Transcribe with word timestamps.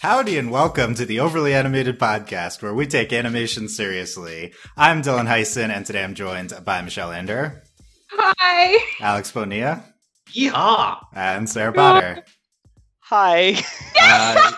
Howdy 0.00 0.38
and 0.38 0.52
welcome 0.52 0.94
to 0.94 1.04
the 1.04 1.18
Overly 1.18 1.52
Animated 1.52 1.98
Podcast, 1.98 2.62
where 2.62 2.72
we 2.72 2.86
take 2.86 3.12
animation 3.12 3.68
seriously. 3.68 4.52
I'm 4.76 5.02
Dylan 5.02 5.26
Heisen, 5.26 5.70
and 5.70 5.84
today 5.84 6.04
I'm 6.04 6.14
joined 6.14 6.52
by 6.64 6.82
Michelle 6.82 7.10
Ender, 7.10 7.64
Hi. 8.12 8.78
Alex 9.00 9.32
Bonilla, 9.32 9.82
Yeehaw! 10.32 10.98
and 11.14 11.48
Sarah 11.50 11.72
Potter. 11.72 12.22
Hi. 13.00 13.56
Uh, 14.00 14.52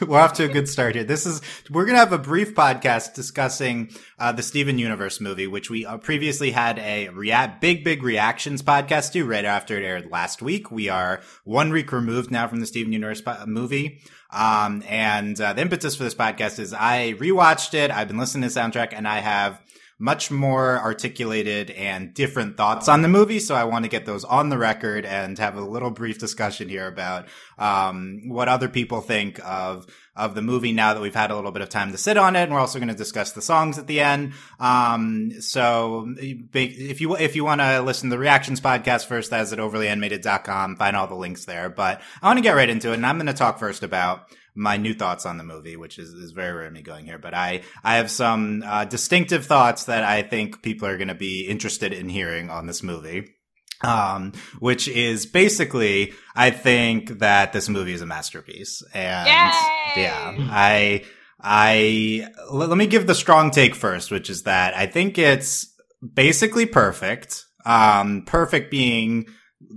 we're 0.06 0.18
off 0.18 0.32
to 0.34 0.44
a 0.44 0.48
good 0.48 0.68
start 0.68 0.94
here. 0.96 1.04
This 1.04 1.26
is 1.26 1.42
we're 1.70 1.84
gonna 1.84 1.98
have 1.98 2.12
a 2.12 2.18
brief 2.18 2.54
podcast 2.54 3.14
discussing 3.14 3.90
uh, 4.18 4.32
the 4.32 4.42
Steven 4.42 4.78
Universe 4.78 5.20
movie, 5.20 5.46
which 5.46 5.70
we 5.70 5.86
uh, 5.86 5.98
previously 5.98 6.50
had 6.50 6.78
a 6.80 7.10
rea- 7.10 7.52
big, 7.60 7.84
big 7.84 8.02
reactions 8.02 8.62
podcast 8.62 9.12
to 9.12 9.24
right 9.24 9.44
after 9.44 9.78
it 9.78 9.84
aired 9.84 10.10
last 10.10 10.42
week. 10.42 10.72
We 10.72 10.88
are 10.88 11.20
one 11.44 11.70
week 11.70 11.92
removed 11.92 12.30
now 12.32 12.48
from 12.48 12.60
the 12.60 12.66
Steven 12.66 12.92
Universe 12.92 13.20
po- 13.20 13.44
movie. 13.46 14.00
Um, 14.32 14.82
and 14.88 15.38
uh, 15.40 15.52
the 15.52 15.62
impetus 15.62 15.94
for 15.94 16.04
this 16.04 16.14
podcast 16.14 16.58
is 16.58 16.72
I 16.72 17.14
rewatched 17.18 17.74
it. 17.74 17.90
I've 17.90 18.08
been 18.08 18.18
listening 18.18 18.48
to 18.48 18.54
the 18.54 18.60
soundtrack, 18.60 18.92
and 18.92 19.06
I 19.06 19.18
have 19.18 19.60
much 19.98 20.32
more 20.32 20.80
articulated 20.80 21.70
and 21.70 22.12
different 22.12 22.56
thoughts 22.56 22.88
on 22.88 23.02
the 23.02 23.08
movie. 23.08 23.38
So 23.38 23.54
I 23.54 23.64
want 23.64 23.84
to 23.84 23.88
get 23.88 24.04
those 24.04 24.24
on 24.24 24.48
the 24.48 24.58
record 24.58 25.06
and 25.06 25.38
have 25.38 25.56
a 25.56 25.60
little 25.60 25.92
brief 25.92 26.18
discussion 26.18 26.68
here 26.68 26.88
about 26.88 27.28
um, 27.56 28.22
what 28.28 28.48
other 28.48 28.68
people 28.68 29.00
think 29.00 29.38
of 29.44 29.86
of 30.14 30.34
the 30.34 30.42
movie 30.42 30.72
now 30.72 30.92
that 30.92 31.00
we've 31.00 31.14
had 31.14 31.30
a 31.30 31.34
little 31.34 31.52
bit 31.52 31.62
of 31.62 31.68
time 31.68 31.90
to 31.92 31.98
sit 31.98 32.16
on 32.16 32.36
it. 32.36 32.42
And 32.42 32.52
we're 32.52 32.60
also 32.60 32.78
going 32.78 32.88
to 32.88 32.94
discuss 32.94 33.32
the 33.32 33.42
songs 33.42 33.78
at 33.78 33.86
the 33.86 34.00
end. 34.00 34.34
Um, 34.60 35.40
so 35.40 36.12
if 36.18 37.00
you 37.00 37.16
if 37.16 37.36
you 37.36 37.44
want 37.44 37.60
to 37.60 37.80
listen 37.80 38.10
to 38.10 38.16
the 38.16 38.20
reactions 38.20 38.60
podcast 38.60 39.06
first, 39.06 39.30
that's 39.30 39.52
at 39.52 39.58
overlyanimated.com. 39.58 40.76
Find 40.76 40.96
all 40.96 41.06
the 41.06 41.14
links 41.14 41.44
there. 41.44 41.70
But 41.70 42.00
I 42.20 42.26
want 42.26 42.38
to 42.38 42.42
get 42.42 42.56
right 42.56 42.68
into 42.68 42.90
it, 42.90 42.94
and 42.94 43.06
I'm 43.06 43.16
going 43.16 43.26
to 43.26 43.32
talk 43.32 43.58
first 43.58 43.82
about 43.82 44.28
my 44.54 44.76
new 44.76 44.94
thoughts 44.94 45.24
on 45.24 45.38
the 45.38 45.44
movie, 45.44 45.76
which 45.76 45.98
is, 45.98 46.10
is 46.10 46.32
very 46.32 46.52
rare 46.52 46.70
me 46.70 46.82
going 46.82 47.06
here, 47.06 47.18
but 47.18 47.34
I, 47.34 47.62
I 47.82 47.96
have 47.96 48.10
some 48.10 48.62
uh, 48.66 48.84
distinctive 48.84 49.46
thoughts 49.46 49.84
that 49.84 50.04
I 50.04 50.22
think 50.22 50.62
people 50.62 50.88
are 50.88 50.98
going 50.98 51.08
to 51.08 51.14
be 51.14 51.46
interested 51.46 51.92
in 51.92 52.08
hearing 52.08 52.50
on 52.50 52.66
this 52.66 52.82
movie. 52.82 53.34
Um, 53.82 54.32
which 54.60 54.86
is 54.88 55.26
basically, 55.26 56.14
I 56.36 56.50
think 56.50 57.18
that 57.18 57.52
this 57.52 57.68
movie 57.68 57.92
is 57.92 58.02
a 58.02 58.06
masterpiece. 58.06 58.82
And 58.94 59.26
Yay! 59.26 60.02
yeah, 60.02 60.36
I, 60.50 61.04
I, 61.40 62.28
let, 62.52 62.68
let 62.68 62.78
me 62.78 62.86
give 62.86 63.06
the 63.06 63.14
strong 63.14 63.50
take 63.50 63.74
first, 63.74 64.10
which 64.10 64.30
is 64.30 64.44
that 64.44 64.76
I 64.76 64.86
think 64.86 65.18
it's 65.18 65.74
basically 66.14 66.66
perfect. 66.66 67.44
Um, 67.64 68.22
perfect 68.26 68.70
being 68.70 69.26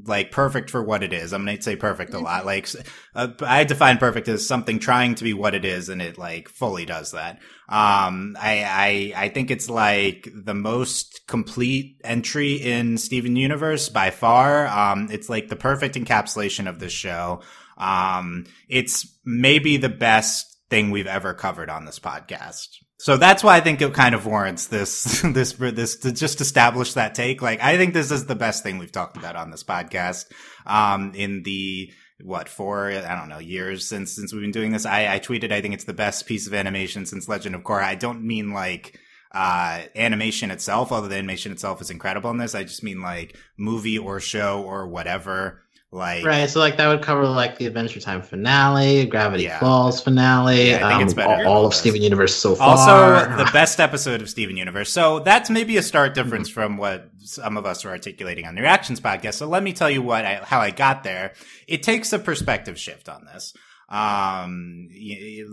like 0.08 0.32
perfect 0.32 0.70
for 0.70 0.84
what 0.84 1.04
it 1.04 1.14
is. 1.14 1.34
I'm 1.34 1.46
going 1.46 1.58
to 1.58 1.64
say 1.64 1.76
perfect 1.76 2.14
a 2.14 2.20
lot. 2.20 2.46
Like 2.46 2.68
uh, 3.16 3.30
I 3.42 3.64
define 3.64 3.98
perfect 3.98 4.28
as 4.28 4.48
something 4.48 4.80
trying 4.80 5.16
to 5.16 5.24
be 5.24 5.34
what 5.34 5.56
it 5.56 5.66
is 5.66 5.90
and 5.90 6.02
it 6.02 6.18
like 6.18 6.50
fully 6.50 6.86
does 6.86 7.12
that. 7.12 7.40
Um, 7.68 8.38
I, 8.40 9.14
I, 9.16 9.26
I 9.26 9.30
think 9.30 9.52
it's 9.52 9.70
like 9.70 10.30
the 10.34 10.54
most 10.54 11.22
complete 11.28 12.00
entry 12.04 12.54
in 12.54 12.98
Steven 12.98 13.36
Universe 13.36 13.90
by 13.90 14.12
far. 14.12 14.68
Um, 14.68 15.10
it's 15.12 15.30
like 15.30 15.50
the 15.50 15.56
perfect 15.56 15.96
encapsulation 15.96 16.70
of 16.70 16.80
this 16.80 16.94
show. 16.94 17.42
Um, 17.78 18.46
it's 18.70 19.08
maybe 19.26 19.78
the 19.78 19.90
best 19.90 20.58
thing 20.70 20.92
we've 20.92 21.08
ever 21.08 21.34
covered 21.34 21.70
on 21.70 21.86
this 21.86 22.00
podcast. 22.00 22.68
So 22.98 23.18
that's 23.18 23.44
why 23.44 23.58
I 23.58 23.62
think 23.62 23.82
it 23.82 23.94
kind 23.94 24.16
of 24.16 24.26
warrants 24.26 24.68
this, 24.68 25.22
this, 25.26 25.54
this 25.54 25.98
to 25.98 26.12
just 26.12 26.42
establish 26.42 26.94
that 26.94 27.16
take. 27.16 27.42
Like, 27.42 27.62
I 27.62 27.78
think 27.78 27.94
this 27.94 28.12
is 28.12 28.26
the 28.26 28.36
best 28.36 28.64
thing 28.64 28.78
we've 28.78 28.92
talked 28.92 29.18
about 29.18 29.36
on 29.36 29.52
this 29.52 29.64
podcast. 29.64 30.26
Um, 30.66 31.14
in 31.14 31.44
the, 31.44 31.92
what, 32.24 32.48
four, 32.48 32.92
I 32.92 33.16
don't 33.16 33.30
know, 33.30 33.40
years 33.40 33.88
since, 33.88 34.16
since 34.16 34.32
we've 34.32 34.42
been 34.42 34.52
doing 34.52 34.72
this. 34.72 34.86
I, 34.86 35.16
I 35.16 35.20
tweeted, 35.20 35.52
I 35.52 35.62
think 35.62 35.74
it's 35.74 35.84
the 35.84 35.94
best 35.94 36.26
piece 36.26 36.48
of 36.48 36.54
animation 36.54 37.06
since 37.06 37.28
Legend 37.28 37.56
of 37.56 37.64
Korra. 37.64 37.84
I 37.84 37.96
don't 37.96 38.24
mean 38.24 38.52
like, 38.52 38.98
uh, 39.34 39.82
animation 39.98 40.50
itself, 40.50 40.94
although 40.94 41.10
the 41.10 41.18
animation 41.18 41.52
itself 41.52 41.82
is 41.82 41.90
incredible 41.90 42.30
in 42.32 42.38
this. 42.38 42.56
I 42.56 42.64
just 42.64 42.84
mean 42.84 43.02
like 43.02 43.38
movie 43.58 43.98
or 43.98 44.22
show 44.22 44.64
or 44.64 44.88
whatever. 44.88 45.65
Like, 45.92 46.26
Right, 46.26 46.50
so 46.50 46.60
like 46.60 46.76
that 46.78 46.88
would 46.88 47.02
cover 47.02 47.26
like 47.26 47.58
the 47.58 47.68
Adventure 47.68 48.02
Time 48.02 48.22
finale, 48.22 49.06
Gravity 49.06 49.44
Yeah. 49.44 49.60
Falls 49.60 50.02
finale, 50.02 50.72
Yeah, 50.72 50.86
I 50.86 50.90
think 50.90 50.94
um, 50.94 51.04
it's 51.04 51.14
better 51.14 51.46
all, 51.46 51.52
all 51.52 51.58
all 51.58 51.66
of. 51.68 51.74
Steven 51.74 52.02
Universe 52.02 52.36
so 52.36 52.56
far. 52.56 52.70
Also, 52.70 53.38
the 53.38 53.50
best 53.52 53.80
episode 53.80 54.22
of 54.22 54.30
Steven 54.30 54.58
Universe. 54.58 54.92
So 54.92 55.20
that's 55.20 55.50
maybe 55.50 55.78
a 55.78 55.82
stark 55.82 56.14
difference 56.14 56.50
from 56.50 56.78
what 56.78 57.10
some 57.20 57.56
of 57.56 57.66
us 57.66 57.86
are 57.86 57.90
articulating 57.90 58.46
on 58.46 58.56
the 58.56 58.62
Reactions 58.62 59.00
podcast. 59.00 59.36
So 59.36 59.48
let 59.48 59.64
me 59.64 59.72
tell 59.72 59.90
you 59.90 60.02
what 60.02 60.26
I, 60.26 60.36
how 60.44 60.60
I 60.60 60.72
got 60.72 61.04
there. 61.04 61.34
It 61.68 61.82
takes 61.82 62.12
a 62.12 62.20
perspective 62.20 62.78
shift 62.78 63.08
on 63.08 63.26
this. 63.26 63.54
Um, 63.88 64.90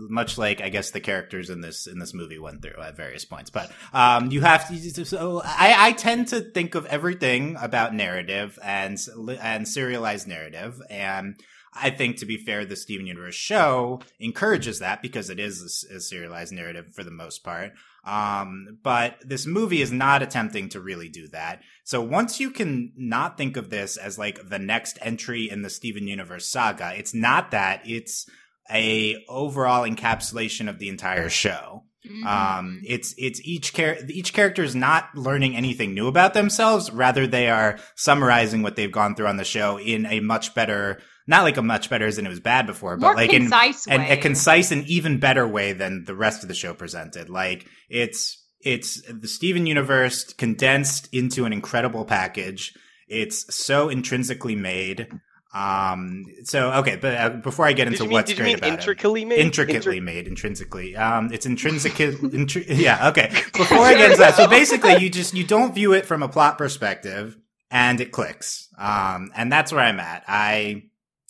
much 0.09 0.37
like 0.37 0.59
I 0.61 0.69
guess 0.69 0.91
the 0.91 0.99
characters 0.99 1.49
in 1.49 1.61
this 1.61 1.85
in 1.85 1.99
this 1.99 2.13
movie 2.13 2.39
went 2.39 2.61
through 2.61 2.81
at 2.81 2.97
various 2.97 3.25
points, 3.25 3.49
but 3.49 3.71
um, 3.93 4.31
you 4.31 4.41
have 4.41 4.67
to. 4.67 5.05
So 5.05 5.41
I, 5.43 5.75
I 5.77 5.91
tend 5.91 6.29
to 6.29 6.41
think 6.41 6.73
of 6.75 6.85
everything 6.87 7.55
about 7.61 7.93
narrative 7.93 8.57
and 8.63 8.97
and 9.41 9.67
serialized 9.67 10.27
narrative 10.27 10.81
and. 10.89 11.35
I 11.75 11.89
think, 11.89 12.17
to 12.17 12.27
be 12.27 12.37
fair, 12.37 12.65
the 12.65 12.75
Steven 12.75 13.07
Universe 13.07 13.33
show 13.33 14.01
encourages 14.19 14.77
that 14.77 15.01
because 15.01 15.31
it 15.31 15.39
is 15.39 15.83
a 15.91 15.99
serialized 15.99 16.53
narrative 16.53 16.93
for 16.93 17.03
the 17.03 17.09
most 17.09 17.43
part. 17.43 17.71
Um, 18.05 18.79
but 18.83 19.17
this 19.21 19.45
movie 19.45 19.81
is 19.81 19.91
not 19.91 20.21
attempting 20.21 20.69
to 20.69 20.81
really 20.81 21.07
do 21.07 21.27
that. 21.29 21.61
So 21.85 22.01
once 22.01 22.39
you 22.39 22.51
can 22.51 22.91
not 22.97 23.37
think 23.37 23.55
of 23.55 23.69
this 23.69 23.95
as 23.95 24.17
like 24.17 24.49
the 24.49 24.59
next 24.59 24.99
entry 25.01 25.49
in 25.49 25.61
the 25.61 25.69
Steven 25.69 26.07
Universe 26.07 26.47
saga, 26.47 26.93
it's 26.97 27.13
not 27.13 27.51
that. 27.51 27.81
It's 27.85 28.29
a 28.71 29.23
overall 29.29 29.87
encapsulation 29.87 30.69
of 30.69 30.79
the 30.79 30.89
entire 30.89 31.29
show. 31.29 31.83
Mm-hmm. 32.05 32.27
Um, 32.27 32.81
it's 32.85 33.15
it's 33.17 33.39
each 33.45 33.73
char- 33.73 33.97
each 34.09 34.33
character 34.33 34.63
is 34.63 34.75
not 34.75 35.15
learning 35.15 35.55
anything 35.55 35.93
new 35.93 36.07
about 36.07 36.33
themselves. 36.33 36.91
Rather, 36.91 37.25
they 37.25 37.49
are 37.49 37.79
summarizing 37.95 38.61
what 38.61 38.75
they've 38.75 38.91
gone 38.91 39.15
through 39.15 39.27
on 39.27 39.37
the 39.37 39.45
show 39.45 39.79
in 39.79 40.05
a 40.05 40.19
much 40.19 40.53
better, 40.53 41.01
not 41.27 41.43
like 41.43 41.57
a 41.57 41.61
much 41.61 41.89
better 41.89 42.05
as 42.05 42.17
in 42.17 42.25
it 42.25 42.29
was 42.29 42.39
bad 42.39 42.67
before, 42.67 42.97
but 42.97 43.07
More 43.07 43.15
like 43.15 43.29
concise 43.29 43.87
in 43.87 44.01
an, 44.01 44.11
a 44.11 44.17
concise 44.17 44.71
and 44.71 44.85
even 44.87 45.19
better 45.19 45.47
way 45.47 45.73
than 45.73 46.05
the 46.05 46.15
rest 46.15 46.43
of 46.43 46.47
the 46.49 46.55
show 46.55 46.73
presented. 46.73 47.29
Like 47.29 47.65
it's 47.89 48.43
it's 48.61 49.01
the 49.09 49.27
Steven 49.27 49.65
universe 49.65 50.31
condensed 50.33 51.09
into 51.13 51.45
an 51.45 51.53
incredible 51.53 52.05
package. 52.05 52.73
It's 53.07 53.53
so 53.55 53.89
intrinsically 53.89 54.55
made. 54.55 55.07
Um. 55.53 56.25
So 56.45 56.71
okay, 56.73 56.95
but 56.95 57.15
uh, 57.15 57.29
before 57.29 57.67
I 57.67 57.73
get 57.73 57.83
Did 57.85 57.93
into 57.93 58.03
you 58.05 58.09
mean, 58.09 58.13
what's 58.13 58.29
did 58.29 58.37
you 58.39 58.43
great 58.43 58.53
mean 58.53 58.57
about 58.57 58.69
it 58.69 58.73
intricately 58.79 59.23
made? 59.25 59.39
intricately 59.39 59.99
Intri- 59.99 60.03
made 60.03 60.27
intrinsically 60.27 60.95
um 60.95 61.31
it's 61.31 61.45
intrinsic 61.45 61.91
intri- 61.93 62.65
yeah 62.67 63.09
okay 63.09 63.29
before 63.53 63.77
i 63.79 63.93
get 63.93 64.05
into 64.11 64.17
that 64.17 64.33
so 64.35 64.47
basically 64.47 64.97
you 64.97 65.11
just 65.11 65.35
you 65.35 65.43
don't 65.43 65.75
view 65.75 65.93
it 65.93 66.07
from 66.07 66.23
a 66.23 66.27
plot 66.27 66.57
perspective 66.57 67.37
and 67.69 68.01
it 68.01 68.11
clicks 68.11 68.67
um 68.79 69.29
and 69.35 69.51
that's 69.51 69.71
where 69.71 69.81
i'm 69.81 69.99
at 69.99 70.23
i 70.27 70.81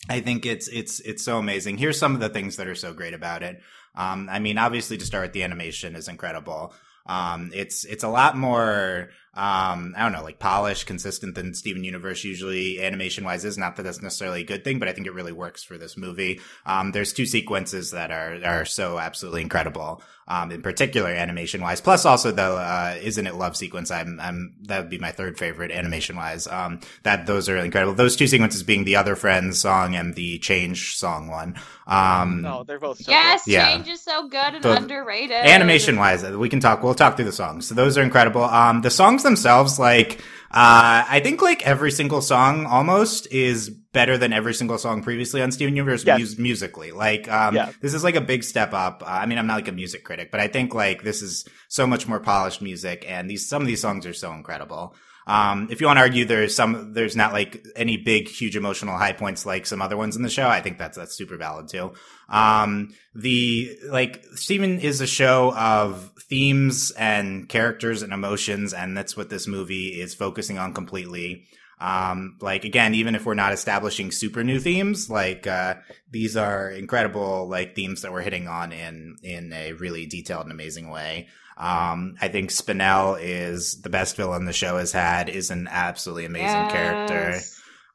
i 0.08 0.20
think 0.20 0.46
it's 0.46 0.68
it's 0.68 1.00
it's 1.00 1.24
so 1.24 1.38
amazing. 1.38 1.78
Here's 1.78 1.98
some 1.98 2.14
of 2.14 2.20
the 2.20 2.28
things 2.28 2.56
that 2.56 2.66
are 2.68 2.74
so 2.74 2.92
great 2.92 3.14
about 3.14 3.42
it. 3.42 3.60
Um 3.94 4.28
i 4.30 4.38
mean 4.38 4.58
obviously 4.58 4.96
to 4.98 5.04
start 5.06 5.32
the 5.32 5.42
animation 5.42 5.96
is 5.96 6.08
incredible. 6.08 6.74
Um 7.06 7.50
it's 7.54 7.84
it's 7.84 8.04
a 8.04 8.08
lot 8.08 8.36
more 8.36 9.10
um, 9.36 9.94
I 9.96 10.02
don't 10.02 10.12
know, 10.12 10.22
like 10.22 10.38
polished, 10.38 10.86
consistent 10.86 11.34
than 11.34 11.54
Steven 11.54 11.84
Universe 11.84 12.24
usually 12.24 12.82
animation 12.82 13.24
wise 13.24 13.44
is. 13.44 13.58
Not 13.58 13.76
that 13.76 13.82
that's 13.82 14.02
necessarily 14.02 14.42
a 14.42 14.46
good 14.46 14.64
thing, 14.64 14.78
but 14.78 14.88
I 14.88 14.92
think 14.92 15.06
it 15.06 15.14
really 15.14 15.32
works 15.32 15.62
for 15.62 15.76
this 15.76 15.96
movie. 15.96 16.40
Um, 16.66 16.92
there's 16.92 17.12
two 17.12 17.26
sequences 17.26 17.90
that 17.90 18.10
are, 18.10 18.38
are 18.44 18.64
so 18.64 18.98
absolutely 18.98 19.42
incredible. 19.42 20.02
Um, 20.26 20.50
in 20.50 20.62
particular 20.62 21.10
animation 21.10 21.60
wise, 21.60 21.82
plus 21.82 22.06
also 22.06 22.30
the, 22.30 22.42
uh, 22.42 22.96
Isn't 23.02 23.26
It 23.26 23.34
Love 23.34 23.58
sequence. 23.58 23.90
I'm, 23.90 24.18
I'm, 24.18 24.54
that 24.62 24.80
would 24.80 24.88
be 24.88 24.96
my 24.96 25.12
third 25.12 25.36
favorite 25.36 25.70
animation 25.70 26.16
wise. 26.16 26.46
Um, 26.46 26.80
that, 27.02 27.26
those 27.26 27.50
are 27.50 27.58
incredible. 27.58 27.92
Those 27.92 28.16
two 28.16 28.26
sequences 28.26 28.62
being 28.62 28.84
the 28.84 28.96
Other 28.96 29.16
Friends 29.16 29.60
song 29.60 29.94
and 29.94 30.14
the 30.14 30.38
Change 30.38 30.96
song 30.96 31.28
one. 31.28 31.56
Um, 31.86 32.40
No, 32.42 32.64
they're 32.64 32.78
both 32.80 32.98
so 33.02 33.10
yes, 33.10 33.42
Yeah. 33.46 33.68
change 33.76 33.88
is 33.88 34.00
so 34.02 34.26
good 34.28 34.54
and 34.54 34.62
Both- 34.62 34.78
underrated. 34.78 35.36
animation 35.36 35.96
wise 35.98 36.24
we 36.24 36.48
can 36.48 36.60
talk 36.60 36.82
we'll 36.82 36.94
talk 36.94 37.16
through 37.16 37.26
the 37.26 37.32
songs 37.32 37.68
so 37.68 37.74
those 37.74 37.98
are 37.98 38.02
incredible 38.02 38.44
um 38.44 38.80
the 38.80 38.90
songs 38.90 39.22
themselves 39.22 39.78
like 39.78 40.20
uh 40.50 41.04
i 41.08 41.20
think 41.22 41.42
like 41.42 41.66
every 41.66 41.90
single 41.90 42.22
song 42.22 42.64
almost 42.64 43.30
is 43.32 43.68
better 43.68 44.16
than 44.16 44.32
every 44.32 44.54
single 44.54 44.78
song 44.78 45.02
previously 45.02 45.42
on 45.42 45.52
steven 45.52 45.76
universe 45.76 46.04
Yes. 46.06 46.18
mus- 46.20 46.38
musically 46.38 46.90
like 46.92 47.30
um 47.30 47.54
Yeah. 47.54 47.70
this 47.82 47.92
is 47.92 48.02
like 48.02 48.16
a 48.16 48.20
big 48.22 48.44
step 48.44 48.72
up 48.72 49.02
uh, 49.02 49.10
i 49.10 49.26
mean 49.26 49.36
i'm 49.38 49.46
not 49.46 49.56
like 49.56 49.68
a 49.68 49.72
music 49.72 50.04
critic 50.04 50.30
but 50.30 50.40
i 50.40 50.48
think 50.48 50.74
like 50.74 51.02
this 51.02 51.20
is 51.20 51.44
so 51.68 51.86
much 51.86 52.08
more 52.08 52.20
polished 52.20 52.62
music 52.62 53.04
and 53.06 53.28
these 53.28 53.46
some 53.48 53.60
of 53.60 53.68
these 53.68 53.80
songs 53.82 54.06
are 54.06 54.14
so 54.14 54.32
incredible 54.32 54.94
um, 55.26 55.68
if 55.70 55.80
you 55.80 55.86
want 55.86 55.96
to 55.96 56.02
argue 56.02 56.24
there's 56.24 56.54
some, 56.54 56.92
there's 56.92 57.16
not 57.16 57.32
like 57.32 57.64
any 57.76 57.96
big, 57.96 58.28
huge 58.28 58.56
emotional 58.56 58.96
high 58.96 59.12
points 59.12 59.46
like 59.46 59.66
some 59.66 59.82
other 59.82 59.96
ones 59.96 60.16
in 60.16 60.22
the 60.22 60.30
show. 60.30 60.48
I 60.48 60.60
think 60.60 60.78
that's, 60.78 60.96
that's 60.96 61.14
super 61.14 61.36
valid 61.36 61.68
too. 61.68 61.92
Um, 62.28 62.94
the, 63.14 63.78
like, 63.88 64.24
Steven 64.34 64.80
is 64.80 65.00
a 65.00 65.06
show 65.06 65.54
of 65.54 66.10
themes 66.28 66.90
and 66.92 67.48
characters 67.48 68.02
and 68.02 68.12
emotions, 68.12 68.72
and 68.72 68.96
that's 68.96 69.16
what 69.16 69.30
this 69.30 69.46
movie 69.46 70.00
is 70.00 70.14
focusing 70.14 70.58
on 70.58 70.74
completely. 70.74 71.46
Um, 71.80 72.36
like 72.40 72.64
again, 72.64 72.94
even 72.94 73.14
if 73.14 73.26
we're 73.26 73.34
not 73.34 73.52
establishing 73.52 74.10
super 74.12 74.44
new 74.44 74.60
themes, 74.60 75.10
like 75.10 75.46
uh, 75.46 75.74
these 76.10 76.36
are 76.36 76.70
incredible 76.70 77.48
like 77.48 77.74
themes 77.74 78.02
that 78.02 78.12
we're 78.12 78.22
hitting 78.22 78.48
on 78.48 78.72
in 78.72 79.16
in 79.22 79.52
a 79.52 79.72
really 79.72 80.06
detailed 80.06 80.44
and 80.44 80.52
amazing 80.52 80.88
way. 80.88 81.28
Um, 81.56 82.16
I 82.20 82.28
think 82.28 82.50
Spinel 82.50 83.18
is 83.20 83.80
the 83.82 83.90
best 83.90 84.16
villain 84.16 84.44
the 84.44 84.52
show 84.52 84.76
has 84.78 84.92
had. 84.92 85.28
is 85.28 85.50
an 85.50 85.68
absolutely 85.70 86.24
amazing 86.24 86.68
character. 86.70 87.40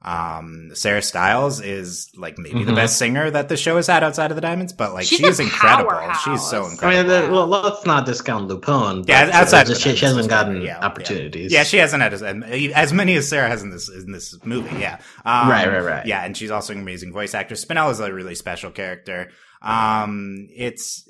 Um, 0.01 0.71
Sarah 0.75 1.01
Stiles 1.01 1.59
is 1.59 2.09
like 2.15 2.37
maybe 2.37 2.63
the 2.63 2.71
Mhm. 2.71 2.75
best 2.75 2.97
singer 2.97 3.29
that 3.31 3.49
the 3.49 3.57
show 3.57 3.75
has 3.75 3.87
had 3.87 4.01
outside 4.01 4.31
of 4.31 4.35
the 4.35 4.41
Diamonds, 4.41 4.71
but 4.71 4.93
like 4.93 5.05
She's 5.05 5.17
she 5.19 5.25
is 5.25 5.41
incredible. 5.41 5.89
powerhouse. 5.91 6.23
She's 6.23 6.41
so 6.49 6.67
incredible. 6.67 7.11
I 7.13 7.19
mean, 7.19 7.25
the, 7.27 7.31
well, 7.33 7.47
let's 7.47 7.85
not 7.85 8.05
discount 8.05 8.47
LuPone. 8.49 9.03
Yeah, 9.09 9.25
but 9.25 9.33
outside 9.35 9.61
it's 9.69 9.71
of 9.71 9.75
the 9.83 9.89
she, 9.91 9.97
she 9.97 10.05
hasn't 10.05 10.29
Diamonds, 10.29 10.55
gotten 10.55 10.61
yeah, 10.61 10.77
yeah. 10.79 10.85
opportunities. 10.85 11.51
Yeah, 11.51 11.63
she 11.65 11.77
hasn't 11.79 12.01
had 12.01 12.13
as, 12.13 12.23
as 12.23 12.93
many 12.93 13.17
as 13.17 13.27
Sarah 13.27 13.49
has 13.49 13.61
in 13.61 13.71
this 13.71 13.89
in 13.89 14.13
this 14.13 14.37
movie. 14.45 14.73
Yeah, 14.79 14.99
um, 15.25 15.49
Right, 15.49 15.67
right, 15.67 15.83
right. 15.83 16.05
Yeah, 16.05 16.23
and 16.23 16.35
she's 16.37 16.49
also 16.49 16.71
an 16.71 16.79
amazing 16.79 17.11
voice 17.11 17.33
actress. 17.33 17.65
Spinel 17.65 17.91
is 17.91 17.99
a 17.99 18.13
really 18.13 18.35
special 18.35 18.71
character. 18.71 19.31
Um, 19.61 20.47
it's 20.55 21.03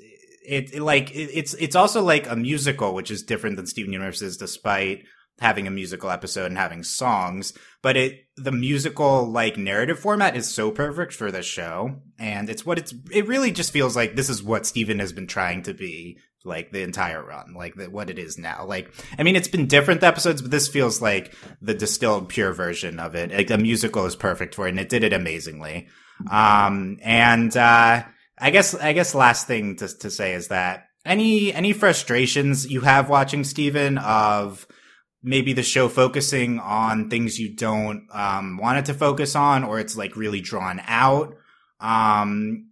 it, 0.50 0.74
it 0.74 0.82
like 0.82 1.14
it, 1.14 1.30
it's 1.32 1.54
it's 1.54 1.76
also 1.76 2.02
like 2.02 2.28
a 2.28 2.36
musical, 2.36 2.92
which 2.92 3.10
is 3.10 3.22
different 3.22 3.56
than 3.56 3.66
Steven 3.66 3.92
Universe's, 3.92 4.36
despite 4.36 5.04
having 5.38 5.66
a 5.66 5.70
musical 5.70 6.10
episode 6.10 6.46
and 6.46 6.58
having 6.58 6.82
songs. 6.82 7.52
But 7.82 7.96
it 7.96 8.24
the 8.36 8.52
musical 8.52 9.30
like 9.30 9.56
narrative 9.56 10.00
format 10.00 10.36
is 10.36 10.52
so 10.52 10.72
perfect 10.72 11.14
for 11.14 11.30
this 11.30 11.46
show, 11.46 12.00
and 12.18 12.50
it's 12.50 12.66
what 12.66 12.78
it's 12.78 12.92
it 13.12 13.28
really 13.28 13.52
just 13.52 13.72
feels 13.72 13.94
like 13.94 14.16
this 14.16 14.28
is 14.28 14.42
what 14.42 14.66
Steven 14.66 14.98
has 14.98 15.12
been 15.12 15.28
trying 15.28 15.62
to 15.62 15.72
be 15.72 16.18
like 16.44 16.72
the 16.72 16.82
entire 16.82 17.22
run, 17.22 17.54
like 17.54 17.76
the, 17.76 17.88
what 17.88 18.10
it 18.10 18.18
is 18.18 18.38
now. 18.38 18.64
Like, 18.64 18.92
I 19.18 19.22
mean, 19.22 19.36
it's 19.36 19.46
been 19.46 19.66
different 19.66 20.02
episodes, 20.02 20.42
but 20.42 20.50
this 20.50 20.68
feels 20.68 21.00
like 21.00 21.34
the 21.60 21.74
distilled, 21.74 22.28
pure 22.28 22.54
version 22.54 22.98
of 22.98 23.14
it. 23.14 23.30
Like, 23.30 23.48
the 23.48 23.58
musical 23.58 24.06
is 24.06 24.16
perfect 24.16 24.54
for 24.54 24.66
it, 24.66 24.70
and 24.70 24.80
it 24.80 24.88
did 24.88 25.04
it 25.04 25.12
amazingly. 25.12 25.88
Um, 26.30 26.96
and 27.02 27.54
uh, 27.54 28.04
I 28.40 28.50
guess, 28.50 28.74
I 28.74 28.92
guess, 28.92 29.14
last 29.14 29.46
thing 29.46 29.76
to 29.76 29.88
to 29.98 30.10
say 30.10 30.34
is 30.34 30.48
that 30.48 30.86
any 31.04 31.52
any 31.52 31.72
frustrations 31.72 32.70
you 32.70 32.80
have 32.80 33.08
watching 33.08 33.44
Steven 33.44 33.98
of 33.98 34.66
maybe 35.22 35.52
the 35.52 35.62
show 35.62 35.88
focusing 35.88 36.58
on 36.58 37.10
things 37.10 37.38
you 37.38 37.54
don't 37.54 38.06
um, 38.12 38.56
want 38.56 38.78
it 38.78 38.86
to 38.86 38.94
focus 38.94 39.36
on, 39.36 39.64
or 39.64 39.78
it's 39.78 39.96
like 39.96 40.16
really 40.16 40.40
drawn 40.40 40.80
out. 40.86 41.36
Um, 41.78 42.70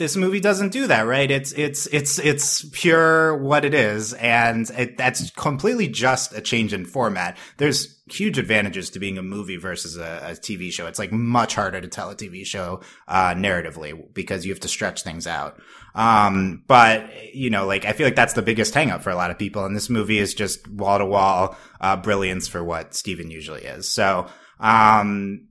this 0.00 0.16
movie 0.16 0.40
doesn't 0.40 0.72
do 0.72 0.86
that, 0.86 1.02
right? 1.02 1.30
It's 1.30 1.52
it's 1.52 1.86
it's 1.88 2.18
it's 2.18 2.64
pure 2.72 3.36
what 3.36 3.64
it 3.64 3.74
is, 3.74 4.14
and 4.14 4.68
it, 4.70 4.96
that's 4.96 5.30
completely 5.32 5.88
just 5.88 6.32
a 6.34 6.40
change 6.40 6.72
in 6.72 6.86
format. 6.86 7.36
There's 7.58 7.99
huge 8.12 8.38
advantages 8.38 8.90
to 8.90 8.98
being 8.98 9.18
a 9.18 9.22
movie 9.22 9.56
versus 9.56 9.96
a, 9.96 10.20
a 10.22 10.30
TV 10.32 10.72
show. 10.72 10.86
It's 10.86 10.98
like 10.98 11.12
much 11.12 11.54
harder 11.54 11.80
to 11.80 11.88
tell 11.88 12.10
a 12.10 12.16
TV 12.16 12.44
show 12.44 12.80
uh, 13.08 13.34
narratively 13.34 14.12
because 14.12 14.44
you 14.44 14.52
have 14.52 14.60
to 14.60 14.68
stretch 14.68 15.02
things 15.02 15.26
out. 15.26 15.60
Um, 15.94 16.64
but 16.66 17.34
you 17.34 17.50
know, 17.50 17.66
like 17.66 17.84
I 17.84 17.92
feel 17.92 18.06
like 18.06 18.16
that's 18.16 18.34
the 18.34 18.42
biggest 18.42 18.74
hangup 18.74 19.02
for 19.02 19.10
a 19.10 19.16
lot 19.16 19.30
of 19.30 19.38
people, 19.38 19.64
and 19.64 19.74
this 19.74 19.90
movie 19.90 20.18
is 20.18 20.34
just 20.34 20.68
wall 20.68 20.98
to 20.98 21.06
wall 21.06 21.56
brilliance 22.02 22.48
for 22.48 22.62
what 22.62 22.94
Steven 22.94 23.30
usually 23.30 23.62
is. 23.62 23.88
So. 23.88 24.26
Um, 24.58 25.48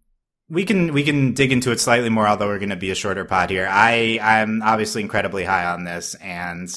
we 0.50 0.66
can 0.66 0.94
we 0.94 1.04
can 1.04 1.34
dig 1.34 1.52
into 1.52 1.72
it 1.72 1.80
slightly 1.80 2.10
more, 2.10 2.28
although 2.28 2.48
we're 2.48 2.60
going 2.60 2.70
to 2.70 2.76
be 2.76 2.92
a 2.92 2.96
shorter 2.96 3.24
pod 3.24 3.50
here. 3.52 3.68
I 3.70 4.20
I'm 4.22 4.62
obviously 4.64 5.02
incredibly 5.02 5.44
high 5.44 5.66
on 5.66 5.84
this, 5.84 6.16
and 6.16 6.70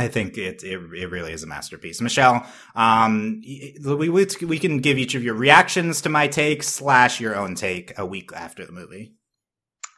I 0.00 0.08
think 0.08 0.38
it 0.38 0.64
it, 0.64 0.80
it 0.94 1.10
really 1.10 1.32
is 1.32 1.42
a 1.42 1.46
masterpiece. 1.46 2.00
Michelle, 2.00 2.46
um, 2.74 3.42
we 3.44 4.08
we 4.08 4.58
can 4.58 4.78
give 4.78 4.98
each 4.98 5.14
of 5.14 5.22
your 5.22 5.34
reactions 5.34 6.00
to 6.02 6.08
my 6.08 6.26
take 6.26 6.62
slash 6.62 7.20
your 7.20 7.36
own 7.36 7.54
take 7.54 7.96
a 7.98 8.06
week 8.06 8.30
after 8.34 8.64
the 8.64 8.72
movie. 8.72 9.12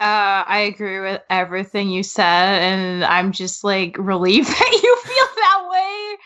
Uh, 0.00 0.42
I 0.48 0.68
agree 0.68 0.98
with 0.98 1.22
everything 1.30 1.88
you 1.88 2.02
said, 2.02 2.24
and 2.24 3.04
I'm 3.04 3.30
just 3.30 3.62
like 3.62 3.96
relieved 3.98 4.48
that 4.58 4.80
you 4.82 4.96
feel 4.96 5.26
that 5.36 5.68
way. 5.70 6.16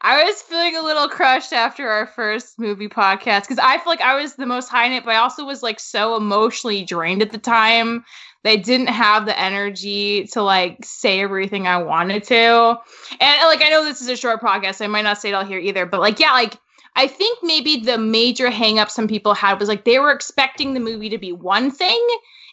I 0.00 0.24
was 0.24 0.40
feeling 0.40 0.76
a 0.76 0.82
little 0.82 1.08
crushed 1.08 1.52
after 1.52 1.88
our 1.88 2.06
first 2.06 2.58
movie 2.58 2.88
podcast 2.88 3.42
because 3.42 3.58
I 3.58 3.76
feel 3.76 3.92
like 3.92 4.00
I 4.00 4.20
was 4.20 4.36
the 4.36 4.46
most 4.46 4.68
high 4.68 4.86
in 4.86 4.92
it, 4.92 5.04
but 5.04 5.14
I 5.14 5.18
also 5.18 5.44
was 5.44 5.62
like 5.62 5.80
so 5.80 6.16
emotionally 6.16 6.84
drained 6.84 7.20
at 7.20 7.30
the 7.30 7.38
time. 7.38 8.04
They 8.46 8.56
didn't 8.56 8.86
have 8.86 9.26
the 9.26 9.36
energy 9.36 10.28
to 10.28 10.40
like 10.40 10.84
say 10.84 11.20
everything 11.20 11.66
I 11.66 11.82
wanted 11.82 12.22
to. 12.24 12.78
And 13.18 13.42
like 13.42 13.60
I 13.60 13.70
know 13.70 13.82
this 13.82 14.00
is 14.00 14.08
a 14.08 14.16
short 14.16 14.40
podcast, 14.40 14.76
so 14.76 14.84
I 14.84 14.88
might 14.88 15.02
not 15.02 15.18
say 15.18 15.30
it 15.30 15.32
all 15.32 15.44
here 15.44 15.58
either, 15.58 15.84
but 15.84 15.98
like 15.98 16.20
yeah, 16.20 16.30
like 16.30 16.56
I 16.94 17.08
think 17.08 17.40
maybe 17.42 17.78
the 17.80 17.98
major 17.98 18.48
hang 18.48 18.78
up 18.78 18.88
some 18.88 19.08
people 19.08 19.34
had 19.34 19.58
was 19.58 19.68
like 19.68 19.84
they 19.84 19.98
were 19.98 20.12
expecting 20.12 20.74
the 20.74 20.80
movie 20.80 21.08
to 21.08 21.18
be 21.18 21.32
one 21.32 21.72
thing 21.72 22.00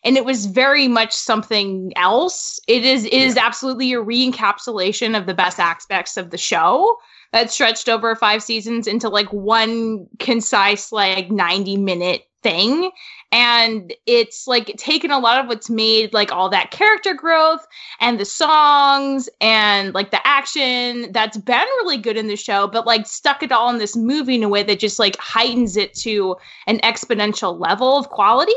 and 0.04 0.18
it 0.18 0.25
was 0.25 0.48
very 0.48 0.88
much 0.88 1.13
something 1.13 1.94
else. 1.96 2.60
It 2.68 2.84
is 2.84 3.06
it 3.06 3.13
is 3.13 3.38
absolutely 3.38 3.94
a 3.94 4.01
re-encapsulation 4.01 5.16
of 5.16 5.28
the 5.28 5.36
best 5.36 5.60
aspects 5.60 6.18
of 6.18 6.31
the 6.31 6.39
show 6.39 6.98
that 7.34 7.51
stretched 7.51 7.88
over 7.88 8.16
five 8.16 8.42
seasons 8.42 8.88
into 8.88 9.10
like 9.10 9.31
one 9.31 10.07
concise 10.18 10.92
like 10.92 11.30
90 11.30 11.78
minute 11.78 12.24
thing. 12.44 12.92
And 13.31 13.94
it's 14.06 14.45
like 14.45 14.68
taken 14.78 15.10
a 15.10 15.18
lot 15.18 15.40
of 15.40 15.48
what's 15.48 15.69
made 15.69 16.13
like 16.13 16.31
all 16.31 16.50
that 16.50 16.69
character 16.69 17.16
growth 17.16 17.66
and 18.00 18.19
the 18.19 18.25
songs 18.25 19.28
and 19.42 19.92
like 19.95 20.12
the 20.12 20.25
action 20.28 21.12
that's 21.12 21.38
been 21.38 21.57
really 21.57 21.98
good 21.98 22.16
in 22.16 22.28
the 22.28 22.36
show 22.36 22.68
but 22.68 22.86
like 22.86 23.07
stuck 23.07 23.42
it 23.42 23.51
all 23.51 23.72
in 23.72 23.80
this 23.80 23.95
movie 23.95 24.36
in 24.36 24.44
a 24.44 24.50
way 24.50 24.62
that 24.62 24.78
just 24.78 25.00
like 25.00 25.18
heightens 25.18 25.78
it 25.78 25.95
to 25.95 26.36
an 26.68 26.78
exponential 26.81 27.60
level 27.60 27.98
of 27.98 28.10
quality. 28.10 28.54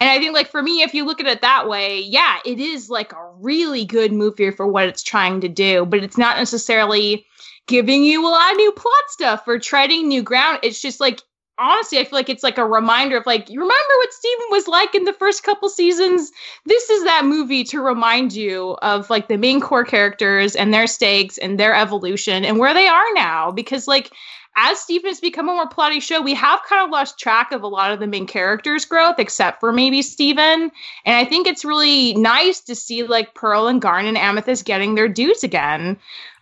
And 0.00 0.10
i 0.10 0.18
think 0.18 0.34
like 0.34 0.50
for 0.50 0.62
me 0.62 0.82
if 0.82 0.92
you 0.92 1.06
look 1.06 1.20
at 1.20 1.26
it 1.26 1.40
that 1.40 1.68
way 1.68 2.00
yeah 2.00 2.38
it 2.44 2.58
is 2.58 2.90
like 2.90 3.12
a 3.12 3.30
really 3.38 3.86
good 3.86 4.12
movie 4.12 4.50
for 4.50 4.66
what 4.66 4.86
it's 4.86 5.02
trying 5.02 5.40
to 5.40 5.48
do 5.48 5.86
but 5.86 6.04
it's 6.04 6.18
not 6.18 6.36
necessarily 6.36 7.24
giving 7.70 8.02
you 8.02 8.26
a 8.26 8.28
lot 8.28 8.50
of 8.50 8.56
new 8.56 8.72
plot 8.72 9.04
stuff 9.08 9.46
or 9.46 9.58
treading 9.58 10.08
new 10.08 10.22
ground. 10.22 10.58
It's 10.62 10.82
just 10.82 10.98
like 10.98 11.22
honestly, 11.60 11.98
I 11.98 12.04
feel 12.04 12.18
like 12.18 12.28
it's 12.28 12.42
like 12.42 12.58
a 12.58 12.66
reminder 12.66 13.18
of 13.18 13.26
like, 13.26 13.50
you 13.50 13.60
remember 13.60 13.94
what 13.98 14.12
Steven 14.12 14.46
was 14.50 14.66
like 14.66 14.94
in 14.94 15.04
the 15.04 15.12
first 15.12 15.42
couple 15.42 15.68
seasons? 15.68 16.32
This 16.64 16.88
is 16.90 17.04
that 17.04 17.26
movie 17.26 17.62
to 17.64 17.80
remind 17.80 18.32
you 18.32 18.76
of 18.82 19.10
like 19.10 19.28
the 19.28 19.36
main 19.36 19.60
core 19.60 19.84
characters 19.84 20.56
and 20.56 20.72
their 20.72 20.86
stakes 20.86 21.38
and 21.38 21.60
their 21.60 21.74
evolution 21.74 22.44
and 22.44 22.58
where 22.58 22.74
they 22.74 22.88
are 22.88 23.12
now. 23.14 23.50
Because 23.50 23.86
like 23.86 24.10
as 24.56 24.80
Steven 24.80 25.10
has 25.10 25.20
become 25.20 25.48
a 25.48 25.52
more 25.52 25.68
plotty 25.68 26.02
show, 26.02 26.20
we 26.20 26.34
have 26.34 26.60
kind 26.68 26.82
of 26.82 26.90
lost 26.90 27.18
track 27.18 27.52
of 27.52 27.62
a 27.62 27.68
lot 27.68 27.92
of 27.92 28.00
the 28.00 28.06
main 28.06 28.26
characters' 28.26 28.84
growth, 28.84 29.18
except 29.18 29.60
for 29.60 29.72
maybe 29.72 30.02
Steven. 30.02 30.72
And 31.04 31.16
I 31.16 31.24
think 31.24 31.46
it's 31.46 31.64
really 31.64 32.14
nice 32.14 32.60
to 32.62 32.74
see 32.74 33.02
like 33.04 33.34
Pearl 33.34 33.68
and 33.68 33.80
Garn 33.80 34.06
and 34.06 34.18
Amethyst 34.18 34.64
getting 34.64 34.94
their 34.94 35.08
dues 35.08 35.44
again. 35.44 35.98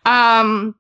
Um, 0.07 0.75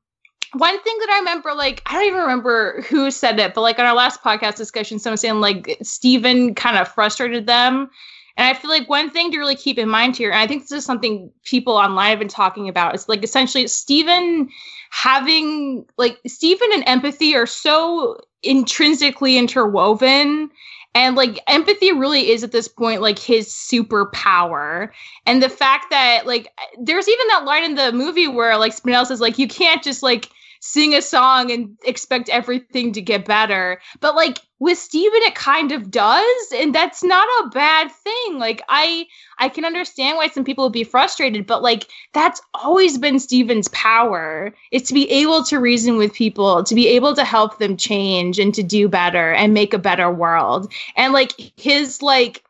one 0.54 0.80
thing 0.82 0.98
that 1.00 1.10
I 1.10 1.18
remember, 1.18 1.54
like, 1.54 1.82
I 1.86 1.94
don't 1.94 2.06
even 2.06 2.20
remember 2.20 2.82
who 2.82 3.10
said 3.10 3.38
it, 3.38 3.54
but 3.54 3.60
like 3.60 3.78
on 3.78 3.86
our 3.86 3.94
last 3.94 4.22
podcast 4.22 4.56
discussion, 4.56 4.98
someone 4.98 5.18
saying 5.18 5.40
like 5.40 5.78
Steven 5.82 6.54
kind 6.54 6.76
of 6.76 6.88
frustrated 6.88 7.46
them. 7.46 7.90
And 8.36 8.46
I 8.46 8.54
feel 8.54 8.70
like 8.70 8.88
one 8.88 9.10
thing 9.10 9.32
to 9.32 9.38
really 9.38 9.56
keep 9.56 9.78
in 9.78 9.88
mind 9.88 10.16
here, 10.16 10.30
and 10.30 10.38
I 10.38 10.46
think 10.46 10.62
this 10.62 10.72
is 10.72 10.84
something 10.84 11.30
people 11.42 11.74
online 11.74 12.10
have 12.10 12.20
been 12.20 12.28
talking 12.28 12.68
about, 12.68 12.94
is 12.94 13.08
like 13.08 13.24
essentially 13.24 13.66
Steven 13.66 14.48
having 14.90 15.84
like 15.98 16.18
Steven 16.26 16.68
and 16.72 16.84
empathy 16.86 17.34
are 17.34 17.46
so 17.46 18.20
intrinsically 18.42 19.36
interwoven. 19.36 20.50
And 20.94 21.16
like 21.16 21.38
empathy 21.46 21.92
really 21.92 22.30
is 22.30 22.42
at 22.42 22.52
this 22.52 22.66
point 22.66 23.02
like 23.02 23.18
his 23.18 23.48
superpower. 23.48 24.90
And 25.26 25.42
the 25.42 25.48
fact 25.48 25.90
that 25.90 26.26
like 26.26 26.52
there's 26.80 27.08
even 27.08 27.26
that 27.28 27.44
line 27.44 27.64
in 27.64 27.74
the 27.74 27.92
movie 27.92 28.26
where 28.26 28.56
like 28.56 28.74
Spinel 28.74 29.06
says 29.06 29.20
like 29.20 29.38
you 29.38 29.46
can't 29.46 29.82
just 29.82 30.02
like 30.02 30.30
sing 30.60 30.94
a 30.94 31.02
song 31.02 31.50
and 31.50 31.76
expect 31.84 32.28
everything 32.28 32.92
to 32.92 33.00
get 33.00 33.24
better. 33.24 33.80
But 34.00 34.14
like 34.14 34.40
with 34.60 34.78
Steven 34.78 35.22
it 35.22 35.34
kind 35.34 35.70
of 35.70 35.90
does 35.90 36.52
and 36.54 36.74
that's 36.74 37.04
not 37.04 37.26
a 37.44 37.48
bad 37.50 37.90
thing. 37.92 38.38
Like 38.38 38.62
I 38.68 39.06
I 39.38 39.48
can 39.48 39.64
understand 39.64 40.16
why 40.16 40.28
some 40.28 40.44
people 40.44 40.64
would 40.64 40.72
be 40.72 40.84
frustrated, 40.84 41.46
but 41.46 41.62
like 41.62 41.86
that's 42.12 42.40
always 42.54 42.98
been 42.98 43.18
Steven's 43.18 43.68
power. 43.68 44.52
is 44.72 44.82
to 44.82 44.94
be 44.94 45.08
able 45.10 45.44
to 45.44 45.60
reason 45.60 45.96
with 45.96 46.12
people, 46.12 46.64
to 46.64 46.74
be 46.74 46.88
able 46.88 47.14
to 47.14 47.24
help 47.24 47.58
them 47.58 47.76
change 47.76 48.38
and 48.38 48.54
to 48.54 48.62
do 48.62 48.88
better 48.88 49.32
and 49.32 49.54
make 49.54 49.72
a 49.74 49.78
better 49.78 50.10
world. 50.10 50.72
And 50.96 51.12
like 51.12 51.32
his 51.56 52.02
like 52.02 52.42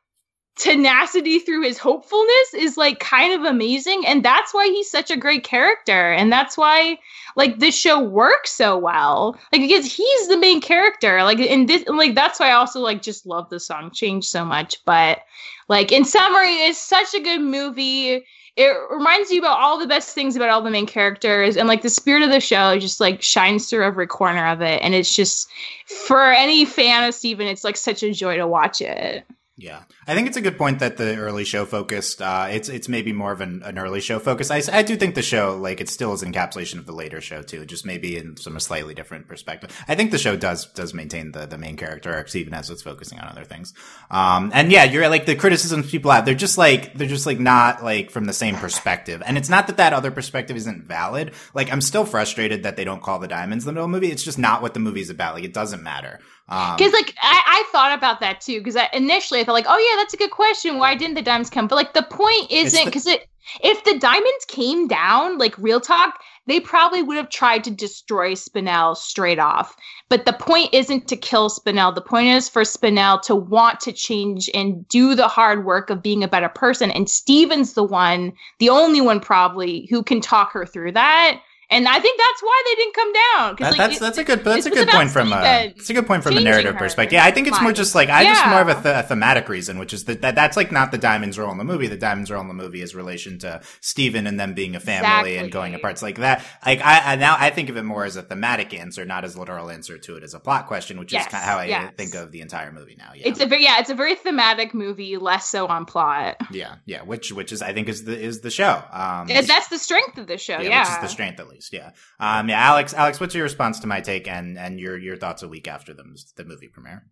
tenacity 0.59 1.39
through 1.39 1.63
his 1.63 1.79
hopefulness 1.79 2.55
is 2.55 2.77
like 2.77 2.99
kind 2.99 3.33
of 3.33 3.49
amazing 3.49 4.05
and 4.07 4.25
that's 4.25 4.53
why 4.53 4.67
he's 4.67 4.91
such 4.91 5.11
a 5.11 5.17
great 5.17 5.45
character 5.45 6.13
and 6.13 6.33
that's 6.33 6.59
why 6.59 6.99
like 7.37 7.61
this 7.61 7.77
show 7.77 8.01
works 8.01 8.51
so 8.51 8.77
well. 8.77 9.39
Like 9.53 9.63
because 9.63 9.91
he's 9.91 10.29
the 10.29 10.37
main 10.37 10.61
character 10.61 11.23
like 11.23 11.39
and 11.39 11.69
this 11.69 11.87
like 11.87 12.17
that's 12.17 12.41
why 12.41 12.49
i 12.49 12.53
also 12.53 12.81
like 12.81 13.03
just 13.03 13.25
love 13.25 13.49
the 13.51 13.61
song 13.61 13.91
change 13.93 14.25
so 14.27 14.45
much 14.45 14.85
but 14.85 15.21
like 15.69 15.93
in 15.93 16.05
summary 16.05 16.55
it's 16.55 16.79
such 16.79 17.15
a 17.15 17.21
good 17.21 17.41
movie. 17.41 18.25
It 18.57 18.77
reminds 18.91 19.31
you 19.31 19.39
about 19.39 19.61
all 19.61 19.79
the 19.79 19.87
best 19.87 20.17
things 20.17 20.35
about 20.35 20.51
all 20.51 20.63
the 20.63 20.71
main 20.71 20.87
characters 20.87 21.57
and 21.57 21.69
like 21.69 21.83
the 21.83 21.91
spirit 21.91 22.25
of 22.25 22.31
the 22.31 22.41
show 22.41 22.77
just 22.81 22.99
like 22.99 23.23
shines 23.23 23.71
through 23.71 23.85
every 23.85 24.09
corner 24.09 24.45
of 24.49 24.61
it 24.61 24.83
and 24.83 24.95
it's 24.95 25.15
just 25.15 25.49
for 25.87 26.33
any 26.33 26.65
fan 26.65 27.05
of 27.05 27.15
steven 27.15 27.47
it's 27.47 27.63
like 27.63 27.77
such 27.77 28.03
a 28.03 28.13
joy 28.13 28.37
to 28.37 28.49
watch 28.49 28.81
it 28.81 29.25
yeah, 29.61 29.83
I 30.07 30.15
think 30.15 30.29
it's 30.29 30.37
a 30.37 30.41
good 30.41 30.57
point 30.57 30.79
that 30.79 30.99
the 30.99 31.17
early 31.17 31.45
show 31.45 31.65
focused. 31.65 32.23
Uh, 32.23 32.47
it's 32.49 32.69
it's 32.69 32.89
maybe 32.89 33.13
more 33.13 33.33
of 33.33 33.41
an, 33.41 33.65
an 33.65 33.77
early 33.77 34.01
show 34.01 34.21
focus. 34.21 34.53
I, 34.53 34.63
I 34.73 34.83
do 34.83 34.97
think 34.97 35.17
the 35.17 35.23
show 35.23 35.59
like 35.59 35.81
it 35.81 35.89
still 35.89 36.13
is 36.13 36.23
an 36.23 36.33
encapsulation 36.33 36.79
of 36.79 36.87
the 36.87 36.93
later 36.93 37.21
show 37.21 37.43
too, 37.43 37.67
just 37.67 37.85
maybe 37.85 38.17
in 38.17 38.37
some 38.37 38.57
a 38.57 38.61
slightly 38.61 38.95
different 38.95 39.27
perspective. 39.27 39.77
I 39.89 39.97
think 39.97 40.13
the 40.13 40.19
show 40.19 40.37
does 40.37 40.67
does 40.67 40.95
maintain 40.95 41.33
the 41.33 41.45
the 41.47 41.59
main 41.59 41.77
character 41.77 42.15
arcs 42.15 42.37
even 42.37 42.55
as 42.55 42.71
it's 42.71 42.83
focusing 42.83 43.19
on 43.19 43.27
other 43.27 43.43
things. 43.43 43.75
Um, 44.13 44.53
and 44.55 44.71
yeah, 44.71 44.85
you're 44.85 45.09
like 45.09 45.27
the 45.27 45.35
criticisms 45.35 45.91
people 45.91 46.13
have. 46.13 46.25
They're 46.25 46.37
just 46.37 46.57
like 46.57 46.95
they're 46.95 47.09
just 47.09 47.27
like 47.27 47.41
not 47.41 47.83
like 47.83 48.13
from 48.13 48.27
the 48.27 48.33
same 48.33 48.55
perspective. 48.55 49.25
And 49.27 49.37
it's 49.37 49.49
not 49.49 49.67
that 49.67 49.79
that 49.79 49.93
other 49.93 50.13
perspective 50.13 50.57
isn't 50.57 50.85
valid. 50.85 51.35
Like 51.53 51.73
I'm 51.73 51.81
still 51.81 52.05
frustrated 52.05 52.63
that 52.63 52.77
they 52.77 52.85
don't 52.85 53.03
call 53.03 53.19
the 53.19 53.27
diamonds 53.27 53.65
the 53.65 53.73
middle 53.73 53.89
movie. 53.89 54.13
It's 54.13 54.23
just 54.23 54.39
not 54.39 54.63
what 54.63 54.75
the 54.75 54.81
movie's 54.81 55.11
about. 55.11 55.35
Like 55.35 55.43
it 55.43 55.53
doesn't 55.53 55.83
matter. 55.83 56.21
Because 56.49 56.81
um, 56.81 56.93
like 56.93 57.15
I, 57.21 57.43
I, 57.47 57.69
thought 57.73 57.97
about 57.97 58.21
that 58.21 58.41
too. 58.41 58.59
Because 58.59 58.79
initially 58.95 59.41
I 59.41 59.45
thought 59.45 59.53
like, 59.53 59.67
oh 59.69 59.77
yeah, 59.77 60.01
that's 60.01 60.15
a 60.15 60.17
good 60.17 60.31
question. 60.31 60.79
Why 60.79 60.95
didn't 60.95 61.15
the 61.15 61.23
diamonds 61.23 61.51
come? 61.51 61.69
But 61.69 61.77
like 61.77 61.93
the 61.93 62.03
point 62.03 62.51
isn't 62.51 62.87
because 62.87 63.07
it 63.07 63.29
if 63.63 63.85
the 63.85 63.99
diamonds 63.99 64.45
came 64.47 64.89
down, 64.89 65.39
like 65.39 65.57
real 65.59 65.81
talk, 65.81 66.21
they 66.47 66.61
probably 66.61 67.03
would 67.03 67.17
have 67.19 67.29
tried 67.29 67.65
to 67.65 67.71
destroy 67.71 68.33
Spinel 68.33 68.97
straight 68.97 69.39
off. 69.39 69.77
But 70.09 70.25
the 70.25 70.33
point 70.33 70.73
isn't 70.73 71.07
to 71.09 71.17
kill 71.17 71.51
Spinel. 71.51 71.95
The 71.95 72.01
point 72.01 72.29
is 72.29 72.49
for 72.49 72.63
Spinel 72.63 73.21
to 73.23 73.35
want 73.35 73.81
to 73.81 73.93
change 73.93 74.49
and 74.55 74.89
do 74.89 75.15
the 75.15 75.29
hard 75.29 75.67
work 75.67 75.91
of 75.91 76.03
being 76.03 76.25
a 76.25 76.29
better 76.29 76.49
person. 76.49 76.91
And 76.91 77.11
Steven's 77.11 77.75
the 77.75 77.85
one, 77.85 78.33
the 78.59 78.71
only 78.71 79.03
one 79.03 79.21
probably 79.21 79.87
who 79.91 80.03
can 80.03 80.21
talk 80.21 80.53
her 80.53 80.65
through 80.65 80.93
that 80.93 81.41
and 81.71 81.87
I 81.87 82.01
think 82.01 82.19
that's 82.19 82.43
why 82.43 82.63
they 82.65 82.75
didn't 82.77 82.95
come 82.95 83.13
down. 83.13 83.57
That, 83.59 83.71
like, 83.71 83.77
that's 83.77 83.97
it, 83.97 84.01
that's 84.01 84.19
a 84.19 84.25
good 84.25 84.43
that's 84.43 84.65
a 84.65 84.71
good 84.71 84.89
point 84.89 85.11
from 85.11 85.33
a 85.35 85.73
it's 85.77 85.91
a 85.91 85.95
good 85.95 86.07
point 86.07 86.23
from 86.23 86.39
a 86.39 86.41
narrative 86.41 86.73
her. 86.73 86.79
perspective. 86.79 87.15
Yeah, 87.15 87.25
I 87.25 87.31
think 87.31 87.47
it's 87.47 87.61
more 87.61 87.73
just 87.73 87.95
like 87.95 88.09
I 88.09 88.23
yeah. 88.23 88.33
just 88.33 88.47
more 88.47 88.63
of 88.63 88.69
a, 88.69 88.75
th- 88.75 89.05
a, 89.05 89.07
thematic 89.07 89.51
reason, 89.51 89.79
which 89.79 89.93
is 89.93 90.05
that, 90.05 90.23
that 90.23 90.35
that's 90.35 90.57
like 90.57 90.73
not 90.73 90.93
the 90.93 90.99
diamond's 90.99 91.39
role 91.39 91.53
in 91.53 91.59
the 91.59 91.65
movie. 91.65 91.87
The 91.87 91.99
diamond's 91.99 92.31
role 92.31 92.41
in 92.41 92.49
the 92.49 92.55
movie 92.55 92.81
is 92.81 92.95
relation 92.95 93.39
to 93.41 93.61
Steven 93.83 94.27
and 94.27 94.41
them 94.41 94.55
being 94.55 94.77
a 94.77 94.81
family 94.81 95.09
exactly. 95.09 95.37
and 95.37 95.53
going 95.53 95.75
apart. 95.75 95.93
It's 95.93 96.03
like 96.03 96.17
that. 96.17 96.43
Like 96.65 96.81
I, 96.83 97.13
I, 97.13 97.17
now 97.17 97.37
I 97.39 97.51
think 97.51 97.69
of 97.69 97.77
it 97.77 97.83
more 97.83 98.07
as 98.07 98.17
a 98.17 98.23
thematic 98.23 98.73
answer, 98.73 99.05
not 99.05 99.25
as 99.25 99.37
literal 99.37 99.69
answer 99.69 99.99
to 99.99 100.17
it 100.17 100.23
as 100.23 100.33
a 100.33 100.41
plot 100.41 100.69
question, 100.69 100.99
which 100.99 101.13
yes. 101.13 101.27
is 101.27 101.33
kind 101.33 101.43
of 101.43 101.49
how 101.51 101.59
I 101.59 101.65
yes. 101.67 101.93
think 101.99 102.15
of 102.15 102.33
the 102.33 102.41
entire 102.41 102.73
movie 102.73 102.97
now. 102.97 103.11
Yeah, 103.15 103.29
it's 103.29 103.41
a 103.41 103.47
very 103.47 103.65
yeah, 103.65 103.79
it's 103.81 103.91
a 103.91 103.95
very 103.95 104.15
thematic 104.15 104.73
movie, 104.73 105.19
less 105.19 105.47
so 105.47 105.67
on 105.67 105.85
plot. 105.85 106.39
Yeah, 106.51 106.77
yeah, 106.87 107.03
which 107.03 107.31
which 107.31 107.53
is 107.53 107.61
I 107.61 107.75
think 107.75 107.91
is 107.91 108.05
the 108.05 108.19
is 108.19 108.41
the 108.41 108.51
show. 108.51 108.83
Um, 108.91 109.27
that's 109.27 109.69
the 109.69 109.79
strength 109.79 110.17
of 110.17 110.27
the 110.27 110.39
show. 110.39 110.61
Yeah, 110.61 110.71
yeah. 110.71 110.81
which 110.81 110.93
is 110.93 110.99
the 111.03 111.09
strength 111.09 111.41
at 111.41 111.49
least. 111.49 111.58
Yeah. 111.73 111.91
Um, 112.21 112.39
um, 112.41 112.49
yeah, 112.49 112.61
Alex, 112.61 112.95
Alex, 112.95 113.21
what's 113.21 113.35
your 113.35 113.45
response 113.45 113.81
to 113.81 113.87
my 113.87 114.01
take 114.01 114.29
and 114.29 114.59
and 114.59 114.79
your 114.81 114.97
your 114.97 115.17
thoughts 115.17 115.43
a 115.43 115.49
week 115.49 115.69
after 115.69 115.93
the 115.95 116.05
the 116.37 116.45
movie 116.45 116.69
premiere? 116.69 117.07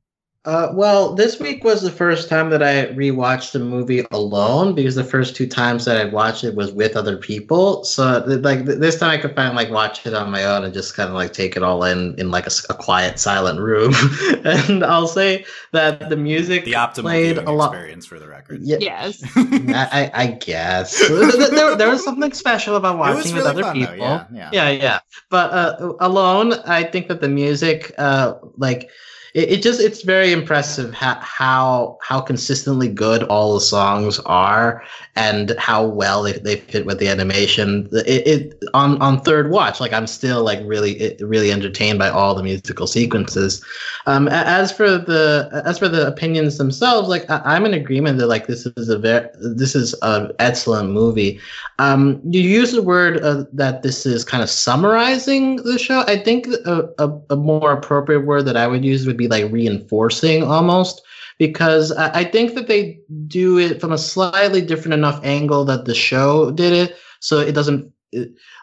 Uh, 0.47 0.71
well, 0.73 1.12
this 1.12 1.41
week 1.41 1.65
was 1.65 1.83
the 1.83 1.91
first 1.91 2.29
time 2.29 2.50
that 2.50 2.62
I 2.62 2.87
rewatched 2.95 3.50
the 3.50 3.59
movie 3.59 4.07
alone 4.12 4.76
because 4.76 4.95
the 4.95 5.03
first 5.03 5.35
two 5.35 5.49
times 5.49 5.85
that 5.87 5.97
I 5.97 6.05
watched 6.05 6.45
it 6.45 6.55
was 6.55 6.71
with 6.71 6.97
other 6.97 7.17
people. 7.17 7.83
So, 7.83 8.25
like 8.25 8.65
this 8.65 8.97
time, 8.97 9.11
I 9.11 9.19
could 9.19 9.35
finally 9.35 9.65
like 9.65 9.75
watch 9.75 10.07
it 10.07 10.15
on 10.15 10.31
my 10.31 10.45
own 10.45 10.62
and 10.62 10.73
just 10.73 10.95
kind 10.95 11.09
of 11.09 11.17
like 11.17 11.33
take 11.33 11.57
it 11.57 11.65
all 11.65 11.83
in 11.83 12.15
in 12.17 12.31
like 12.31 12.47
a, 12.47 12.53
a 12.71 12.75
quiet, 12.75 13.19
silent 13.19 13.59
room. 13.59 13.93
and 14.45 14.85
I'll 14.85 15.09
say 15.09 15.45
that 15.73 16.11
the 16.11 16.17
music 16.17 16.65
the 16.65 16.75
optimal 16.75 17.03
played 17.03 17.38
a 17.38 17.50
lot 17.50 17.73
experience 17.73 18.07
for 18.07 18.21
the 18.21 18.29
record. 18.29 18.62
Yeah, 18.62 18.76
yes, 18.79 19.25
I, 19.35 20.12
I, 20.15 20.26
guess 20.29 21.09
there, 21.50 21.75
there, 21.75 21.91
was 21.91 22.05
something 22.05 22.33
special 22.33 22.76
about 22.76 22.99
watching 22.99 23.35
really 23.35 23.38
with 23.38 23.47
other 23.47 23.62
fun, 23.62 23.75
people. 23.75 23.97
Yeah, 23.97 24.26
yeah, 24.33 24.50
yeah, 24.53 24.71
yeah, 24.71 24.99
But 25.29 25.50
uh, 25.50 25.95
alone, 25.99 26.53
I 26.67 26.85
think 26.85 27.09
that 27.09 27.21
the 27.21 27.29
music, 27.29 27.93
uh, 27.99 28.35
like 28.57 28.91
it, 29.37 29.50
it 29.50 29.62
just 29.62 29.81
it's 29.81 30.02
very 30.02 30.33
impressive 30.33 30.95
how, 30.95 31.14
how 31.21 31.99
how 32.00 32.21
consistently 32.21 32.88
good 32.88 33.23
all 33.25 33.52
the 33.55 33.61
songs 33.61 34.19
are 34.21 34.83
and 35.14 35.55
how 35.59 35.87
well 35.87 36.23
they, 36.23 36.33
they 36.33 36.57
fit 36.57 36.87
with 36.87 36.99
the 36.99 37.09
animation. 37.09 37.88
It, 37.93 38.26
it 38.26 38.64
on 38.73 39.00
on 39.02 39.21
third 39.21 39.50
watch, 39.50 39.78
like 39.78 39.93
I'm 39.93 40.07
still 40.07 40.43
like 40.43 40.61
really 40.64 41.16
really 41.21 41.52
entertained 41.52 41.99
by 41.99 42.09
all 42.09 42.35
the 42.35 42.43
musical 42.43 42.87
sequences. 42.87 43.62
Um, 44.07 44.26
as 44.28 44.73
for 44.73 44.97
the 44.97 45.62
as 45.66 45.78
for 45.78 45.88
the 45.88 46.07
opinions 46.07 46.57
themselves, 46.57 47.09
like 47.09 47.28
I, 47.31 47.57
am 47.57 47.66
in 47.66 47.75
agreement 47.75 48.19
that 48.19 48.28
like 48.28 48.47
this 48.47 48.64
is 48.64 48.88
a 48.88 48.99
very 48.99 49.28
this 49.35 49.75
is 49.75 49.95
an 50.00 50.33
excellent 50.38 50.90
movie. 50.90 51.40
Um, 51.78 52.23
you 52.25 52.40
use 52.40 52.73
the 52.73 52.83
word 52.83 53.23
uh, 53.23 53.45
that 53.52 53.83
this 53.83 54.07
is 54.07 54.25
kind 54.25 54.43
of 54.43 54.49
summarizing 54.49 55.57
the 55.57 55.78
show. 55.78 56.05
I 56.07 56.16
think 56.16 56.47
a, 56.64 56.88
a, 56.99 57.21
a 57.31 57.37
more 57.37 57.73
appropriate 57.73 58.21
word 58.21 58.45
that 58.45 58.57
I 58.57 58.66
would 58.66 58.83
use 58.83 59.07
would 59.07 59.19
be 59.19 59.25
like 59.28 59.50
reinforcing 59.50 60.42
almost 60.42 61.02
because 61.38 61.92
I, 61.92 62.21
I 62.21 62.25
think 62.25 62.54
that 62.54 62.68
they 62.68 62.99
do 63.26 63.59
it 63.59 63.80
from 63.80 63.92
a 63.92 63.99
slightly 63.99 64.62
different 64.62 64.95
enough 64.95 65.21
angle 65.25 65.64
that 65.66 65.85
the 65.85 65.95
show 65.95 66.50
did 66.50 66.73
it, 66.73 66.97
so 67.21 67.38
it 67.38 67.52
doesn't 67.52 67.92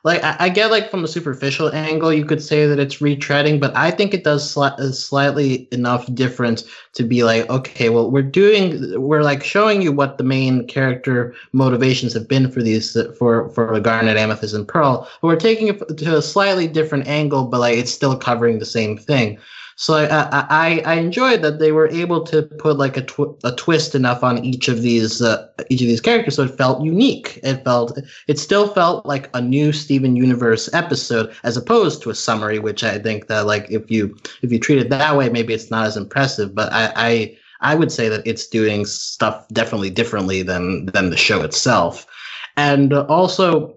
like 0.03 0.23
I, 0.23 0.49
get 0.49 0.71
like 0.71 0.89
from 0.89 1.03
a 1.03 1.07
superficial 1.07 1.73
angle 1.73 2.13
you 2.13 2.25
could 2.25 2.41
say 2.41 2.65
that 2.65 2.79
it's 2.79 2.97
retreading 2.97 3.59
but 3.59 3.75
i 3.75 3.91
think 3.91 4.13
it 4.13 4.23
does 4.23 4.53
sli- 4.53 4.93
slightly 4.93 5.67
enough 5.71 6.11
different 6.13 6.63
to 6.93 7.03
be 7.03 7.23
like 7.23 7.49
okay 7.49 7.89
well 7.89 8.09
we're 8.09 8.21
doing 8.21 8.99
we're 9.01 9.21
like 9.21 9.43
showing 9.43 9.81
you 9.81 9.91
what 9.91 10.17
the 10.17 10.23
main 10.23 10.65
character 10.67 11.35
motivations 11.51 12.13
have 12.13 12.27
been 12.27 12.49
for 12.49 12.63
these 12.63 12.97
for 13.17 13.49
for 13.49 13.79
garnet 13.79 14.17
amethyst 14.17 14.55
and 14.55 14.67
pearl 14.67 15.07
but 15.21 15.27
we're 15.27 15.35
taking 15.35 15.67
it 15.67 15.97
to 15.97 16.17
a 16.17 16.21
slightly 16.21 16.67
different 16.67 17.05
angle 17.07 17.45
but 17.45 17.59
like 17.59 17.77
it's 17.77 17.93
still 17.93 18.17
covering 18.17 18.59
the 18.59 18.65
same 18.65 18.97
thing 18.97 19.37
so 19.75 19.95
I, 19.95 20.45
I, 20.49 20.83
I 20.85 20.93
enjoyed 20.95 21.41
that 21.41 21.59
they 21.59 21.71
were 21.71 21.87
able 21.87 22.23
to 22.25 22.43
put 22.43 22.77
like 22.77 22.97
a, 22.97 23.01
tw- 23.01 23.39
a 23.43 23.51
twist 23.55 23.95
enough 23.95 24.23
on 24.23 24.43
each 24.43 24.67
of 24.67 24.81
these 24.81 25.21
uh, 25.21 25.47
each 25.69 25.81
of 25.81 25.87
these 25.87 26.01
characters, 26.01 26.35
so 26.35 26.43
it 26.43 26.57
felt 26.57 26.83
unique. 26.83 27.39
It 27.43 27.63
felt 27.63 27.97
it 28.27 28.37
still 28.39 28.67
felt 28.67 29.05
like 29.05 29.29
a 29.33 29.41
new 29.41 29.71
Steven 29.71 30.15
Universe 30.15 30.71
episode, 30.73 31.33
as 31.43 31.57
opposed 31.57 32.01
to 32.03 32.09
a 32.09 32.15
summary, 32.15 32.59
which 32.59 32.83
I 32.83 32.99
think 32.99 33.27
that 33.27 33.45
like 33.45 33.69
if 33.71 33.89
you 33.89 34.15
if 34.41 34.51
you 34.51 34.59
treat 34.59 34.79
it 34.79 34.89
that 34.89 35.17
way, 35.17 35.29
maybe 35.29 35.53
it's 35.53 35.71
not 35.71 35.87
as 35.87 35.97
impressive. 35.97 36.53
But 36.53 36.71
I, 36.71 36.93
I 36.95 37.37
I 37.61 37.75
would 37.75 37.91
say 37.91 38.09
that 38.09 38.25
it's 38.27 38.47
doing 38.47 38.85
stuff 38.85 39.47
definitely 39.49 39.89
differently 39.89 40.43
than 40.43 40.85
than 40.87 41.09
the 41.09 41.17
show 41.17 41.41
itself, 41.41 42.05
and 42.57 42.93
also 42.93 43.75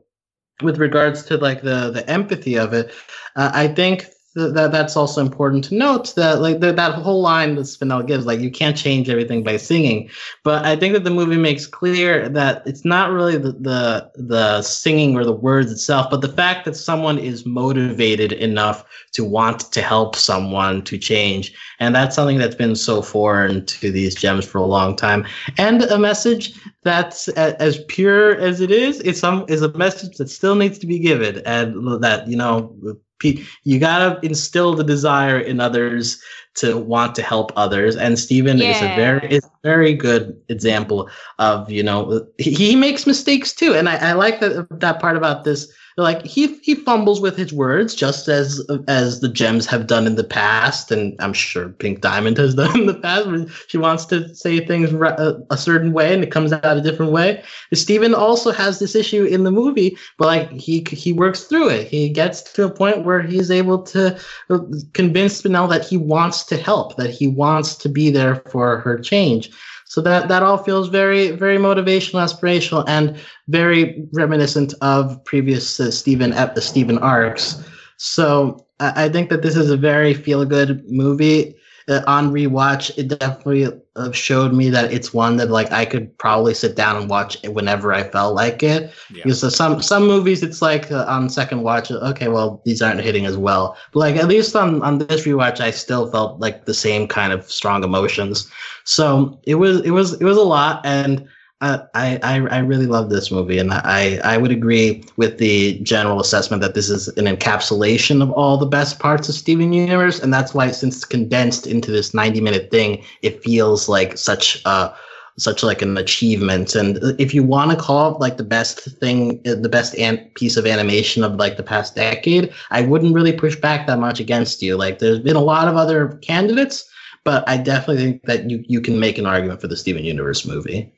with 0.62 0.78
regards 0.78 1.24
to 1.24 1.36
like 1.38 1.62
the 1.62 1.90
the 1.90 2.08
empathy 2.08 2.56
of 2.56 2.74
it, 2.74 2.92
uh, 3.36 3.50
I 3.54 3.68
think 3.68 4.06
that 4.36 4.70
that's 4.70 4.96
also 4.96 5.22
important 5.22 5.64
to 5.64 5.74
note 5.74 6.14
that 6.14 6.42
like 6.42 6.60
the, 6.60 6.70
that 6.72 6.94
whole 6.94 7.22
line 7.22 7.54
that 7.54 7.62
Spinel 7.62 8.06
gives, 8.06 8.26
like 8.26 8.40
you 8.40 8.50
can't 8.50 8.76
change 8.76 9.08
everything 9.08 9.42
by 9.42 9.56
singing. 9.56 10.10
But 10.44 10.66
I 10.66 10.76
think 10.76 10.92
that 10.92 11.04
the 11.04 11.10
movie 11.10 11.38
makes 11.38 11.66
clear 11.66 12.28
that 12.28 12.62
it's 12.66 12.84
not 12.84 13.10
really 13.10 13.38
the, 13.38 13.52
the 13.52 14.10
the 14.14 14.60
singing 14.60 15.16
or 15.16 15.24
the 15.24 15.32
words 15.32 15.72
itself, 15.72 16.08
but 16.10 16.20
the 16.20 16.28
fact 16.28 16.66
that 16.66 16.76
someone 16.76 17.18
is 17.18 17.46
motivated 17.46 18.32
enough 18.32 18.84
to 19.12 19.24
want 19.24 19.72
to 19.72 19.80
help 19.80 20.14
someone 20.14 20.82
to 20.82 20.98
change, 20.98 21.54
and 21.80 21.94
that's 21.94 22.14
something 22.14 22.36
that's 22.36 22.54
been 22.54 22.76
so 22.76 23.00
foreign 23.00 23.64
to 23.66 23.90
these 23.90 24.14
gems 24.14 24.44
for 24.44 24.58
a 24.58 24.66
long 24.66 24.94
time. 24.94 25.26
And 25.56 25.82
a 25.84 25.98
message 25.98 26.52
that's 26.82 27.28
as 27.28 27.82
pure 27.88 28.36
as 28.36 28.60
it 28.60 28.70
is, 28.70 29.00
it's 29.00 29.18
some 29.18 29.46
is 29.48 29.62
a 29.62 29.72
message 29.78 30.18
that 30.18 30.28
still 30.28 30.54
needs 30.54 30.78
to 30.80 30.86
be 30.86 30.98
given, 30.98 31.40
and 31.46 32.02
that 32.02 32.28
you 32.28 32.36
know 32.36 32.76
you 33.22 33.78
gotta 33.78 34.18
instill 34.24 34.74
the 34.74 34.84
desire 34.84 35.38
in 35.38 35.60
others 35.60 36.20
to 36.54 36.76
want 36.76 37.14
to 37.14 37.22
help 37.22 37.52
others 37.56 37.96
and 37.96 38.18
Steven 38.18 38.58
yeah. 38.58 38.70
is 38.70 38.82
a 38.82 38.96
very 38.96 39.28
is 39.28 39.44
a 39.44 39.50
very 39.62 39.94
good 39.94 40.38
example 40.48 41.08
of 41.38 41.70
you 41.70 41.82
know 41.82 42.26
he, 42.38 42.52
he 42.52 42.76
makes 42.76 43.06
mistakes 43.06 43.52
too 43.52 43.74
and 43.74 43.88
I, 43.88 44.10
I 44.10 44.12
like 44.12 44.40
that 44.40 44.66
that 44.80 45.00
part 45.00 45.16
about 45.16 45.44
this 45.44 45.72
like 45.96 46.24
he 46.24 46.58
he 46.58 46.74
fumbles 46.74 47.20
with 47.20 47.36
his 47.36 47.52
words 47.52 47.94
just 47.94 48.28
as 48.28 48.60
as 48.86 49.20
the 49.20 49.28
gems 49.28 49.66
have 49.66 49.86
done 49.86 50.06
in 50.06 50.16
the 50.16 50.24
past 50.24 50.90
and 50.90 51.16
i'm 51.20 51.32
sure 51.32 51.70
pink 51.70 52.00
diamond 52.00 52.36
has 52.36 52.54
done 52.56 52.80
in 52.80 52.86
the 52.86 52.94
past 52.94 53.26
she 53.68 53.78
wants 53.78 54.04
to 54.06 54.34
say 54.34 54.64
things 54.64 54.92
a, 54.92 55.56
certain 55.56 55.92
way 55.92 56.14
and 56.14 56.22
it 56.22 56.30
comes 56.30 56.52
out 56.52 56.76
a 56.76 56.80
different 56.80 57.12
way. 57.12 57.42
Steven 57.72 58.14
also 58.14 58.52
has 58.52 58.78
this 58.78 58.94
issue 58.94 59.24
in 59.24 59.44
the 59.44 59.50
movie 59.50 59.96
but 60.18 60.26
like 60.26 60.50
he 60.52 60.84
he 60.90 61.12
works 61.12 61.44
through 61.44 61.68
it. 61.68 61.88
He 61.88 62.08
gets 62.08 62.42
to 62.54 62.64
a 62.64 62.70
point 62.70 63.04
where 63.04 63.22
he's 63.22 63.50
able 63.50 63.82
to 63.84 64.18
uh, 64.50 64.58
convince 64.92 65.42
Spinel 65.42 65.68
that 65.70 65.86
he 65.86 65.96
wants 65.96 66.44
to 66.44 66.56
help 66.56 66.96
that 66.96 67.10
he 67.10 67.26
wants 67.26 67.74
to 67.76 67.88
be 67.88 68.10
there 68.10 68.36
for 68.50 68.78
her 68.78 68.98
change 68.98 69.50
so 69.86 70.00
that 70.02 70.28
that 70.28 70.42
all 70.42 70.58
feels 70.58 70.88
very 70.88 71.30
very 71.30 71.56
motivational, 71.56 72.20
aspirational, 72.22 72.84
and 72.86 73.18
very 73.48 74.06
reminiscent 74.12 74.74
of 74.82 75.24
previous 75.24 75.80
uh, 75.80 75.90
at 76.32 76.54
the 76.54 76.60
Steven 76.60 76.98
arcs. 76.98 77.64
So 77.96 78.66
I, 78.80 79.04
I 79.04 79.08
think 79.08 79.30
that 79.30 79.42
this 79.42 79.56
is 79.56 79.70
a 79.70 79.76
very 79.76 80.12
feel 80.12 80.44
good 80.44 80.84
movie. 80.90 81.56
Uh, 81.88 82.02
on 82.06 82.32
rewatch, 82.32 82.96
it 82.98 83.08
definitely 83.08 83.68
uh, 83.94 84.10
showed 84.10 84.52
me 84.52 84.70
that 84.70 84.92
it's 84.92 85.14
one 85.14 85.36
that 85.36 85.50
like 85.50 85.70
I 85.70 85.84
could 85.84 86.16
probably 86.18 86.52
sit 86.52 86.74
down 86.74 86.96
and 86.96 87.08
watch 87.08 87.40
whenever 87.44 87.92
I 87.92 88.02
felt 88.02 88.34
like 88.34 88.62
it. 88.62 88.92
Yeah. 89.12 89.22
Because 89.24 89.56
some 89.56 89.80
some 89.80 90.06
movies, 90.06 90.42
it's 90.42 90.60
like 90.60 90.90
uh, 90.90 91.04
on 91.08 91.28
second 91.28 91.62
watch, 91.62 91.90
okay, 91.90 92.28
well 92.28 92.60
these 92.64 92.82
aren't 92.82 93.00
hitting 93.00 93.26
as 93.26 93.36
well. 93.36 93.76
But 93.92 94.00
like 94.00 94.16
at 94.16 94.28
least 94.28 94.56
on 94.56 94.82
on 94.82 94.98
this 94.98 95.24
rewatch, 95.26 95.60
I 95.60 95.70
still 95.70 96.10
felt 96.10 96.40
like 96.40 96.64
the 96.64 96.74
same 96.74 97.06
kind 97.06 97.32
of 97.32 97.50
strong 97.50 97.84
emotions. 97.84 98.50
So 98.84 99.38
it 99.44 99.56
was 99.56 99.80
it 99.82 99.90
was 99.90 100.14
it 100.14 100.24
was 100.24 100.36
a 100.36 100.42
lot 100.42 100.84
and. 100.84 101.28
I, 101.62 101.86
I 101.94 102.46
I 102.50 102.58
really 102.58 102.86
love 102.86 103.08
this 103.08 103.30
movie, 103.30 103.58
and 103.58 103.72
I 103.72 104.20
I 104.22 104.36
would 104.36 104.50
agree 104.50 105.02
with 105.16 105.38
the 105.38 105.78
general 105.80 106.20
assessment 106.20 106.60
that 106.60 106.74
this 106.74 106.90
is 106.90 107.08
an 107.16 107.24
encapsulation 107.24 108.22
of 108.22 108.30
all 108.32 108.58
the 108.58 108.66
best 108.66 108.98
parts 108.98 109.30
of 109.30 109.34
Steven 109.34 109.72
Universe, 109.72 110.20
and 110.20 110.34
that's 110.34 110.52
why 110.52 110.70
since 110.70 110.96
it's 110.96 111.04
condensed 111.06 111.66
into 111.66 111.90
this 111.90 112.12
ninety 112.12 112.42
minute 112.42 112.70
thing, 112.70 113.02
it 113.22 113.42
feels 113.42 113.88
like 113.88 114.18
such 114.18 114.60
a 114.66 114.92
such 115.38 115.62
like 115.62 115.80
an 115.80 115.96
achievement. 115.96 116.74
And 116.74 116.98
if 117.18 117.32
you 117.32 117.42
want 117.42 117.70
to 117.70 117.76
call 117.76 118.14
it 118.14 118.20
like 118.20 118.36
the 118.36 118.44
best 118.44 118.80
thing, 119.00 119.40
the 119.42 119.68
best 119.70 119.96
an- 119.96 120.30
piece 120.34 120.56
of 120.58 120.66
animation 120.66 121.24
of 121.24 121.36
like 121.36 121.56
the 121.56 121.62
past 121.62 121.94
decade, 121.94 122.52
I 122.70 122.82
wouldn't 122.82 123.14
really 123.14 123.32
push 123.32 123.56
back 123.56 123.86
that 123.86 123.98
much 123.98 124.20
against 124.20 124.62
you. 124.62 124.76
Like 124.76 124.98
there's 124.98 125.20
been 125.20 125.36
a 125.36 125.40
lot 125.40 125.68
of 125.68 125.76
other 125.76 126.18
candidates, 126.22 126.88
but 127.24 127.48
I 127.48 127.56
definitely 127.56 128.02
think 128.02 128.22
that 128.24 128.50
you 128.50 128.62
you 128.68 128.82
can 128.82 129.00
make 129.00 129.16
an 129.16 129.26
argument 129.26 129.62
for 129.62 129.68
the 129.68 129.76
Steven 129.76 130.04
Universe 130.04 130.46
movie. 130.46 130.92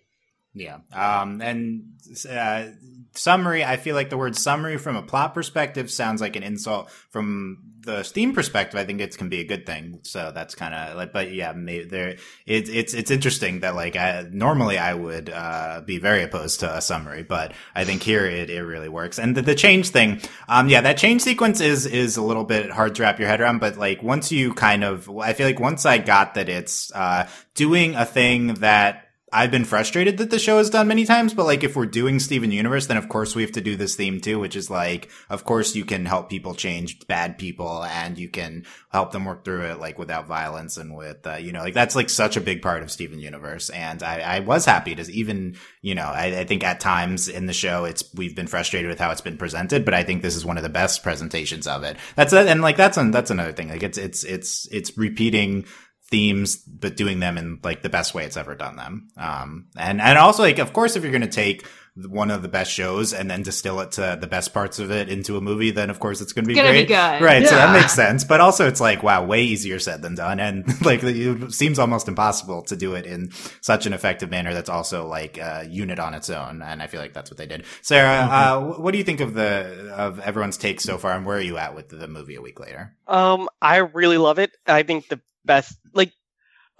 Yeah. 0.54 0.78
Um, 0.92 1.40
and 1.40 1.84
uh, 2.28 2.66
summary, 3.14 3.64
I 3.64 3.76
feel 3.76 3.94
like 3.94 4.10
the 4.10 4.16
word 4.16 4.34
summary 4.34 4.76
from 4.78 4.96
a 4.96 5.02
plot 5.02 5.34
perspective 5.34 5.90
sounds 5.90 6.20
like 6.20 6.36
an 6.36 6.42
insult. 6.42 6.90
From 7.10 7.58
the 7.82 8.02
Steam 8.02 8.34
perspective, 8.34 8.78
I 8.78 8.84
think 8.84 9.00
it 9.00 9.16
can 9.16 9.28
be 9.28 9.40
a 9.40 9.46
good 9.46 9.66
thing. 9.66 10.00
So 10.02 10.32
that's 10.34 10.54
kind 10.54 10.74
of 10.74 10.96
like, 10.96 11.12
but 11.12 11.32
yeah, 11.32 11.52
maybe 11.52 11.84
there, 11.84 12.08
it, 12.44 12.68
it's, 12.68 12.92
it's 12.92 13.10
interesting 13.10 13.60
that 13.60 13.76
like, 13.76 13.94
I, 13.94 14.26
normally 14.30 14.78
I 14.78 14.94
would, 14.94 15.30
uh, 15.30 15.82
be 15.86 15.98
very 15.98 16.22
opposed 16.24 16.60
to 16.60 16.76
a 16.76 16.80
summary, 16.80 17.22
but 17.22 17.52
I 17.74 17.84
think 17.84 18.02
here 18.02 18.26
it, 18.26 18.50
it 18.50 18.62
really 18.62 18.88
works. 18.88 19.18
And 19.18 19.36
the, 19.36 19.42
the 19.42 19.54
change 19.54 19.90
thing, 19.90 20.20
um, 20.48 20.68
yeah, 20.68 20.80
that 20.80 20.98
change 20.98 21.22
sequence 21.22 21.60
is, 21.60 21.86
is 21.86 22.16
a 22.16 22.22
little 22.22 22.44
bit 22.44 22.70
hard 22.70 22.96
to 22.96 23.02
wrap 23.02 23.18
your 23.20 23.28
head 23.28 23.40
around, 23.40 23.60
but 23.60 23.76
like 23.76 24.02
once 24.02 24.32
you 24.32 24.54
kind 24.54 24.82
of, 24.82 25.08
I 25.18 25.34
feel 25.34 25.46
like 25.46 25.60
once 25.60 25.86
I 25.86 25.98
got 25.98 26.34
that 26.34 26.48
it's, 26.48 26.90
uh, 26.94 27.28
doing 27.54 27.94
a 27.94 28.04
thing 28.04 28.54
that, 28.54 29.04
I've 29.32 29.50
been 29.50 29.64
frustrated 29.64 30.18
that 30.18 30.30
the 30.30 30.38
show 30.38 30.58
has 30.58 30.70
done 30.70 30.88
many 30.88 31.04
times, 31.04 31.34
but 31.34 31.46
like 31.46 31.62
if 31.62 31.76
we're 31.76 31.86
doing 31.86 32.18
Steven 32.18 32.50
Universe, 32.50 32.86
then 32.86 32.96
of 32.96 33.08
course 33.08 33.34
we 33.34 33.42
have 33.42 33.52
to 33.52 33.60
do 33.60 33.76
this 33.76 33.94
theme 33.94 34.20
too, 34.20 34.38
which 34.38 34.56
is 34.56 34.70
like, 34.70 35.10
of 35.28 35.44
course 35.44 35.74
you 35.74 35.84
can 35.84 36.06
help 36.06 36.30
people 36.30 36.54
change 36.54 37.06
bad 37.06 37.38
people 37.38 37.84
and 37.84 38.18
you 38.18 38.28
can 38.28 38.64
help 38.90 39.12
them 39.12 39.26
work 39.26 39.44
through 39.44 39.66
it 39.66 39.78
like 39.78 39.98
without 39.98 40.26
violence 40.26 40.76
and 40.76 40.96
with, 40.96 41.26
uh, 41.26 41.34
you 41.34 41.52
know, 41.52 41.60
like 41.60 41.74
that's 41.74 41.94
like 41.94 42.08
such 42.08 42.36
a 42.36 42.40
big 42.40 42.62
part 42.62 42.82
of 42.82 42.90
Steven 42.90 43.18
Universe. 43.18 43.70
And 43.70 44.02
I, 44.02 44.20
I 44.20 44.40
was 44.40 44.64
happy 44.64 44.94
to 44.94 45.12
even, 45.12 45.56
you 45.82 45.94
know, 45.94 46.06
I, 46.06 46.40
I 46.40 46.44
think 46.44 46.64
at 46.64 46.80
times 46.80 47.28
in 47.28 47.46
the 47.46 47.52
show, 47.52 47.84
it's, 47.84 48.04
we've 48.14 48.34
been 48.34 48.46
frustrated 48.46 48.88
with 48.88 48.98
how 48.98 49.10
it's 49.10 49.20
been 49.20 49.36
presented, 49.36 49.84
but 49.84 49.94
I 49.94 50.04
think 50.04 50.22
this 50.22 50.36
is 50.36 50.44
one 50.44 50.56
of 50.56 50.62
the 50.62 50.68
best 50.68 51.02
presentations 51.02 51.66
of 51.66 51.82
it. 51.82 51.96
That's, 52.16 52.32
a, 52.32 52.48
and 52.48 52.62
like 52.62 52.76
that's, 52.76 52.96
an, 52.96 53.10
that's 53.10 53.30
another 53.30 53.52
thing. 53.52 53.68
Like 53.68 53.82
it's, 53.82 53.98
it's, 53.98 54.24
it's, 54.24 54.66
it's 54.72 54.96
repeating 54.96 55.66
themes, 56.10 56.56
but 56.56 56.96
doing 56.96 57.20
them 57.20 57.36
in 57.36 57.60
like 57.62 57.82
the 57.82 57.88
best 57.88 58.14
way 58.14 58.24
it's 58.24 58.36
ever 58.36 58.54
done 58.54 58.76
them. 58.76 59.08
Um, 59.16 59.66
and, 59.76 60.00
and 60.00 60.18
also 60.18 60.42
like, 60.42 60.58
of 60.58 60.72
course, 60.72 60.96
if 60.96 61.02
you're 61.02 61.12
going 61.12 61.22
to 61.22 61.28
take 61.28 61.66
one 62.06 62.30
of 62.30 62.42
the 62.42 62.48
best 62.48 62.70
shows 62.70 63.12
and 63.12 63.30
then 63.30 63.42
distill 63.42 63.80
it 63.80 63.92
to 63.92 64.16
the 64.20 64.26
best 64.26 64.54
parts 64.54 64.78
of 64.78 64.90
it 64.90 65.08
into 65.08 65.36
a 65.36 65.40
movie, 65.40 65.70
then 65.70 65.90
of 65.90 65.98
course 65.98 66.20
it's 66.20 66.32
going 66.32 66.44
to 66.44 66.48
be 66.48 66.54
gonna 66.54 66.68
great. 66.68 66.88
Be 66.88 66.94
good. 66.94 67.20
Right. 67.20 67.42
Yeah. 67.42 67.48
So 67.48 67.56
that 67.56 67.72
makes 67.72 67.92
sense. 67.92 68.24
But 68.24 68.40
also 68.40 68.68
it's 68.68 68.80
like, 68.80 69.02
wow, 69.02 69.24
way 69.24 69.42
easier 69.42 69.78
said 69.78 70.00
than 70.00 70.14
done. 70.14 70.40
And 70.40 70.64
like 70.84 71.02
it 71.02 71.52
seems 71.52 71.78
almost 71.78 72.08
impossible 72.08 72.62
to 72.64 72.76
do 72.76 72.94
it 72.94 73.04
in 73.04 73.32
such 73.60 73.86
an 73.86 73.92
effective 73.92 74.30
manner 74.30 74.54
that's 74.54 74.70
also 74.70 75.06
like 75.06 75.38
a 75.38 75.66
unit 75.68 75.98
on 75.98 76.14
its 76.14 76.30
own. 76.30 76.62
And 76.62 76.80
I 76.80 76.86
feel 76.86 77.00
like 77.00 77.12
that's 77.12 77.30
what 77.30 77.36
they 77.36 77.46
did. 77.46 77.64
Sarah, 77.82 78.28
mm-hmm. 78.28 78.70
uh, 78.72 78.78
what 78.78 78.92
do 78.92 78.98
you 78.98 79.04
think 79.04 79.20
of 79.20 79.34
the, 79.34 79.92
of 79.94 80.20
everyone's 80.20 80.56
take 80.56 80.80
so 80.80 80.98
far 80.98 81.12
and 81.12 81.26
where 81.26 81.36
are 81.36 81.42
you 81.42 81.58
at 81.58 81.74
with 81.74 81.88
the 81.88 82.08
movie 82.08 82.36
a 82.36 82.42
week 82.42 82.60
later? 82.60 82.94
Um, 83.06 83.48
I 83.60 83.78
really 83.78 84.18
love 84.18 84.38
it. 84.38 84.56
I 84.66 84.84
think 84.84 85.08
the 85.08 85.20
best 85.44 85.78
like 85.87 85.87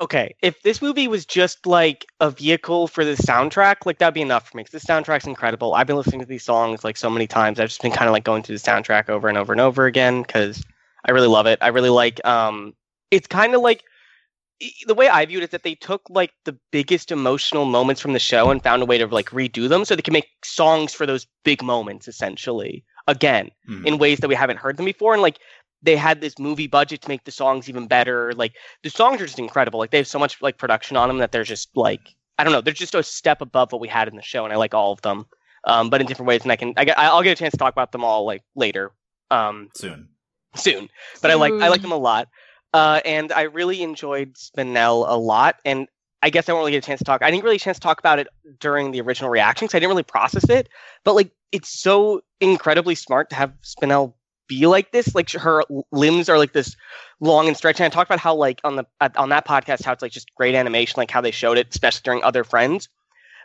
okay 0.00 0.34
if 0.42 0.62
this 0.62 0.80
movie 0.80 1.08
was 1.08 1.26
just 1.26 1.66
like 1.66 2.06
a 2.20 2.30
vehicle 2.30 2.86
for 2.86 3.04
the 3.04 3.14
soundtrack 3.14 3.84
like 3.84 3.98
that'd 3.98 4.14
be 4.14 4.22
enough 4.22 4.48
for 4.48 4.56
me 4.56 4.62
because 4.62 4.82
the 4.82 4.92
soundtrack's 4.92 5.26
incredible 5.26 5.74
i've 5.74 5.86
been 5.86 5.96
listening 5.96 6.20
to 6.20 6.26
these 6.26 6.44
songs 6.44 6.84
like 6.84 6.96
so 6.96 7.10
many 7.10 7.26
times 7.26 7.58
i've 7.58 7.68
just 7.68 7.82
been 7.82 7.92
kind 7.92 8.08
of 8.08 8.12
like 8.12 8.24
going 8.24 8.42
through 8.42 8.56
the 8.56 8.64
soundtrack 8.64 9.08
over 9.08 9.28
and 9.28 9.38
over 9.38 9.52
and 9.52 9.60
over 9.60 9.86
again 9.86 10.22
because 10.22 10.64
i 11.06 11.10
really 11.10 11.28
love 11.28 11.46
it 11.46 11.58
i 11.62 11.68
really 11.68 11.90
like 11.90 12.24
um 12.26 12.74
it's 13.10 13.26
kind 13.26 13.54
of 13.54 13.60
like 13.60 13.82
the 14.86 14.94
way 14.94 15.08
I 15.08 15.24
viewed 15.24 15.42
it 15.42 15.46
is 15.46 15.50
that 15.50 15.62
they 15.62 15.74
took 15.74 16.02
like 16.10 16.32
the 16.44 16.58
biggest 16.72 17.12
emotional 17.12 17.64
moments 17.64 18.00
from 18.00 18.12
the 18.12 18.18
show 18.18 18.50
and 18.50 18.62
found 18.62 18.82
a 18.82 18.86
way 18.86 18.98
to 18.98 19.06
like 19.06 19.30
redo 19.30 19.68
them 19.68 19.84
so 19.84 19.94
they 19.94 20.02
can 20.02 20.12
make 20.12 20.28
songs 20.44 20.92
for 20.92 21.06
those 21.06 21.26
big 21.44 21.62
moments 21.62 22.08
essentially 22.08 22.84
again 23.06 23.50
mm. 23.68 23.86
in 23.86 23.98
ways 23.98 24.18
that 24.18 24.28
we 24.28 24.34
haven't 24.34 24.58
heard 24.58 24.76
them 24.76 24.84
before 24.84 25.12
and 25.12 25.22
like 25.22 25.38
they 25.82 25.96
had 25.96 26.20
this 26.20 26.38
movie 26.38 26.66
budget 26.66 27.02
to 27.02 27.08
make 27.08 27.24
the 27.24 27.30
songs 27.30 27.68
even 27.68 27.86
better. 27.86 28.32
Like 28.34 28.54
the 28.82 28.90
songs 28.90 29.20
are 29.20 29.26
just 29.26 29.38
incredible. 29.38 29.78
Like 29.78 29.90
they 29.90 29.98
have 29.98 30.08
so 30.08 30.18
much 30.18 30.40
like 30.42 30.58
production 30.58 30.96
on 30.96 31.08
them 31.08 31.18
that 31.18 31.32
they're 31.32 31.44
just 31.44 31.68
like 31.76 32.14
I 32.38 32.44
don't 32.44 32.52
know. 32.52 32.60
They're 32.60 32.72
just 32.72 32.94
a 32.94 33.02
step 33.02 33.40
above 33.40 33.72
what 33.72 33.80
we 33.80 33.88
had 33.88 34.08
in 34.08 34.16
the 34.16 34.22
show, 34.22 34.44
and 34.44 34.52
I 34.52 34.56
like 34.56 34.74
all 34.74 34.92
of 34.92 35.02
them, 35.02 35.26
um, 35.64 35.90
but 35.90 36.00
in 36.00 36.06
different 36.06 36.28
ways. 36.28 36.42
And 36.42 36.52
I 36.52 36.56
can 36.56 36.72
I 36.76 36.84
get 36.84 36.98
I'll 36.98 37.22
get 37.22 37.32
a 37.32 37.40
chance 37.40 37.52
to 37.52 37.58
talk 37.58 37.72
about 37.72 37.92
them 37.92 38.04
all 38.04 38.24
like 38.24 38.42
later. 38.54 38.92
Um, 39.30 39.70
soon. 39.74 40.08
Soon. 40.54 40.88
But 41.20 41.30
soon. 41.30 41.30
I 41.30 41.34
like 41.34 41.52
I 41.54 41.68
like 41.68 41.82
them 41.82 41.92
a 41.92 41.96
lot. 41.96 42.28
Uh, 42.74 43.00
and 43.04 43.32
I 43.32 43.42
really 43.42 43.82
enjoyed 43.82 44.34
Spinel 44.34 45.06
a 45.08 45.16
lot. 45.16 45.56
And 45.64 45.88
I 46.22 46.30
guess 46.30 46.48
I 46.48 46.52
won't 46.52 46.62
really 46.62 46.72
get 46.72 46.84
a 46.84 46.86
chance 46.86 46.98
to 46.98 47.04
talk. 47.04 47.22
I 47.22 47.30
didn't 47.30 47.44
really 47.44 47.56
get 47.56 47.62
a 47.62 47.64
chance 47.64 47.78
to 47.78 47.82
talk 47.82 47.98
about 47.98 48.18
it 48.18 48.28
during 48.60 48.90
the 48.90 49.00
original 49.00 49.30
reaction 49.30 49.66
because 49.66 49.76
I 49.76 49.78
didn't 49.78 49.90
really 49.90 50.02
process 50.02 50.48
it. 50.50 50.68
But 51.04 51.14
like, 51.14 51.30
it's 51.52 51.68
so 51.68 52.20
incredibly 52.40 52.94
smart 52.94 53.30
to 53.30 53.36
have 53.36 53.52
Spinel 53.62 54.14
be 54.48 54.66
like 54.66 54.90
this. 54.90 55.14
Like 55.14 55.30
her 55.32 55.62
limbs 55.92 56.28
are 56.28 56.38
like 56.38 56.52
this 56.52 56.76
long 57.20 57.46
and 57.46 57.56
stretchy. 57.56 57.84
And 57.84 57.92
I 57.92 57.94
talked 57.94 58.10
about 58.10 58.20
how 58.20 58.34
like 58.34 58.60
on 58.64 58.76
the 58.76 58.86
on 59.16 59.28
that 59.28 59.46
podcast 59.46 59.84
how 59.84 59.92
it's 59.92 60.02
like 60.02 60.12
just 60.12 60.34
great 60.34 60.54
animation, 60.54 60.94
like 60.96 61.10
how 61.10 61.20
they 61.20 61.30
showed 61.30 61.58
it, 61.58 61.68
especially 61.70 62.02
during 62.04 62.24
other 62.24 62.44
friends. 62.44 62.88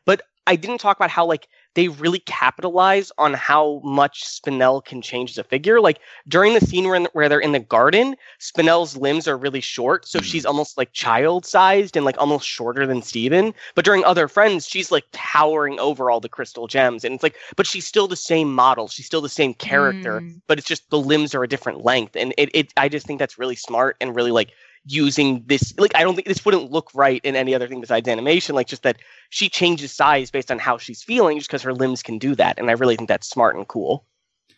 But 0.05 0.21
I 0.47 0.55
didn't 0.55 0.79
talk 0.79 0.97
about 0.97 1.09
how 1.09 1.25
like 1.25 1.47
they 1.75 1.87
really 1.87 2.19
capitalize 2.19 3.11
on 3.17 3.33
how 3.33 3.81
much 3.83 4.23
Spinel 4.25 4.83
can 4.83 5.01
change 5.01 5.31
as 5.31 5.37
a 5.37 5.43
figure. 5.43 5.81
Like 5.81 5.99
during 6.27 6.53
the 6.53 6.61
scene 6.61 6.87
where, 6.87 6.99
the, 6.99 7.09
where 7.13 7.29
they're 7.29 7.39
in 7.39 7.51
the 7.51 7.59
garden, 7.59 8.15
Spinel's 8.39 8.95
limbs 8.95 9.27
are 9.27 9.37
really 9.37 9.61
short, 9.61 10.07
so 10.07 10.19
mm. 10.19 10.23
she's 10.23 10.45
almost 10.45 10.77
like 10.77 10.91
child 10.93 11.45
sized 11.45 11.95
and 11.97 12.05
like 12.05 12.17
almost 12.17 12.47
shorter 12.47 12.85
than 12.85 13.01
Steven. 13.01 13.53
But 13.75 13.85
during 13.85 14.03
Other 14.03 14.27
Friends, 14.27 14.67
she's 14.67 14.91
like 14.91 15.05
towering 15.11 15.79
over 15.79 16.11
all 16.11 16.19
the 16.19 16.29
crystal 16.29 16.67
gems, 16.67 17.03
and 17.03 17.13
it's 17.13 17.23
like, 17.23 17.35
but 17.55 17.67
she's 17.67 17.85
still 17.85 18.07
the 18.07 18.15
same 18.15 18.53
model, 18.53 18.87
she's 18.87 19.05
still 19.05 19.21
the 19.21 19.29
same 19.29 19.53
character, 19.53 20.21
mm. 20.21 20.41
but 20.47 20.57
it's 20.57 20.67
just 20.67 20.89
the 20.89 20.99
limbs 20.99 21.33
are 21.33 21.43
a 21.43 21.47
different 21.47 21.83
length, 21.83 22.15
and 22.15 22.33
it, 22.37 22.49
it 22.53 22.73
I 22.77 22.89
just 22.89 23.05
think 23.05 23.19
that's 23.19 23.39
really 23.39 23.55
smart 23.55 23.97
and 23.99 24.15
really 24.15 24.31
like 24.31 24.51
using 24.85 25.43
this 25.45 25.73
like 25.77 25.95
i 25.95 26.03
don't 26.03 26.15
think 26.15 26.27
this 26.27 26.43
wouldn't 26.43 26.71
look 26.71 26.89
right 26.93 27.21
in 27.23 27.35
any 27.35 27.55
other 27.55 27.67
thing 27.67 27.79
besides 27.79 28.07
animation 28.07 28.53
like 28.53 28.67
just 28.67 28.83
that 28.83 28.97
she 29.29 29.47
changes 29.47 29.93
size 29.93 30.29
based 30.29 30.51
on 30.51 30.59
how 30.59 30.77
she's 30.77 31.01
feeling 31.01 31.37
just 31.37 31.49
because 31.49 31.61
her 31.61 31.73
limbs 31.73 32.03
can 32.03 32.17
do 32.17 32.35
that 32.35 32.59
and 32.59 32.69
i 32.69 32.73
really 32.73 32.97
think 32.97 33.07
that's 33.07 33.29
smart 33.29 33.55
and 33.55 33.67
cool 33.67 34.05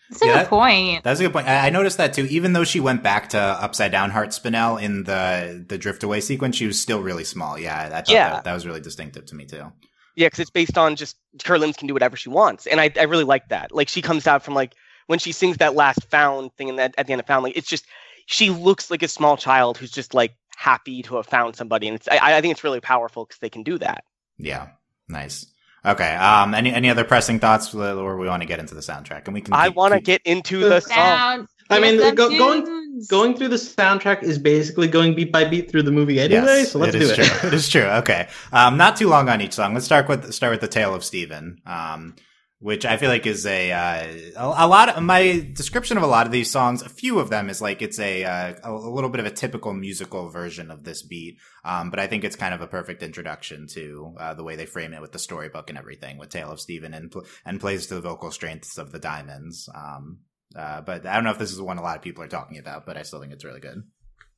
that's 0.10 0.22
a 0.22 0.26
yeah, 0.28 0.42
good 0.44 0.50
point. 0.50 1.04
That's 1.04 1.20
a 1.20 1.24
good 1.24 1.34
point. 1.34 1.48
I, 1.48 1.70
noticed 1.70 1.98
that 1.98 2.14
too. 2.14 2.26
Even 2.26 2.54
though 2.54 2.64
she 2.64 2.80
went 2.80 3.02
back 3.02 3.30
to 3.30 3.40
upside 3.40 3.92
down 3.92 4.12
heart 4.12 4.30
Spinel 4.30 4.82
in 4.82 5.04
the 5.04 5.66
the 5.68 5.78
drift 5.78 6.04
away 6.04 6.22
sequence, 6.22 6.56
she 6.56 6.68
was 6.68 6.80
still 6.80 7.02
really 7.02 7.24
small. 7.24 7.58
Yeah, 7.58 7.90
I 7.92 8.02
thought 8.02 8.10
yeah. 8.10 8.30
That, 8.30 8.44
that 8.44 8.54
was 8.54 8.68
really 8.68 8.82
distinctive 8.82 9.26
to 9.28 9.36
me 9.36 9.46
too. 9.46 9.72
Yeah, 10.16 10.28
because 10.28 10.40
it's 10.40 10.52
based 10.52 10.78
on 10.78 10.96
just 10.96 11.18
her 11.46 11.58
limbs 11.58 11.76
can 11.76 11.88
do 11.88 11.94
whatever 11.94 12.16
she 12.16 12.30
wants, 12.30 12.68
and 12.68 12.80
I 12.80 12.92
I 12.98 13.04
really 13.04 13.24
like 13.24 13.50
that. 13.50 13.74
Like 13.74 13.90
she 13.90 14.02
comes 14.02 14.28
out 14.28 14.44
from 14.44 14.54
like 14.54 14.76
when 15.08 15.20
she 15.20 15.32
sings 15.32 15.58
that 15.58 15.74
last 15.74 16.04
found 16.10 16.56
thing 16.56 16.68
in 16.68 16.76
that 16.76 16.94
at 16.98 17.08
the 17.08 17.14
end 17.14 17.20
of 17.20 17.26
found, 17.26 17.44
like 17.44 17.58
it's 17.58 17.68
just 17.68 17.86
she 18.26 18.50
looks 18.50 18.92
like 18.92 19.04
a 19.04 19.08
small 19.08 19.38
child 19.38 19.78
who's 19.78 19.92
just 19.92 20.14
like 20.14 20.36
happy 20.56 21.04
to 21.04 21.16
have 21.16 21.28
found 21.28 21.56
somebody, 21.56 21.88
and 21.88 21.96
it's 21.96 22.08
I, 22.08 22.38
I 22.38 22.42
think 22.42 22.52
it's 22.52 22.64
really 22.64 22.82
powerful 22.82 23.26
because 23.26 23.40
they 23.40 23.50
can 23.50 23.64
do 23.64 23.78
that. 23.78 24.04
Yeah, 24.38 24.70
nice. 25.08 25.46
Okay. 25.86 26.16
Um. 26.16 26.54
Any 26.54 26.74
any 26.74 26.90
other 26.90 27.04
pressing 27.04 27.40
thoughts, 27.40 27.74
or 27.74 28.18
we 28.18 28.28
want 28.28 28.42
to 28.42 28.48
get 28.48 28.60
into 28.60 28.74
the 28.74 28.82
soundtrack, 28.82 29.26
and 29.26 29.34
we 29.34 29.42
can. 29.42 29.54
I 29.54 29.70
want 29.70 29.94
to 29.94 30.00
get 30.00 30.22
into 30.26 30.60
the, 30.60 30.70
the 30.70 30.82
song. 30.82 31.48
I 31.70 31.80
mean, 31.80 32.16
go, 32.16 32.30
going 32.30 33.02
going 33.08 33.38
through 33.38 33.50
the 33.50 33.56
soundtrack 33.58 34.24
is 34.24 34.40
basically 34.40 34.88
going 34.88 35.16
beat 35.16 35.32
by 35.32 35.46
beat 35.46 35.70
through 35.70 35.84
the 35.84 35.92
movie 35.92 36.20
anyway. 36.20 36.42
Yes, 36.44 36.72
so 36.72 36.80
let's 36.80 36.96
it 36.96 37.00
do 37.00 37.10
it. 37.10 37.16
True. 37.16 37.26
it 37.48 37.54
is 37.54 37.70
true. 37.70 37.84
Okay. 37.84 38.28
Um. 38.52 38.78
Not 38.78 38.98
too 38.98 39.10
long 39.10 39.30
on 39.30 39.42
each 39.42 39.54
song. 39.54 39.74
Let's 39.74 39.86
start 39.86 40.08
with 40.08 40.34
start 40.34 40.52
with 40.52 40.62
the 40.62 40.68
tale 40.68 40.96
of 40.96 41.04
Steven. 41.04 41.62
Um 41.66 42.16
which 42.66 42.84
I 42.84 42.98
feel 42.98 43.10
like 43.10 43.28
is 43.28 43.46
a, 43.46 43.72
uh, 43.72 44.08
a, 44.36 44.66
a 44.66 44.68
lot 44.68 44.90
of 44.90 45.04
my 45.04 45.48
description 45.54 45.98
of 45.98 46.04
a 46.04 46.08
lot 46.08 46.26
of 46.26 46.32
these 46.32 46.50
songs. 46.50 46.82
A 46.82 46.90
few 46.90 47.20
of 47.20 47.30
them 47.30 47.48
is 47.48 47.62
like 47.62 47.84
it's 47.84 48.00
a 48.00 48.24
uh, 48.24 48.56
a 48.64 48.74
little 48.74 49.12
bit 49.12 49.20
of 49.20 49.28
a 49.28 49.30
typical 49.30 49.72
musical 49.72 50.30
version 50.30 50.72
of 50.72 50.84
this 50.84 51.04
beat, 51.04 51.38
um, 51.64 51.92
but 51.92 52.00
I 52.00 52.08
think 52.08 52.24
it's 52.24 52.36
kind 52.36 52.56
of 52.56 52.62
a 52.62 52.68
perfect 52.68 53.04
introduction 53.04 53.68
to 53.68 54.16
uh, 54.20 54.34
the 54.34 54.44
way 54.44 54.56
they 54.56 54.66
frame 54.66 54.96
it 54.96 55.02
with 55.02 55.12
the 55.12 55.20
storybook 55.20 55.70
and 55.70 55.78
everything 55.78 56.18
with 56.18 56.30
Tale 56.30 56.50
of 56.50 56.60
Steven 56.60 56.96
and 56.96 57.14
and 57.46 57.62
plays 57.62 57.86
to 57.86 57.94
the 57.94 58.02
vocal 58.02 58.32
strengths 58.32 58.80
of 58.80 58.92
the 58.92 58.98
Diamonds. 58.98 59.70
Um, 59.72 60.22
uh, 60.56 60.82
but 60.82 61.06
I 61.06 61.14
don't 61.14 61.24
know 61.24 61.30
if 61.30 61.38
this 61.38 61.52
is 61.52 61.62
one 61.62 61.78
a 61.78 61.84
lot 61.84 61.98
of 61.98 62.02
people 62.02 62.24
are 62.24 62.28
talking 62.28 62.58
about, 62.58 62.88
but 62.88 62.98
I 62.98 63.04
still 63.04 63.22
think 63.22 63.32
it's 63.32 63.46
really 63.46 63.60
good. 63.60 63.84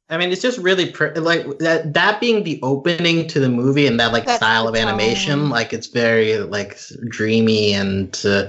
I 0.09 0.17
mean, 0.17 0.31
it's 0.31 0.41
just 0.41 0.57
really 0.59 0.89
pr- 0.89 1.07
like 1.15 1.59
that. 1.59 1.93
That 1.93 2.21
being 2.21 2.43
the 2.43 2.59
opening 2.63 3.27
to 3.27 3.41
the 3.41 3.49
movie 3.49 3.87
and 3.87 3.99
that 3.99 4.13
like 4.13 4.25
That's 4.25 4.37
style 4.37 4.67
of 4.67 4.75
animation, 4.75 5.49
like 5.49 5.73
it's 5.73 5.87
very 5.87 6.37
like 6.37 6.79
dreamy 7.09 7.73
and 7.73 8.17
uh, 8.23 8.47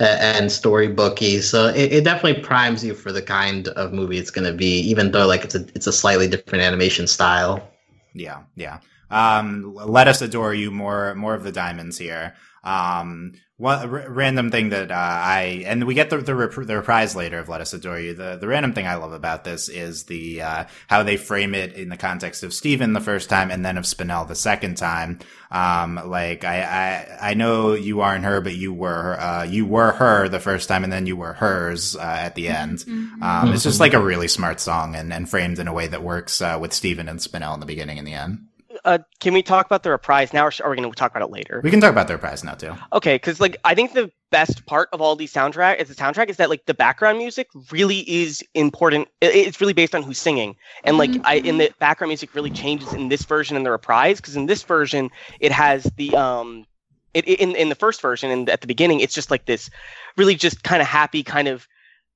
and 0.00 0.50
storybooky. 0.50 1.40
So 1.42 1.68
it, 1.68 1.92
it 1.92 2.04
definitely 2.04 2.42
primes 2.42 2.84
you 2.84 2.92
for 2.92 3.12
the 3.12 3.22
kind 3.22 3.68
of 3.68 3.92
movie 3.92 4.18
it's 4.18 4.32
going 4.32 4.50
to 4.50 4.52
be, 4.52 4.80
even 4.80 5.12
though 5.12 5.28
like 5.28 5.44
it's 5.44 5.54
a 5.54 5.64
it's 5.76 5.86
a 5.86 5.92
slightly 5.92 6.26
different 6.26 6.64
animation 6.64 7.06
style. 7.06 7.70
Yeah, 8.12 8.42
yeah. 8.56 8.80
Um, 9.10 9.74
let 9.76 10.08
us 10.08 10.20
adore 10.20 10.54
you 10.54 10.72
more 10.72 11.14
more 11.14 11.34
of 11.34 11.44
the 11.44 11.52
diamonds 11.52 11.98
here. 11.98 12.34
Um, 12.66 13.34
one 13.58 13.78
r- 13.88 14.10
random 14.10 14.50
thing 14.50 14.68
that 14.70 14.90
uh, 14.90 14.94
I 14.94 15.64
and 15.66 15.84
we 15.84 15.94
get 15.94 16.10
the 16.10 16.18
the, 16.18 16.34
rep- 16.34 16.66
the, 16.66 16.76
reprise 16.76 17.16
later 17.16 17.38
of 17.38 17.48
"Let 17.48 17.62
Us 17.62 17.72
Adore 17.72 17.98
You." 17.98 18.12
The 18.12 18.36
the 18.36 18.48
random 18.48 18.74
thing 18.74 18.86
I 18.86 18.96
love 18.96 19.12
about 19.12 19.44
this 19.44 19.68
is 19.68 20.04
the 20.04 20.42
uh, 20.42 20.64
how 20.88 21.02
they 21.02 21.16
frame 21.16 21.54
it 21.54 21.72
in 21.72 21.88
the 21.88 21.96
context 21.96 22.42
of 22.42 22.52
Steven 22.52 22.92
the 22.92 23.00
first 23.00 23.30
time 23.30 23.50
and 23.50 23.64
then 23.64 23.78
of 23.78 23.84
Spinel 23.84 24.28
the 24.28 24.34
second 24.34 24.76
time. 24.76 25.20
Um, 25.50 25.94
like 26.06 26.44
I, 26.44 26.62
I 26.62 27.30
I 27.30 27.34
know 27.34 27.72
you 27.72 28.02
aren't 28.02 28.24
her, 28.24 28.42
but 28.42 28.54
you 28.54 28.74
were 28.74 29.18
uh, 29.18 29.44
you 29.44 29.64
were 29.64 29.92
her 29.92 30.28
the 30.28 30.40
first 30.40 30.68
time, 30.68 30.84
and 30.84 30.92
then 30.92 31.06
you 31.06 31.16
were 31.16 31.32
hers 31.32 31.96
uh, 31.96 32.00
at 32.00 32.34
the 32.34 32.48
end. 32.48 32.80
Mm-hmm. 32.80 33.22
Um, 33.22 33.54
it's 33.54 33.62
just 33.62 33.80
like 33.80 33.94
a 33.94 34.02
really 34.02 34.28
smart 34.28 34.60
song 34.60 34.96
and, 34.96 35.12
and 35.12 35.30
framed 35.30 35.58
in 35.58 35.68
a 35.68 35.72
way 35.72 35.86
that 35.86 36.02
works 36.02 36.42
uh, 36.42 36.58
with 36.60 36.74
Steven 36.74 37.08
and 37.08 37.20
Spinel 37.20 37.54
in 37.54 37.60
the 37.60 37.66
beginning 37.66 37.98
and 37.98 38.06
the 38.06 38.14
end 38.14 38.48
uh, 38.84 38.98
can 39.20 39.34
we 39.34 39.42
talk 39.42 39.66
about 39.66 39.82
the 39.82 39.90
reprise 39.90 40.32
now, 40.32 40.46
or 40.46 40.52
are 40.62 40.70
we 40.70 40.76
going 40.76 40.90
to 40.90 40.96
talk 40.96 41.10
about 41.10 41.22
it 41.22 41.32
later? 41.32 41.60
We 41.62 41.70
can 41.70 41.80
talk 41.80 41.90
about 41.90 42.08
the 42.08 42.14
reprise 42.14 42.44
now 42.44 42.54
too. 42.54 42.74
Okay, 42.92 43.16
because 43.16 43.40
like 43.40 43.56
I 43.64 43.74
think 43.74 43.92
the 43.92 44.10
best 44.30 44.66
part 44.66 44.88
of 44.92 45.00
all 45.00 45.16
these 45.16 45.32
soundtrack 45.32 45.80
is 45.80 45.88
the 45.88 45.94
soundtrack 45.94 46.28
is 46.28 46.36
that 46.36 46.50
like 46.50 46.66
the 46.66 46.74
background 46.74 47.18
music 47.18 47.48
really 47.70 48.00
is 48.10 48.42
important. 48.54 49.08
It's 49.20 49.60
really 49.60 49.72
based 49.72 49.94
on 49.94 50.02
who's 50.02 50.18
singing, 50.18 50.56
and 50.84 50.98
like 50.98 51.10
I 51.24 51.36
in 51.36 51.58
the 51.58 51.72
background 51.78 52.10
music 52.10 52.34
really 52.34 52.50
changes 52.50 52.92
in 52.92 53.08
this 53.08 53.24
version 53.24 53.56
and 53.56 53.64
the 53.64 53.70
reprise 53.70 54.18
because 54.18 54.36
in 54.36 54.46
this 54.46 54.62
version 54.62 55.10
it 55.40 55.52
has 55.52 55.84
the 55.96 56.16
um. 56.16 56.66
It, 57.14 57.26
in 57.26 57.56
in 57.56 57.70
the 57.70 57.74
first 57.74 58.02
version 58.02 58.30
and 58.30 58.50
at 58.50 58.60
the 58.60 58.66
beginning, 58.66 59.00
it's 59.00 59.14
just 59.14 59.30
like 59.30 59.46
this, 59.46 59.70
really 60.18 60.34
just 60.34 60.62
kind 60.64 60.82
of 60.82 60.86
happy, 60.86 61.22
kind 61.22 61.48
of 61.48 61.66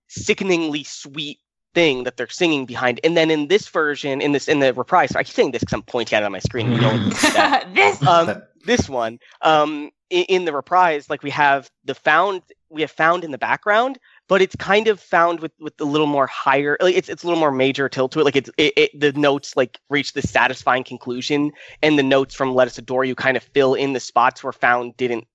sickeningly 0.08 0.84
sweet 0.84 1.38
thing 1.74 2.04
that 2.04 2.16
they're 2.16 2.28
singing 2.28 2.66
behind. 2.66 3.00
And 3.04 3.16
then 3.16 3.30
in 3.30 3.48
this 3.48 3.68
version, 3.68 4.20
in 4.20 4.32
this 4.32 4.48
in 4.48 4.60
the 4.60 4.72
reprise, 4.74 5.14
I 5.14 5.22
keep 5.22 5.34
saying 5.34 5.52
this 5.52 5.60
because 5.60 5.74
I'm 5.74 5.82
pointing 5.82 6.16
at 6.16 6.22
it 6.22 6.26
on 6.26 6.32
my 6.32 6.38
screen. 6.38 6.72
You 6.72 6.80
know 6.80 7.08
this 7.74 8.02
um, 8.06 8.42
this 8.64 8.88
one 8.88 9.18
um, 9.42 9.90
in, 10.10 10.24
in, 10.24 10.44
the 10.44 10.52
reprise, 10.52 11.08
like 11.08 11.22
we 11.22 11.30
have 11.30 11.70
the 11.84 11.94
found 11.94 12.42
we 12.68 12.82
have 12.82 12.90
found 12.90 13.24
in 13.24 13.30
the 13.30 13.38
background, 13.38 13.98
but 14.28 14.42
it's 14.42 14.56
kind 14.56 14.88
of 14.88 15.00
found 15.00 15.40
with 15.40 15.52
with 15.60 15.80
a 15.80 15.84
little 15.84 16.06
more 16.06 16.26
higher. 16.26 16.76
Like 16.80 16.96
it's 16.96 17.08
it's 17.08 17.22
a 17.22 17.26
little 17.26 17.40
more 17.40 17.52
major 17.52 17.88
tilt 17.88 18.12
to 18.12 18.20
it. 18.20 18.24
Like 18.24 18.36
it's 18.36 18.50
it, 18.56 18.72
it 18.76 19.00
the 19.00 19.12
notes 19.12 19.56
like 19.56 19.78
reach 19.88 20.12
the 20.12 20.22
satisfying 20.22 20.84
conclusion, 20.84 21.52
and 21.82 21.98
the 21.98 22.02
notes 22.02 22.34
from 22.34 22.54
"Let 22.54 22.68
Us 22.68 22.78
Adore 22.78 23.04
You" 23.04 23.14
kind 23.14 23.36
of 23.36 23.42
fill 23.42 23.74
in 23.74 23.92
the 23.92 24.00
spots 24.00 24.42
where 24.42 24.52
found 24.52 24.96
didn't 24.96 25.26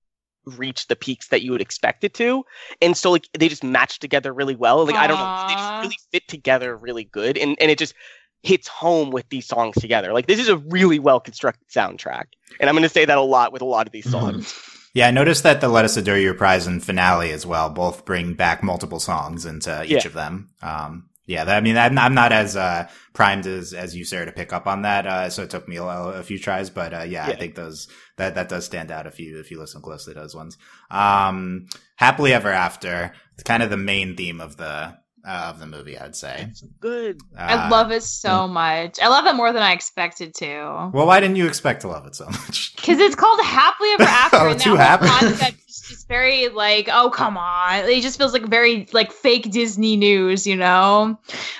reach 0.46 0.86
the 0.86 0.96
peaks 0.96 1.28
that 1.28 1.42
you 1.42 1.52
would 1.52 1.60
expect 1.60 2.04
it 2.04 2.14
to. 2.14 2.44
And 2.80 2.96
so 2.96 3.10
like 3.10 3.28
they 3.38 3.48
just 3.48 3.64
match 3.64 3.98
together 3.98 4.32
really 4.32 4.56
well. 4.56 4.84
Like 4.84 4.94
Aww. 4.94 4.98
I 4.98 5.06
don't 5.06 5.18
know, 5.18 5.44
they 5.48 5.54
just 5.54 5.82
really 5.82 5.98
fit 6.12 6.28
together 6.28 6.76
really 6.76 7.04
good. 7.04 7.36
And 7.36 7.56
and 7.60 7.70
it 7.70 7.78
just 7.78 7.94
hits 8.42 8.68
home 8.68 9.10
with 9.10 9.28
these 9.28 9.46
songs 9.46 9.76
together. 9.76 10.12
Like 10.12 10.26
this 10.26 10.38
is 10.38 10.48
a 10.48 10.56
really 10.56 10.98
well 10.98 11.20
constructed 11.20 11.68
soundtrack. 11.68 12.26
And 12.60 12.68
I'm 12.70 12.76
gonna 12.76 12.88
say 12.88 13.04
that 13.04 13.18
a 13.18 13.22
lot 13.22 13.52
with 13.52 13.62
a 13.62 13.66
lot 13.66 13.86
of 13.86 13.92
these 13.92 14.06
mm-hmm. 14.06 14.20
songs. 14.20 14.52
Mm-hmm. 14.52 14.72
Yeah, 14.94 15.08
I 15.08 15.10
noticed 15.10 15.42
that 15.42 15.60
the 15.60 15.68
Let 15.68 15.84
Us 15.84 15.98
Adore 15.98 16.16
You 16.16 16.32
prize 16.32 16.66
and 16.66 16.82
finale 16.82 17.30
as 17.30 17.44
well 17.44 17.68
both 17.68 18.06
bring 18.06 18.32
back 18.32 18.62
multiple 18.62 18.98
songs 18.98 19.44
into 19.44 19.84
each 19.84 19.90
yeah. 19.90 20.06
of 20.06 20.14
them. 20.14 20.48
Um, 20.62 21.10
yeah, 21.26 21.44
that, 21.44 21.56
I 21.56 21.60
mean, 21.60 21.76
I'm, 21.76 21.98
I'm 21.98 22.14
not 22.14 22.32
as 22.32 22.56
uh, 22.56 22.88
primed 23.12 23.46
as 23.46 23.72
as 23.74 23.94
you, 23.96 24.04
Sarah, 24.04 24.26
to 24.26 24.32
pick 24.32 24.52
up 24.52 24.66
on 24.66 24.82
that. 24.82 25.06
Uh, 25.06 25.28
so 25.30 25.42
it 25.42 25.50
took 25.50 25.68
me 25.68 25.76
a, 25.76 25.84
a 25.84 26.22
few 26.22 26.38
tries, 26.38 26.70
but 26.70 26.94
uh, 26.94 26.98
yeah, 26.98 27.26
yeah, 27.26 27.32
I 27.34 27.36
think 27.36 27.54
those 27.56 27.88
that 28.16 28.34
that 28.36 28.48
does 28.48 28.64
stand 28.64 28.90
out 28.90 29.06
if 29.06 29.18
you 29.18 29.38
if 29.40 29.50
you 29.50 29.58
listen 29.58 29.82
closely 29.82 30.14
to 30.14 30.20
those 30.20 30.34
ones. 30.34 30.56
Um, 30.90 31.66
happily 31.96 32.32
ever 32.32 32.50
after, 32.50 33.12
it's 33.34 33.42
kind 33.42 33.62
of 33.62 33.70
the 33.70 33.76
main 33.76 34.16
theme 34.16 34.40
of 34.40 34.56
the 34.56 34.96
uh, 35.26 35.50
of 35.50 35.58
the 35.58 35.66
movie, 35.66 35.98
I'd 35.98 36.14
say. 36.14 36.46
It's 36.50 36.62
good. 36.78 37.20
Uh, 37.36 37.40
I 37.40 37.68
love 37.68 37.90
it 37.90 38.04
so 38.04 38.46
much. 38.46 39.00
I 39.02 39.08
love 39.08 39.26
it 39.26 39.34
more 39.34 39.52
than 39.52 39.62
I 39.62 39.72
expected 39.72 40.34
to. 40.36 40.90
Well, 40.94 41.06
why 41.06 41.18
didn't 41.18 41.34
you 41.36 41.48
expect 41.48 41.80
to 41.80 41.88
love 41.88 42.06
it 42.06 42.14
so 42.14 42.26
much? 42.26 42.74
Because 42.86 43.00
it's 43.00 43.16
called 43.16 43.40
Happily 43.44 43.88
Ever 43.94 44.02
After. 44.08 44.36
oh, 44.36 44.50
and 44.50 44.60
too 44.60 44.76
happy. 44.76 45.08
Just 45.88 46.08
very 46.08 46.48
like, 46.48 46.88
oh 46.92 47.10
come 47.10 47.36
on. 47.36 47.84
It 47.84 48.02
just 48.02 48.18
feels 48.18 48.32
like 48.32 48.46
very 48.46 48.88
like 48.92 49.12
fake 49.12 49.50
Disney 49.50 49.96
news, 49.96 50.46
you 50.46 50.56
know. 50.56 51.18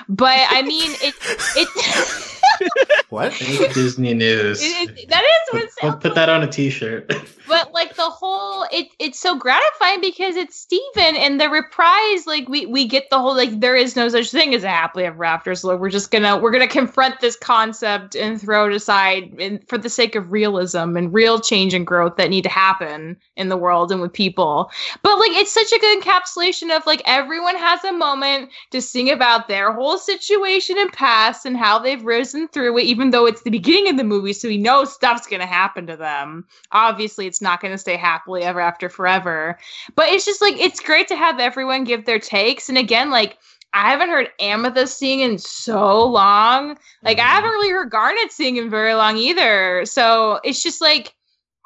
But 0.08 0.38
I 0.50 0.62
mean, 0.62 0.90
it 1.00 1.14
it. 1.56 3.02
what? 3.08 3.32
Disney 3.38 4.14
news. 4.14 4.60
It, 4.62 4.90
it, 4.98 5.08
that 5.08 5.22
is 5.22 5.54
what 5.80 5.92
put, 5.92 6.00
put 6.00 6.14
that 6.16 6.28
on 6.28 6.42
a 6.42 6.48
T-shirt. 6.48 7.08
but 7.48 7.72
like 7.72 7.94
the 7.94 8.02
whole, 8.02 8.66
it 8.72 8.88
it's 8.98 9.20
so 9.20 9.36
gratifying 9.36 10.00
because 10.00 10.36
it's 10.36 10.58
Steven 10.58 11.16
and 11.16 11.40
the 11.40 11.48
reprise. 11.48 12.26
Like 12.26 12.48
we 12.48 12.66
we 12.66 12.86
get 12.86 13.08
the 13.10 13.18
whole 13.18 13.36
like 13.36 13.60
there 13.60 13.76
is 13.76 13.94
no 13.94 14.08
such 14.08 14.30
thing 14.30 14.54
as 14.54 14.64
a 14.64 14.68
happily 14.68 15.04
ever 15.04 15.24
after. 15.24 15.54
So 15.54 15.76
we're 15.76 15.90
just 15.90 16.10
gonna 16.10 16.36
we're 16.36 16.50
gonna 16.50 16.66
confront 16.66 17.20
this 17.20 17.36
concept 17.36 18.16
and 18.16 18.40
throw 18.40 18.66
it 18.66 18.74
aside 18.74 19.34
in, 19.38 19.60
for 19.68 19.78
the 19.78 19.88
sake 19.88 20.14
of 20.16 20.32
realism 20.32 20.96
and 20.96 21.12
real 21.12 21.40
change 21.40 21.74
and 21.74 21.86
growth 21.86 22.16
that 22.16 22.30
need 22.30 22.42
to 22.42 22.50
happen 22.50 23.16
in 23.36 23.48
the 23.48 23.56
world 23.56 23.92
and 23.92 24.00
with 24.00 24.12
people. 24.12 24.70
But 25.02 25.18
like 25.18 25.32
it's 25.32 25.52
such 25.52 25.72
a 25.72 25.78
good 25.78 26.02
encapsulation 26.02 26.76
of 26.76 26.84
like 26.86 27.02
everyone 27.06 27.56
has 27.56 27.84
a 27.84 27.92
moment 27.92 28.50
to 28.70 28.82
sing 28.82 29.10
about 29.10 29.48
their 29.48 29.72
whole 29.72 29.98
situation 29.98 30.76
and 30.78 30.92
past 30.92 31.46
and 31.46 31.56
how 31.56 31.78
they've 31.78 32.04
risen 32.04 32.48
through 32.48 32.78
it, 32.78 32.84
even 32.84 33.05
though 33.10 33.26
it's 33.26 33.42
the 33.42 33.50
beginning 33.50 33.88
of 33.88 33.96
the 33.96 34.04
movie, 34.04 34.32
so 34.32 34.48
we 34.48 34.58
know 34.58 34.84
stuff's 34.84 35.26
gonna 35.26 35.46
happen 35.46 35.86
to 35.86 35.96
them. 35.96 36.44
Obviously, 36.72 37.26
it's 37.26 37.42
not 37.42 37.60
gonna 37.60 37.78
stay 37.78 37.96
happily 37.96 38.42
ever 38.42 38.60
after 38.60 38.88
forever. 38.88 39.58
But 39.94 40.08
it's 40.08 40.24
just 40.24 40.40
like 40.40 40.58
it's 40.58 40.80
great 40.80 41.08
to 41.08 41.16
have 41.16 41.40
everyone 41.40 41.84
give 41.84 42.04
their 42.04 42.18
takes. 42.18 42.68
And 42.68 42.78
again, 42.78 43.10
like 43.10 43.38
I 43.72 43.90
haven't 43.90 44.08
heard 44.08 44.30
Amethyst 44.40 44.98
sing 44.98 45.20
in 45.20 45.38
so 45.38 46.06
long. 46.06 46.78
Like 47.02 47.18
I 47.18 47.22
mm-hmm. 47.22 47.28
haven't 47.28 47.50
really 47.50 47.70
heard 47.70 47.90
Garnet 47.90 48.32
sing 48.32 48.56
in 48.56 48.70
very 48.70 48.94
long 48.94 49.18
either. 49.18 49.84
So 49.84 50.40
it's 50.44 50.62
just 50.62 50.80
like 50.80 51.14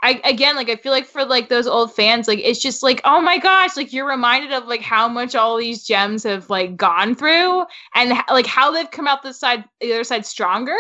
I 0.02 0.20
again 0.24 0.56
like 0.56 0.68
I 0.68 0.76
feel 0.76 0.92
like 0.92 1.06
for 1.06 1.24
like 1.24 1.48
those 1.48 1.66
old 1.66 1.94
fans 1.94 2.26
like 2.26 2.38
it's 2.40 2.60
just 2.60 2.82
like 2.82 3.00
oh 3.04 3.20
my 3.20 3.38
gosh 3.38 3.76
like 3.76 3.92
you're 3.92 4.08
reminded 4.08 4.52
of 4.52 4.66
like 4.66 4.80
how 4.82 5.08
much 5.08 5.34
all 5.34 5.56
these 5.56 5.84
gems 5.84 6.22
have 6.24 6.48
like 6.48 6.76
gone 6.76 7.14
through 7.14 7.64
and 7.94 8.12
like 8.30 8.46
how 8.46 8.70
they've 8.70 8.90
come 8.90 9.06
out 9.06 9.22
the 9.22 9.34
side 9.34 9.64
the 9.80 9.92
other 9.92 10.04
side 10.04 10.26
stronger. 10.26 10.76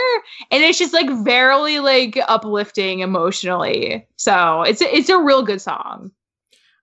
And 0.50 0.62
it's 0.62 0.78
just 0.78 0.92
like 0.92 1.10
very 1.24 1.80
like 1.80 2.18
uplifting 2.28 3.00
emotionally. 3.00 4.06
So 4.16 4.62
it's 4.62 4.80
a, 4.80 4.96
it's 4.96 5.08
a 5.08 5.18
real 5.18 5.42
good 5.42 5.60
song 5.60 6.10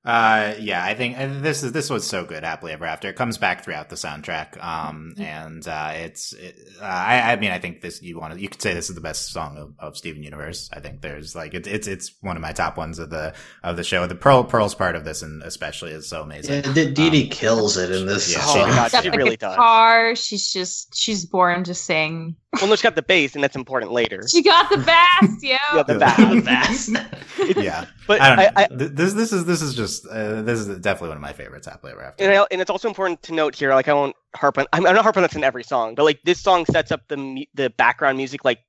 uh, 0.07 0.55
yeah, 0.57 0.85
I 0.85 0.93
think 0.93 1.17
this 1.41 1.63
is 1.63 1.73
this 1.73 1.89
was 1.89 2.07
so 2.07 2.23
good. 2.23 2.45
Happily 2.45 2.71
Ever 2.71 2.85
After. 2.85 3.09
It 3.09 3.17
comes 3.17 3.37
back 3.37 3.65
throughout 3.65 3.89
the 3.89 3.97
soundtrack. 3.97 4.63
Um, 4.63 5.11
mm-hmm. 5.11 5.21
and 5.21 5.67
uh, 5.67 5.91
it's. 5.95 6.31
It, 6.31 6.57
uh, 6.81 6.85
I, 6.85 7.33
I 7.33 7.35
mean, 7.35 7.51
I 7.51 7.59
think 7.59 7.81
this 7.81 8.01
you 8.01 8.17
want 8.17 8.33
to. 8.33 8.39
You 8.39 8.47
could 8.47 8.61
say 8.61 8.73
this 8.73 8.87
is 8.87 8.95
the 8.95 9.01
best 9.01 9.33
song 9.33 9.57
of, 9.57 9.73
of 9.79 9.97
Steven 9.97 10.23
Universe. 10.23 10.69
I 10.71 10.79
think 10.79 11.01
there's 11.01 11.35
like 11.35 11.53
it's 11.53 11.67
it's 11.67 11.87
it's 11.87 12.15
one 12.21 12.37
of 12.37 12.41
my 12.41 12.53
top 12.53 12.77
ones 12.77 12.99
of 12.99 13.09
the 13.09 13.33
of 13.63 13.75
the 13.75 13.83
show. 13.83 14.07
The 14.07 14.15
Pearl 14.15 14.45
Pearl's 14.45 14.75
part 14.75 14.95
of 14.95 15.03
this, 15.03 15.23
and 15.23 15.43
especially, 15.43 15.91
is 15.91 16.07
so 16.07 16.21
amazing. 16.21 16.63
Yeah, 16.63 16.85
Deedee 16.85 17.25
um, 17.25 17.29
kills 17.29 17.75
it 17.75 17.91
in 17.91 18.05
this. 18.05 18.31
Yeah, 18.31 18.39
song. 18.45 18.69
Oh, 18.69 18.87
God, 18.89 19.03
she 19.03 19.09
really 19.09 19.31
guitar, 19.31 20.11
does. 20.11 20.23
She's 20.23 20.53
just 20.53 20.95
she's 20.95 21.25
born 21.25 21.65
to 21.65 21.73
sing. 21.73 22.37
Well, 22.59 22.69
no, 22.69 22.75
she 22.75 22.83
got 22.83 22.95
the 22.95 23.01
bass, 23.01 23.35
and 23.35 23.43
that's 23.43 23.55
important 23.55 23.91
later. 23.91 24.27
She 24.27 24.41
got 24.43 24.69
the 24.69 24.77
bass, 24.77 25.39
yeah. 25.41 25.57
got 25.73 25.87
the 25.87 25.99
bass. 25.99 26.87
the 26.87 26.91
bass. 26.95 27.55
yeah, 27.57 27.85
but 28.07 28.21
I. 28.21 28.45
I, 28.45 28.51
I, 28.55 28.67
this 28.71 29.13
this 29.13 29.33
is 29.33 29.45
this 29.45 29.61
is 29.61 29.75
just 29.75 30.07
uh, 30.07 30.41
this 30.41 30.59
is 30.59 30.79
definitely 30.79 31.09
one 31.09 31.17
of 31.17 31.21
my 31.21 31.33
favorites. 31.33 31.67
Happily 31.67 31.93
Ever 31.93 32.03
After. 32.03 32.23
And, 32.23 32.33
I, 32.33 32.45
and 32.51 32.61
it's 32.61 32.69
also 32.69 32.87
important 32.87 33.21
to 33.23 33.33
note 33.33 33.55
here, 33.55 33.73
like 33.73 33.87
I 33.87 33.93
won't 33.93 34.15
harp 34.35 34.57
on. 34.57 34.65
I'm, 34.73 34.85
I'm 34.85 34.95
not 34.95 35.03
harping 35.03 35.23
on 35.23 35.27
this 35.27 35.35
in 35.35 35.43
every 35.43 35.63
song, 35.63 35.95
but 35.95 36.03
like 36.03 36.21
this 36.23 36.39
song 36.39 36.65
sets 36.65 36.91
up 36.91 37.07
the 37.07 37.47
the 37.53 37.69
background 37.69 38.17
music 38.17 38.43
like 38.43 38.59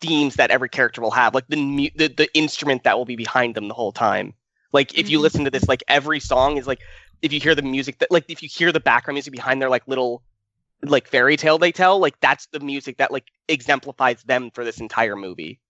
themes 0.00 0.36
that 0.36 0.50
every 0.50 0.68
character 0.68 1.00
will 1.00 1.10
have, 1.10 1.34
like 1.34 1.46
the 1.48 1.92
the 1.96 2.08
the 2.08 2.28
instrument 2.34 2.84
that 2.84 2.96
will 2.96 3.04
be 3.04 3.16
behind 3.16 3.54
them 3.54 3.68
the 3.68 3.74
whole 3.74 3.92
time. 3.92 4.34
Like 4.72 4.98
if 4.98 5.08
you 5.08 5.18
mm-hmm. 5.18 5.22
listen 5.22 5.44
to 5.44 5.50
this, 5.50 5.68
like 5.68 5.84
every 5.88 6.20
song 6.20 6.56
is 6.56 6.66
like 6.66 6.80
if 7.22 7.32
you 7.32 7.40
hear 7.40 7.54
the 7.54 7.62
music 7.62 7.98
that 8.00 8.10
like 8.10 8.24
if 8.28 8.42
you 8.42 8.48
hear 8.52 8.72
the 8.72 8.80
background 8.80 9.14
music 9.14 9.32
behind 9.32 9.62
their 9.62 9.70
like 9.70 9.86
little 9.86 10.22
like 10.82 11.08
fairy 11.08 11.36
tale 11.36 11.58
they 11.58 11.72
tell, 11.72 11.98
like 11.98 12.18
that's 12.20 12.46
the 12.46 12.60
music 12.60 12.98
that 12.98 13.10
like 13.10 13.30
exemplifies 13.48 14.22
them 14.24 14.50
for 14.50 14.64
this 14.64 14.80
entire 14.80 15.16
movie. 15.16 15.60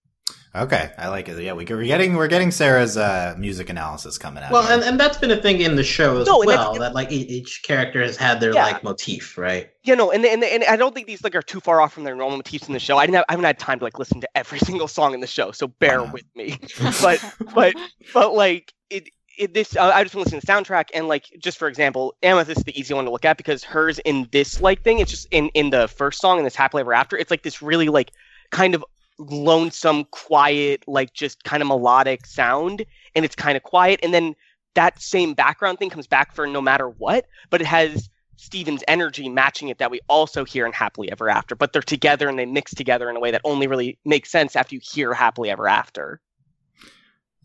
Okay, 0.55 0.91
I 0.97 1.09
like 1.09 1.27
it. 1.27 1.41
Yeah, 1.43 1.51
we, 1.51 1.65
are 1.65 1.83
getting 1.83 2.15
we're 2.15 2.29
getting 2.29 2.49
Sarah's 2.49 2.95
uh, 2.95 3.35
music 3.37 3.69
analysis 3.69 4.17
coming 4.17 4.41
out. 4.41 4.51
Well, 4.51 4.65
and, 4.71 4.81
and 4.83 4.97
that's 4.97 5.17
been 5.17 5.31
a 5.31 5.35
thing 5.35 5.59
in 5.59 5.75
the 5.75 5.83
show 5.83 6.21
as 6.21 6.27
no, 6.27 6.41
well. 6.45 6.75
That 6.75 6.93
like 6.93 7.11
each 7.11 7.61
character 7.63 8.01
has 8.01 8.15
had 8.15 8.39
their 8.39 8.53
yeah. 8.53 8.63
like 8.63 8.81
motif, 8.81 9.37
right? 9.37 9.69
You 9.83 9.97
know, 9.97 10.11
and, 10.11 10.25
and 10.25 10.45
and 10.45 10.63
I 10.63 10.77
don't 10.77 10.95
think 10.95 11.07
these 11.07 11.25
like 11.25 11.35
are 11.35 11.41
too 11.41 11.59
far 11.59 11.81
off 11.81 11.91
from 11.91 12.05
their 12.05 12.15
normal 12.15 12.37
motifs 12.37 12.67
in 12.67 12.73
the 12.73 12.79
show. 12.79 12.97
I 12.97 13.05
didn't 13.05 13.15
have, 13.15 13.25
I 13.27 13.33
haven't 13.33 13.45
had 13.45 13.59
time 13.59 13.79
to 13.79 13.83
like 13.83 13.99
listen 13.99 14.21
to 14.21 14.29
every 14.33 14.59
single 14.69 14.87
song 14.87 15.13
in 15.13 15.19
the 15.19 15.27
show, 15.27 15.51
so 15.51 15.67
bear 15.67 16.01
with 16.03 16.25
me. 16.35 16.57
but 17.01 17.35
but 17.53 17.75
but 18.13 18.33
like 18.33 18.73
it 18.89 19.09
it, 19.37 19.53
this 19.53 19.75
uh, 19.75 19.91
I 19.93 20.03
just 20.03 20.15
want 20.15 20.27
to 20.27 20.35
listen 20.35 20.39
to 20.39 20.45
the 20.45 20.51
soundtrack 20.51 20.89
and 20.93 21.07
like 21.07 21.25
just 21.39 21.57
for 21.57 21.67
example, 21.67 22.15
Amethyst 22.23 22.59
is 22.59 22.63
the 22.63 22.79
easy 22.79 22.93
one 22.93 23.05
to 23.05 23.11
look 23.11 23.25
at 23.25 23.37
because 23.37 23.63
hers 23.63 23.99
in 23.99 24.27
this 24.31 24.61
like 24.61 24.81
thing, 24.83 24.99
it's 24.99 25.11
just 25.11 25.27
in 25.31 25.49
in 25.49 25.69
the 25.69 25.87
first 25.87 26.21
song 26.21 26.37
in 26.37 26.43
this 26.43 26.55
happily 26.55 26.81
ever 26.81 26.93
after, 26.93 27.17
it's 27.17 27.31
like 27.31 27.43
this 27.43 27.61
really 27.61 27.89
like 27.89 28.11
kind 28.51 28.75
of 28.75 28.83
lonesome, 29.17 30.05
quiet, 30.11 30.83
like 30.87 31.13
just 31.13 31.43
kind 31.43 31.61
of 31.61 31.67
melodic 31.67 32.25
sound, 32.25 32.85
and 33.15 33.25
it's 33.25 33.35
kind 33.35 33.55
of 33.55 33.63
quiet, 33.63 33.99
and 34.03 34.13
then 34.13 34.35
that 34.75 35.01
same 35.01 35.33
background 35.33 35.79
thing 35.79 35.89
comes 35.89 36.07
back 36.07 36.33
for 36.33 36.45
no 36.45 36.61
matter 36.61 36.89
what, 36.89 37.25
but 37.49 37.61
it 37.61 37.67
has 37.67 38.09
Steven's 38.37 38.83
energy 38.87 39.29
matching 39.29 39.69
it 39.69 39.77
that 39.77 39.89
we 39.89 40.01
also 40.09 40.43
hear 40.43 40.65
in 40.65 40.73
Happily 40.73 41.11
Ever 41.11 41.29
After, 41.29 41.55
but 41.55 41.73
they're 41.73 41.81
together 41.81 42.27
and 42.27 42.37
they 42.37 42.45
mix 42.45 42.73
together 42.73 43.09
in 43.09 43.15
a 43.15 43.19
way 43.19 43.31
that 43.31 43.41
only 43.43 43.67
really 43.67 43.97
makes 44.05 44.29
sense 44.29 44.55
after 44.55 44.75
you 44.75 44.81
hear 44.83 45.13
Happily 45.13 45.49
Ever 45.49 45.67
After. 45.67 46.19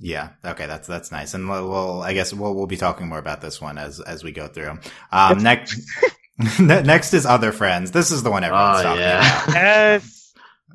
Yeah. 0.01 0.31
Okay. 0.45 0.67
That's 0.67 0.89
that's 0.89 1.13
nice, 1.13 1.35
and 1.35 1.49
we'll, 1.49 1.69
we'll 1.69 2.03
I 2.03 2.15
guess 2.15 2.33
we'll 2.33 2.55
we'll 2.55 2.67
be 2.67 2.79
talking 2.79 3.07
more 3.07 3.19
about 3.19 3.41
this 3.41 3.61
one 3.61 3.79
as 3.79 4.01
as 4.01 4.25
we 4.25 4.33
go 4.33 4.49
through. 4.49 4.79
Um, 5.13 5.43
next. 5.43 5.81
next 6.59 7.13
is 7.13 7.27
other 7.27 7.53
friends. 7.53 7.91
This 7.91 8.11
is 8.11 8.23
the 8.23 8.31
one 8.31 8.43
everyone's 8.45 8.81
oh, 8.81 8.83
talking 8.83 9.01
yeah. 9.01 9.43
about. 9.45 9.55
Yes. 9.55 10.17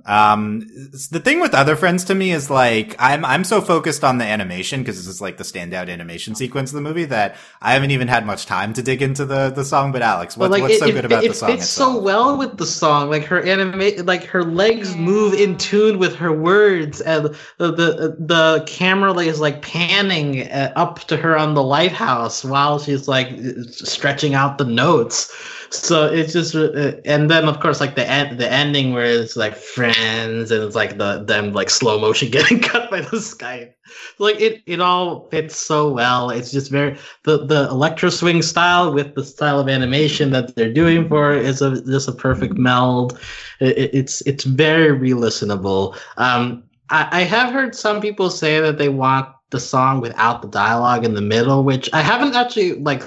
Um, 0.06 0.68
the 1.10 1.20
thing 1.20 1.40
with 1.40 1.56
other 1.56 1.76
friends 1.76 2.04
to 2.06 2.16
me 2.16 2.32
is 2.32 2.52
like 2.52 2.96
I'm 3.00 3.26
I'm 3.26 3.44
so 3.44 3.60
focused 3.60 4.04
on 4.04 4.20
the 4.20 4.26
animation 4.26 4.82
because 4.82 4.98
this 4.98 5.08
is 5.08 5.20
like 5.20 5.38
the 5.38 5.44
standout 5.44 5.90
animation 5.90 6.36
sequence 6.36 6.70
of 6.70 6.76
the 6.76 6.82
movie 6.82 7.06
that 7.06 7.38
I 7.60 7.74
haven't 7.74 7.90
even 7.90 8.08
had 8.08 8.24
much 8.24 8.46
time 8.46 8.74
to 8.74 8.84
dig 8.84 9.02
into 9.02 9.26
the 9.26 9.50
the 9.50 9.66
song. 9.66 9.92
But 9.92 10.04
Alex, 10.04 10.38
what, 10.38 10.52
like, 10.52 10.62
what's 10.62 10.76
it, 10.76 10.80
so 10.80 10.86
it, 10.86 10.92
good 10.92 11.06
about 11.06 11.24
it, 11.24 11.30
the 11.30 11.34
song? 11.34 11.50
It 11.50 11.54
fits 11.54 11.70
so 11.70 11.98
well 12.00 12.38
with 12.38 12.58
the 12.58 12.68
song. 12.68 13.10
Like 13.10 13.24
her 13.26 13.42
animate, 13.42 14.06
like 14.06 14.26
her 14.26 14.44
legs 14.44 14.96
move 14.96 15.34
in 15.34 15.58
tune 15.58 15.98
with 15.98 16.16
her 16.18 16.32
words, 16.32 17.02
and 17.02 17.26
the 17.58 17.72
the, 17.72 18.16
the 18.20 18.64
camera 18.68 19.12
like, 19.12 19.28
is 19.28 19.40
like 19.40 19.64
panning 19.64 20.48
uh, 20.52 20.72
up 20.76 21.00
to 21.06 21.18
her 21.18 21.36
on 21.36 21.56
the 21.56 21.64
lighthouse 21.64 22.46
while 22.46 22.78
she's 22.78 23.08
like 23.08 23.30
stretching 23.72 24.36
out 24.36 24.60
the 24.60 24.66
notes 24.66 25.34
so 25.70 26.06
it's 26.06 26.34
just 26.34 26.56
uh, 26.56 26.94
and 27.06 27.30
then 27.30 27.48
of 27.48 27.60
course 27.60 27.80
like 27.80 27.96
the 27.96 28.10
end 28.10 28.40
the 28.40 28.52
ending 28.52 28.94
where 28.94 29.06
it's 29.06 29.36
like 29.36 29.56
friends 29.56 30.52
and 30.52 30.64
it's 30.64 30.76
like 30.76 30.98
the 30.98 31.24
them 31.24 31.54
like 31.54 31.70
slow 31.70 32.00
motion 32.00 32.30
getting 32.32 32.60
cut 32.60 32.90
by 32.90 33.02
the 33.02 33.20
sky 33.20 33.74
like 34.20 34.40
it 34.40 34.62
it 34.66 34.82
all 34.82 35.28
fits 35.30 35.58
so 35.58 35.92
well. 35.92 36.30
It's 36.30 36.52
just 36.52 36.72
very 36.72 36.98
the 37.24 37.46
the 37.46 37.68
electro 37.70 38.10
swing 38.10 38.42
style 38.42 38.94
with 38.94 39.16
the 39.16 39.24
style 39.24 39.60
of 39.60 39.70
animation 39.70 40.32
that 40.32 40.56
they're 40.56 40.74
doing 40.74 41.08
for 41.08 41.34
is 41.34 41.62
a 41.62 41.82
just 41.84 42.08
a 42.08 42.12
perfect 42.14 42.58
meld. 42.58 43.20
It, 43.60 43.94
it's 43.94 44.22
it's 44.22 44.44
very 44.44 44.92
re-listenable. 44.92 45.98
Um 46.18 46.64
I, 46.90 47.08
I 47.12 47.22
have 47.22 47.52
heard 47.52 47.76
some 47.76 48.02
people 48.02 48.30
say 48.30 48.60
that 48.60 48.78
they 48.78 48.90
want 48.90 49.30
the 49.52 49.60
song 49.60 50.02
without 50.02 50.42
the 50.42 50.48
dialogue 50.48 51.06
in 51.06 51.14
the 51.14 51.22
middle 51.22 51.64
which 51.64 51.88
i 51.94 52.02
haven't 52.02 52.36
actually 52.36 52.74
like 52.80 53.04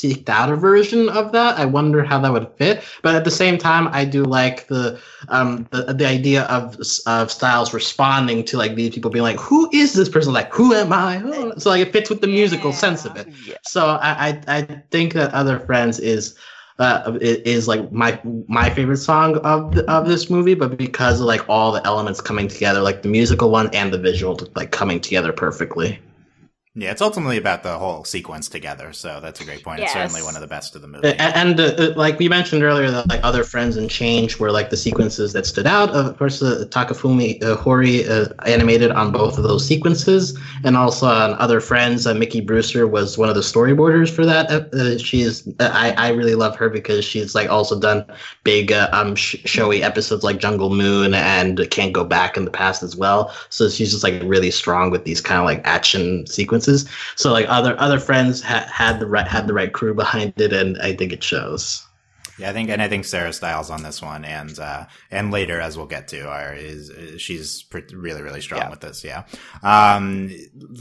seeked 0.00 0.28
out 0.28 0.50
a 0.50 0.56
version 0.56 1.08
of 1.08 1.32
that. 1.32 1.58
I 1.58 1.64
wonder 1.64 2.02
how 2.02 2.18
that 2.20 2.32
would 2.32 2.48
fit. 2.56 2.82
But 3.02 3.14
at 3.14 3.24
the 3.24 3.30
same 3.30 3.58
time, 3.58 3.88
I 3.88 4.04
do 4.04 4.24
like 4.24 4.66
the 4.68 4.98
um 5.28 5.66
the, 5.70 5.92
the 5.92 6.06
idea 6.06 6.42
of 6.44 6.78
of 7.06 7.30
Stiles 7.30 7.74
responding 7.74 8.44
to 8.44 8.56
like 8.56 8.74
these 8.74 8.94
people 8.94 9.10
being 9.10 9.24
like, 9.24 9.38
"Who 9.38 9.68
is 9.72 9.92
this 9.92 10.08
person? 10.08 10.32
Like, 10.32 10.52
who 10.52 10.74
am 10.74 10.92
I?" 10.92 11.20
Oh. 11.24 11.52
So 11.58 11.70
like 11.70 11.86
it 11.86 11.92
fits 11.92 12.10
with 12.10 12.20
the 12.20 12.26
musical 12.26 12.70
yeah. 12.70 12.76
sense 12.76 13.04
of 13.04 13.16
it. 13.16 13.28
Yeah. 13.44 13.56
So 13.62 13.98
I, 14.00 14.28
I 14.28 14.58
I 14.58 14.62
think 14.90 15.12
that 15.14 15.32
Other 15.34 15.58
Friends 15.58 15.98
is. 15.98 16.34
Uh, 16.78 17.18
is 17.20 17.68
like 17.68 17.92
my 17.92 18.18
my 18.48 18.70
favorite 18.70 18.96
song 18.96 19.36
of 19.44 19.74
the, 19.74 19.84
of 19.84 20.08
this 20.08 20.30
movie, 20.30 20.54
but 20.54 20.78
because 20.78 21.20
of 21.20 21.26
like 21.26 21.46
all 21.46 21.72
the 21.72 21.86
elements 21.86 22.22
coming 22.22 22.48
together, 22.48 22.80
like 22.80 23.02
the 23.02 23.08
musical 23.08 23.50
one 23.50 23.68
and 23.74 23.92
the 23.92 23.98
visual, 23.98 24.40
like 24.54 24.70
coming 24.70 24.98
together 24.98 25.30
perfectly. 25.30 26.00
Yeah, 26.76 26.92
it's 26.92 27.02
ultimately 27.02 27.36
about 27.36 27.64
the 27.64 27.76
whole 27.76 28.04
sequence 28.04 28.48
together. 28.48 28.92
So 28.92 29.18
that's 29.20 29.40
a 29.40 29.44
great 29.44 29.64
point. 29.64 29.80
Yes. 29.80 29.88
It's 29.88 29.94
certainly 29.94 30.22
one 30.22 30.36
of 30.36 30.40
the 30.40 30.46
best 30.46 30.76
of 30.76 30.82
the 30.82 30.86
movie. 30.86 31.08
And, 31.08 31.58
and 31.58 31.60
uh, 31.60 31.64
uh, 31.64 31.94
like 31.96 32.16
we 32.20 32.28
mentioned 32.28 32.62
earlier, 32.62 32.92
that 32.92 33.08
like 33.08 33.18
other 33.24 33.42
friends 33.42 33.76
and 33.76 33.90
change 33.90 34.38
were 34.38 34.52
like 34.52 34.70
the 34.70 34.76
sequences 34.76 35.32
that 35.32 35.46
stood 35.46 35.66
out. 35.66 35.90
Of 35.90 36.16
course, 36.16 36.40
uh, 36.40 36.66
Takafumi 36.68 37.42
uh, 37.42 37.56
Hori 37.56 38.06
uh, 38.06 38.26
animated 38.46 38.92
on 38.92 39.10
both 39.10 39.36
of 39.36 39.42
those 39.42 39.66
sequences, 39.66 40.38
and 40.62 40.76
also 40.76 41.06
on 41.06 41.34
other 41.40 41.60
friends. 41.60 42.06
Uh, 42.06 42.14
Miki 42.14 42.40
Brewster 42.40 42.86
was 42.86 43.18
one 43.18 43.28
of 43.28 43.34
the 43.34 43.40
storyboarders 43.40 44.08
for 44.08 44.24
that. 44.24 45.00
she's 45.04 45.48
I 45.58 45.92
I 45.98 46.10
really 46.10 46.36
love 46.36 46.54
her 46.54 46.70
because 46.70 47.04
she's 47.04 47.34
like 47.34 47.50
also 47.50 47.80
done 47.80 48.04
big 48.44 48.70
um 48.70 49.16
sh- 49.16 49.38
showy 49.44 49.82
episodes 49.82 50.22
like 50.22 50.38
Jungle 50.38 50.70
Moon 50.70 51.14
and 51.14 51.68
Can't 51.72 51.92
Go 51.92 52.04
Back 52.04 52.36
in 52.36 52.44
the 52.44 52.50
past 52.52 52.84
as 52.84 52.94
well. 52.94 53.34
So 53.48 53.68
she's 53.68 53.90
just 53.90 54.04
like 54.04 54.22
really 54.24 54.52
strong 54.52 54.92
with 54.92 55.04
these 55.04 55.20
kind 55.20 55.40
of 55.40 55.46
like 55.46 55.62
action 55.66 56.28
sequences 56.28 56.59
sequences. 56.60 56.88
So 57.16 57.32
like 57.32 57.46
other 57.48 57.78
other 57.78 57.98
friends 57.98 58.42
ha- 58.42 58.68
had 58.70 59.00
the 59.00 59.06
right 59.06 59.26
had 59.26 59.46
the 59.46 59.54
right 59.54 59.72
crew 59.72 59.94
behind 59.94 60.34
it, 60.40 60.52
and 60.52 60.80
I 60.80 60.94
think 60.94 61.12
it 61.12 61.22
shows. 61.22 61.86
Yeah, 62.38 62.48
I 62.48 62.52
think, 62.54 62.70
and 62.70 62.80
I 62.80 62.88
think 62.88 63.04
Sarah 63.04 63.34
Stiles 63.34 63.68
on 63.68 63.82
this 63.82 64.00
one, 64.00 64.24
and 64.24 64.58
uh, 64.58 64.86
and 65.10 65.30
later 65.30 65.60
as 65.60 65.76
we'll 65.76 65.86
get 65.86 66.08
to, 66.08 66.26
are 66.26 66.54
is, 66.54 66.88
is 66.88 67.20
she's 67.20 67.66
really 67.92 68.22
really 68.22 68.40
strong 68.40 68.62
yeah. 68.62 68.70
with 68.70 68.80
this. 68.80 69.04
Yeah, 69.04 69.24
um, 69.62 70.30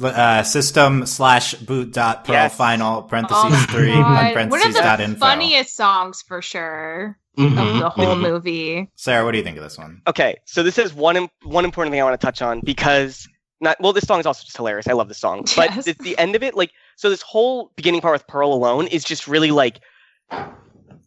uh, 0.02 0.44
system 0.44 1.06
slash 1.06 1.56
boot 1.56 1.92
dot 1.92 2.24
pearl 2.24 2.36
yes. 2.36 2.56
final 2.56 3.04
parentheses 3.04 3.44
oh 3.44 3.66
three 3.70 3.92
parentheses 3.92 4.50
one 4.50 4.68
of 4.68 4.74
the 4.74 4.80
dot 4.80 5.02
info. 5.02 5.20
funniest 5.20 5.76
songs 5.76 6.24
for 6.28 6.42
sure. 6.42 7.18
Mm-hmm. 7.38 7.58
Of 7.58 7.80
the 7.80 7.90
whole 7.90 8.16
mm-hmm. 8.16 8.22
movie. 8.22 8.92
Sarah, 8.96 9.24
what 9.24 9.32
do 9.32 9.38
you 9.38 9.46
think 9.46 9.56
of 9.56 9.64
this 9.64 9.78
one? 9.78 10.02
Okay, 10.08 10.36
so 10.44 10.62
this 10.62 10.78
is 10.78 10.94
one 10.94 11.30
one 11.44 11.64
important 11.64 11.94
thing 11.94 12.02
I 12.02 12.04
want 12.04 12.20
to 12.20 12.26
touch 12.26 12.42
on 12.42 12.60
because 12.66 13.30
not 13.62 13.78
well 13.80 13.94
this 13.94 14.06
song 14.06 14.20
is 14.20 14.26
also 14.26 14.44
just 14.44 14.58
hilarious. 14.58 14.88
I 14.88 14.94
love 14.94 15.08
this 15.08 15.18
song. 15.18 15.44
But 15.56 15.76
yes. 15.76 15.98
the 16.00 16.18
end 16.18 16.36
of 16.36 16.44
it 16.44 16.56
like 16.56 16.72
so 16.96 17.10
this 17.10 17.22
whole 17.22 17.72
beginning 17.76 18.02
part 18.02 18.14
with 18.14 18.28
pearl 18.28 18.54
alone 18.54 18.88
is 18.88 19.04
just 19.04 19.28
really 19.28 19.52
like 19.52 19.80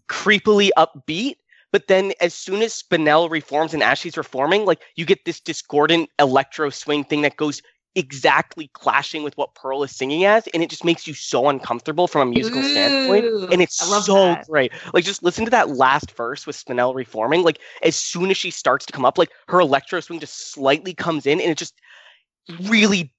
creepily 0.08 0.70
upbeat. 0.76 1.36
But 1.70 1.88
then 1.88 2.12
as 2.20 2.34
soon 2.34 2.60
as 2.62 2.82
spinel 2.82 3.30
reforms 3.30 3.72
and 3.72 3.82
ashley's 3.82 4.16
reforming 4.16 4.64
like 4.64 4.80
you 4.96 5.04
get 5.04 5.24
this 5.24 5.40
discordant 5.40 6.10
electro 6.18 6.70
swing 6.70 7.04
thing 7.04 7.22
that 7.22 7.36
goes 7.36 7.62
exactly 7.94 8.70
clashing 8.72 9.22
with 9.22 9.36
what 9.36 9.54
pearl 9.54 9.82
is 9.82 9.94
singing 9.94 10.24
as. 10.24 10.46
And 10.48 10.62
it 10.62 10.70
just 10.70 10.84
makes 10.84 11.06
you 11.06 11.14
so 11.14 11.48
uncomfortable 11.48 12.08
from 12.08 12.28
a 12.28 12.30
musical 12.30 12.60
Ooh, 12.60 12.64
standpoint 12.64 13.24
and 13.52 13.60
it's 13.62 13.76
so 13.76 14.14
that. 14.14 14.46
great. 14.48 14.72
Like 14.94 15.04
just 15.04 15.22
listen 15.22 15.44
to 15.44 15.50
that 15.50 15.70
last 15.70 16.10
verse 16.12 16.46
with 16.46 16.56
spinel 16.56 16.94
reforming. 16.94 17.42
Like 17.42 17.58
as 17.82 17.96
soon 17.96 18.30
as 18.30 18.36
she 18.36 18.50
starts 18.50 18.86
to 18.86 18.92
come 18.92 19.04
up 19.04 19.18
like 19.18 19.30
her 19.48 19.60
electro 19.60 20.00
swing 20.00 20.20
just 20.20 20.52
slightly 20.52 20.94
comes 20.94 21.26
in 21.26 21.40
and 21.40 21.50
it 21.50 21.58
just 21.58 21.74
really 22.62 23.12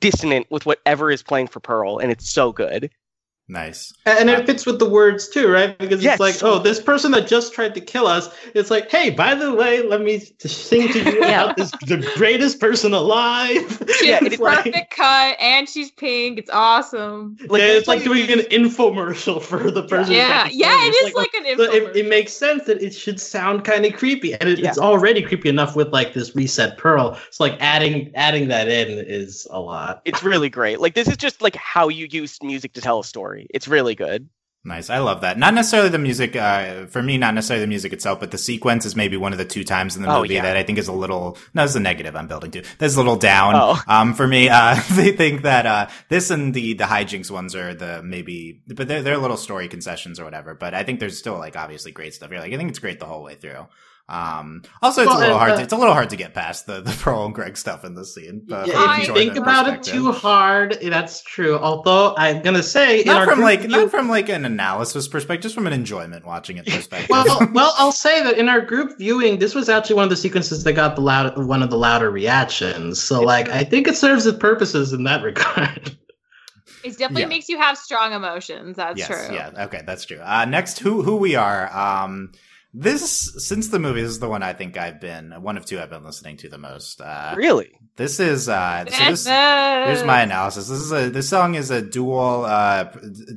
dissonant 0.00 0.46
with 0.50 0.66
whatever 0.66 1.10
is 1.10 1.22
playing 1.22 1.48
for 1.48 1.60
Pearl, 1.60 1.98
and 1.98 2.10
it's 2.10 2.28
so 2.28 2.52
good. 2.52 2.90
Nice. 3.50 3.92
And 4.06 4.30
it 4.30 4.42
uh, 4.42 4.46
fits 4.46 4.64
with 4.64 4.78
the 4.78 4.88
words 4.88 5.28
too, 5.28 5.50
right? 5.50 5.76
Because 5.76 6.04
yes. 6.04 6.14
it's 6.14 6.20
like, 6.20 6.42
oh, 6.44 6.60
this 6.60 6.80
person 6.80 7.10
that 7.12 7.26
just 7.26 7.52
tried 7.52 7.74
to 7.74 7.80
kill 7.80 8.06
us, 8.06 8.32
it's 8.54 8.70
like, 8.70 8.88
hey, 8.88 9.10
by 9.10 9.34
the 9.34 9.52
way, 9.52 9.82
let 9.82 10.02
me 10.02 10.20
sing 10.38 10.86
to 10.92 11.02
you 11.02 11.20
yeah. 11.20 11.44
about 11.44 11.56
this 11.56 11.72
the 11.88 11.96
greatest 12.14 12.60
person 12.60 12.94
alive. 12.94 13.82
Yeah, 14.02 14.20
it's 14.22 14.38
like, 14.38 14.64
perfect 14.64 14.94
cut, 14.94 15.36
and 15.40 15.68
she's 15.68 15.90
pink. 15.90 16.38
It's 16.38 16.50
awesome. 16.50 17.38
Like, 17.48 17.60
yeah, 17.60 17.68
it's 17.70 17.88
like 17.88 18.04
doing 18.04 18.30
an 18.30 18.38
infomercial 18.50 19.42
for 19.42 19.68
the 19.68 19.82
person. 19.82 20.14
Yeah, 20.14 20.48
yeah, 20.52 20.86
it 20.86 20.94
is 20.94 21.14
like, 21.14 21.34
like, 21.34 21.42
an 21.42 21.56
infomercial. 21.56 21.74
It, 21.90 21.96
it, 21.96 22.08
makes 22.08 22.32
sense 22.32 22.66
that 22.66 22.80
it 22.80 22.94
should 22.94 23.20
sound 23.20 23.64
kind 23.64 23.84
of 23.84 23.94
creepy, 23.94 24.32
and 24.34 24.48
it, 24.48 24.60
yeah. 24.60 24.68
it's 24.68 24.78
already 24.78 25.22
creepy 25.22 25.48
enough 25.48 25.74
with 25.74 25.88
like 25.88 26.14
this 26.14 26.36
reset 26.36 26.78
pearl. 26.78 27.18
So 27.30 27.42
like 27.42 27.56
adding 27.58 28.12
adding 28.14 28.46
that 28.48 28.68
in 28.68 28.90
is 28.90 29.48
a 29.50 29.58
lot. 29.58 30.02
It's 30.04 30.22
really 30.22 30.50
great. 30.50 30.78
Like 30.80 30.94
this 30.94 31.08
is 31.08 31.16
just 31.16 31.42
like 31.42 31.56
how 31.56 31.88
you 31.88 32.06
use 32.08 32.40
music 32.42 32.74
to 32.74 32.80
tell 32.80 33.00
a 33.00 33.04
story 33.04 33.39
story. 33.40 33.46
It's 33.52 33.68
really 33.68 33.94
good. 33.94 34.28
Nice. 34.62 34.90
I 34.90 34.98
love 34.98 35.22
that. 35.22 35.38
Not 35.38 35.54
necessarily 35.54 35.88
the 35.88 35.98
music, 35.98 36.36
uh, 36.36 36.84
for 36.84 37.02
me, 37.02 37.16
not 37.16 37.32
necessarily 37.32 37.64
the 37.64 37.68
music 37.68 37.94
itself, 37.94 38.20
but 38.20 38.30
the 38.30 38.36
sequence 38.36 38.84
is 38.84 38.94
maybe 38.94 39.16
one 39.16 39.32
of 39.32 39.38
the 39.38 39.46
two 39.46 39.64
times 39.64 39.96
in 39.96 40.02
the 40.02 40.14
oh, 40.14 40.20
movie 40.20 40.34
yeah. 40.34 40.42
that 40.42 40.54
I 40.54 40.64
think 40.64 40.78
is 40.78 40.86
a 40.86 40.92
little, 40.92 41.38
no, 41.54 41.64
it's 41.64 41.74
a 41.76 41.80
negative 41.80 42.14
I'm 42.14 42.26
building 42.26 42.50
to. 42.50 42.64
That's 42.76 42.94
a 42.94 42.98
little 42.98 43.16
down. 43.16 43.54
Oh. 43.56 43.82
Um, 43.88 44.12
for 44.12 44.26
me, 44.26 44.50
uh, 44.50 44.74
they 44.92 45.12
think 45.12 45.42
that, 45.42 45.64
uh, 45.64 45.88
this 46.10 46.30
and 46.30 46.52
the, 46.52 46.74
the 46.74 46.84
hijinks 46.84 47.30
ones 47.30 47.54
are 47.54 47.72
the 47.72 48.02
maybe, 48.02 48.60
but 48.66 48.86
they're, 48.86 49.02
they're 49.02 49.16
little 49.16 49.38
story 49.38 49.66
concessions 49.66 50.20
or 50.20 50.24
whatever. 50.24 50.54
But 50.54 50.74
I 50.74 50.82
think 50.82 51.00
there's 51.00 51.16
still 51.16 51.38
like 51.38 51.56
obviously 51.56 51.90
great 51.90 52.12
stuff 52.12 52.28
here. 52.28 52.40
Like, 52.40 52.52
I 52.52 52.58
think 52.58 52.68
it's 52.68 52.80
great 52.80 53.00
the 53.00 53.06
whole 53.06 53.22
way 53.22 53.36
through. 53.36 53.66
Um, 54.10 54.62
also, 54.82 55.02
it's 55.02 55.08
well, 55.08 55.18
a 55.18 55.20
little 55.20 55.38
hard. 55.38 55.52
Uh, 55.52 55.56
to, 55.58 55.62
it's 55.62 55.72
a 55.72 55.76
little 55.76 55.94
hard 55.94 56.10
to 56.10 56.16
get 56.16 56.34
past 56.34 56.66
the 56.66 56.80
the 56.80 56.90
Pearl 57.00 57.24
and 57.24 57.34
Greg 57.34 57.56
stuff 57.56 57.84
in 57.84 57.94
the 57.94 58.04
scene. 58.04 58.46
Uh, 58.50 58.64
yeah, 58.66 59.00
if 59.00 59.08
you 59.08 59.14
think 59.14 59.36
about 59.36 59.72
it 59.72 59.82
too 59.84 60.10
hard, 60.10 60.76
that's 60.82 61.22
true. 61.22 61.56
Although 61.58 62.14
I'm 62.16 62.42
gonna 62.42 62.62
say, 62.62 63.04
not 63.06 63.28
from 63.28 63.40
like 63.40 63.68
not 63.68 63.90
from 63.90 64.08
like 64.08 64.28
an 64.28 64.44
analysis 64.44 65.06
perspective, 65.06 65.42
just 65.42 65.54
from 65.54 65.68
an 65.68 65.72
enjoyment 65.72 66.26
watching 66.26 66.56
it 66.56 66.66
perspective. 66.66 67.08
well, 67.08 67.48
well, 67.52 67.74
I'll 67.78 67.92
say 67.92 68.22
that 68.24 68.36
in 68.36 68.48
our 68.48 68.60
group 68.60 68.98
viewing, 68.98 69.38
this 69.38 69.54
was 69.54 69.68
actually 69.68 69.96
one 69.96 70.04
of 70.04 70.10
the 70.10 70.16
sequences 70.16 70.64
that 70.64 70.72
got 70.72 70.96
the 70.96 71.02
loud 71.02 71.38
one 71.46 71.62
of 71.62 71.70
the 71.70 71.78
louder 71.78 72.10
reactions. 72.10 73.00
So, 73.00 73.20
like, 73.20 73.48
I 73.48 73.62
think 73.62 73.86
it 73.86 73.96
serves 73.96 74.26
its 74.26 74.38
purposes 74.38 74.92
in 74.92 75.04
that 75.04 75.22
regard. 75.22 75.96
It 76.82 76.96
definitely 76.96 77.22
yeah. 77.22 77.28
makes 77.28 77.48
you 77.48 77.58
have 77.58 77.76
strong 77.76 78.12
emotions. 78.12 78.76
That's 78.76 78.98
yes, 78.98 79.06
true. 79.06 79.34
Yeah. 79.34 79.50
Okay, 79.66 79.82
that's 79.86 80.04
true. 80.04 80.20
Uh, 80.20 80.46
next, 80.46 80.78
who 80.80 81.02
who 81.02 81.16
we 81.16 81.36
are. 81.36 81.70
Um, 81.76 82.32
This 82.72 83.34
since 83.38 83.68
the 83.68 83.80
movie, 83.80 84.02
this 84.02 84.12
is 84.12 84.20
the 84.20 84.28
one 84.28 84.44
I 84.44 84.52
think 84.52 84.76
I've 84.76 85.00
been 85.00 85.32
one 85.42 85.56
of 85.56 85.66
two 85.66 85.80
I've 85.80 85.90
been 85.90 86.04
listening 86.04 86.36
to 86.38 86.48
the 86.48 86.58
most. 86.58 87.00
Uh, 87.00 87.34
really? 87.36 87.72
This 87.96 88.20
is 88.20 88.48
uh, 88.48 88.86
so 88.86 89.10
this, 89.10 89.26
here's 89.26 90.04
my 90.04 90.22
analysis. 90.22 90.68
This 90.68 90.78
is 90.78 90.92
a 90.92 91.10
this 91.10 91.28
song 91.28 91.56
is 91.56 91.72
a 91.72 91.82
dual 91.82 92.44
uh 92.44 92.84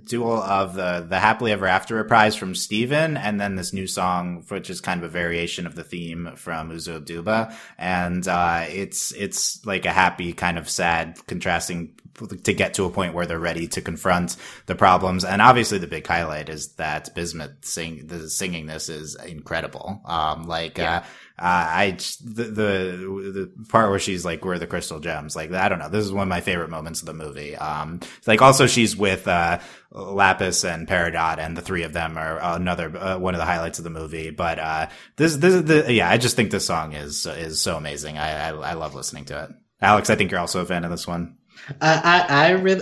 dual 0.07 0.33
of 0.33 0.75
the 0.75 1.05
the 1.09 1.19
happily 1.19 1.51
ever 1.51 1.65
after 1.65 1.95
reprise 1.95 2.35
from 2.35 2.53
Steven 2.53 3.17
and 3.17 3.41
then 3.41 3.55
this 3.55 3.73
new 3.73 3.87
song 3.87 4.45
which 4.49 4.69
is 4.69 4.79
kind 4.79 5.03
of 5.03 5.09
a 5.09 5.11
variation 5.11 5.65
of 5.65 5.73
the 5.73 5.83
theme 5.83 6.33
from 6.35 6.69
Uzo 6.69 7.03
Aduba 7.03 7.55
and 7.79 8.27
uh, 8.27 8.65
it's 8.69 9.11
it's 9.13 9.65
like 9.65 9.85
a 9.85 9.91
happy 9.91 10.33
kind 10.33 10.59
of 10.59 10.69
sad 10.69 11.17
contrasting 11.25 11.95
to 12.15 12.53
get 12.53 12.75
to 12.75 12.85
a 12.85 12.89
point 12.89 13.13
where 13.13 13.25
they're 13.25 13.39
ready 13.39 13.67
to 13.67 13.81
confront 13.81 14.35
the 14.65 14.75
problems. 14.75 15.25
And 15.25 15.41
obviously, 15.41 15.77
the 15.77 15.87
big 15.87 16.05
highlight 16.05 16.49
is 16.49 16.73
that 16.75 17.13
Bismuth 17.15 17.65
sing 17.65 18.07
the 18.07 18.29
singing 18.29 18.65
this 18.65 18.89
is 18.89 19.15
incredible. 19.15 20.01
Um, 20.05 20.43
like 20.43 20.77
yeah. 20.77 20.97
uh, 20.97 20.99
uh, 21.39 21.45
I 21.45 21.97
the, 22.23 22.43
the, 22.43 23.51
the 23.57 23.65
part 23.69 23.89
where 23.89 23.99
she's 23.99 24.23
like, 24.23 24.45
"Where 24.45 24.59
the 24.59 24.67
crystal 24.67 24.99
gems?" 24.99 25.35
Like 25.35 25.51
I 25.51 25.67
don't 25.67 25.79
know. 25.79 25.89
This 25.89 26.05
is 26.05 26.11
one 26.11 26.23
of 26.23 26.29
my 26.29 26.41
favorite 26.41 26.69
moments 26.69 27.01
of 27.01 27.07
the 27.07 27.13
movie. 27.13 27.55
Um, 27.55 28.01
like 28.27 28.41
also 28.41 28.67
she's 28.67 28.95
with 28.95 29.27
uh, 29.27 29.59
Lapis 29.91 30.63
and 30.63 30.87
Peridot, 30.87 31.39
and 31.39 31.57
the 31.57 31.61
three 31.63 31.83
of 31.83 31.93
them 31.93 32.17
are 32.17 32.39
another 32.39 32.95
uh, 32.95 33.17
one 33.17 33.33
of 33.33 33.39
the 33.39 33.45
highlights 33.45 33.79
of 33.79 33.83
the 33.83 33.89
movie. 33.89 34.29
But 34.29 34.59
uh, 34.59 34.87
this 35.15 35.35
this 35.37 35.55
is 35.55 35.65
the 35.65 35.91
yeah, 35.91 36.09
I 36.09 36.17
just 36.17 36.35
think 36.35 36.51
this 36.51 36.67
song 36.67 36.93
is 36.93 37.25
is 37.25 37.61
so 37.61 37.77
amazing. 37.77 38.19
I, 38.19 38.49
I 38.49 38.71
I 38.71 38.73
love 38.73 38.93
listening 38.93 39.25
to 39.25 39.43
it. 39.45 39.49
Alex, 39.81 40.09
I 40.09 40.15
think 40.15 40.31
you're 40.31 40.39
also 40.39 40.61
a 40.61 40.65
fan 40.65 40.85
of 40.85 40.91
this 40.91 41.07
one. 41.07 41.37
I 41.81 42.25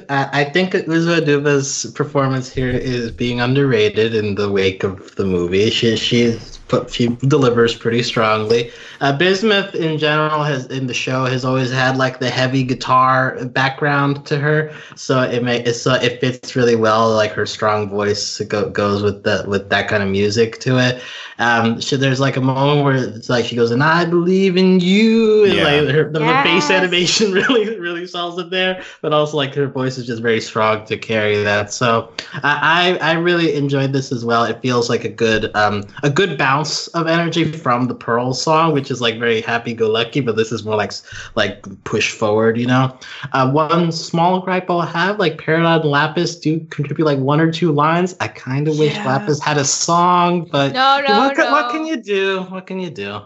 I 0.10 0.30
I 0.42 0.44
think 0.46 0.74
Uzo 0.74 1.20
Aduba's 1.22 1.92
performance 1.94 2.50
here 2.52 2.70
is 2.72 3.12
being 3.12 3.40
underrated 3.42 4.16
in 4.16 4.36
the 4.36 4.52
wake 4.52 4.84
of 4.84 5.16
the 5.16 5.26
movie. 5.26 5.70
She 5.70 5.96
she's 5.98 6.58
she 6.90 7.08
delivers 7.28 7.76
pretty 7.76 8.04
strongly. 8.04 8.72
Uh, 9.00 9.18
Bismuth 9.18 9.76
in 9.76 9.98
general 9.98 10.44
has 10.44 10.68
in 10.68 10.88
the 10.88 10.94
show 10.94 11.26
has 11.26 11.44
always 11.44 11.72
had 11.72 11.98
like 11.98 12.20
the 12.20 12.30
heavy 12.30 12.64
guitar 12.64 13.44
background 13.46 14.26
to 14.28 14.38
her, 14.38 14.74
so 14.96 15.22
it 15.22 15.44
may 15.44 15.72
so 15.74 15.94
it 15.94 16.20
fits 16.22 16.56
really 16.56 16.76
well. 16.76 17.12
Like 17.12 17.32
her 17.32 17.46
strong 17.46 17.90
voice 17.90 18.40
go, 18.42 18.70
goes 18.70 19.04
with 19.04 19.24
the 19.24 19.44
with 19.48 19.70
that 19.70 19.88
kind 19.88 20.04
of 20.04 20.10
music 20.10 20.60
to 20.60 20.78
it. 20.78 21.02
Um, 21.40 21.82
she, 21.82 21.96
there's 21.96 22.20
like 22.20 22.38
a 22.38 22.42
moment 22.42 22.84
where 22.84 22.96
it's 22.96 23.28
like 23.28 23.46
she 23.46 23.56
goes 23.56 23.72
and 23.72 23.84
I 23.84 24.06
believe 24.06 24.58
in 24.58 24.80
you, 24.80 25.46
and 25.46 25.54
yeah. 25.54 25.64
like 25.64 25.90
her, 25.90 26.10
the, 26.10 26.20
yes. 26.20 26.44
the 26.44 26.50
bass 26.50 26.70
animation 26.70 27.32
really 27.34 27.80
really 27.80 28.06
sells 28.06 28.38
it 28.38 28.50
there. 28.52 28.84
But 29.02 29.14
also 29.14 29.38
like 29.38 29.56
her 29.56 29.68
voice 29.68 29.98
is 29.98 30.06
just 30.06 30.22
very 30.22 30.42
strong 30.42 30.86
to 30.86 30.98
carry 30.98 31.42
that. 31.44 31.74
So 31.74 32.14
I 32.44 32.98
I, 33.02 33.12
I 33.12 33.14
really 33.14 33.56
enjoyed 33.56 33.92
this 33.94 34.12
as 34.12 34.24
well. 34.24 34.44
It 34.44 34.62
feels 34.62 34.90
like 34.90 35.04
a 35.04 35.10
good 35.10 35.54
um 35.56 35.84
a 36.04 36.10
good 36.10 36.38
bounce 36.62 36.88
of 36.90 37.08
energy 37.08 37.52
from 37.52 37.88
the 37.88 37.96
Pearl 37.96 38.34
song, 38.34 38.74
which 38.74 38.92
is 38.92 39.02
like 39.02 39.18
very 39.18 39.42
happy 39.42 39.74
go 39.74 39.90
lucky, 39.90 40.20
but 40.22 40.36
this 40.36 40.52
is 40.52 40.64
more 40.64 40.76
like 40.76 40.92
like 41.36 41.66
push 41.84 42.12
forward, 42.12 42.58
you 42.58 42.68
know. 42.68 42.98
Uh, 43.34 43.50
one 43.52 43.92
small 43.92 44.42
gripe 44.42 44.70
I'll 44.70 44.82
have, 44.82 45.20
like 45.20 45.42
and 45.48 45.86
Lapis 45.86 46.36
do 46.36 46.60
contribute 46.70 47.06
like 47.06 47.20
one 47.20 47.42
or 47.42 47.52
two 47.52 47.72
lines. 47.72 48.16
I 48.20 48.28
kind 48.28 48.68
of 48.68 48.76
yeah. 48.76 48.80
wish 48.82 48.98
Lapis 48.98 49.42
had 49.42 49.58
a 49.58 49.66
song, 49.66 50.48
but 50.52 50.74
no, 50.74 51.02
no, 51.08 51.20
what, 51.20 51.38
no. 51.38 51.52
what 51.52 51.72
can 51.72 51.86
you 51.86 51.98
do? 51.98 52.42
What 52.50 52.68
can 52.68 52.80
you 52.80 52.90
do? 52.90 53.22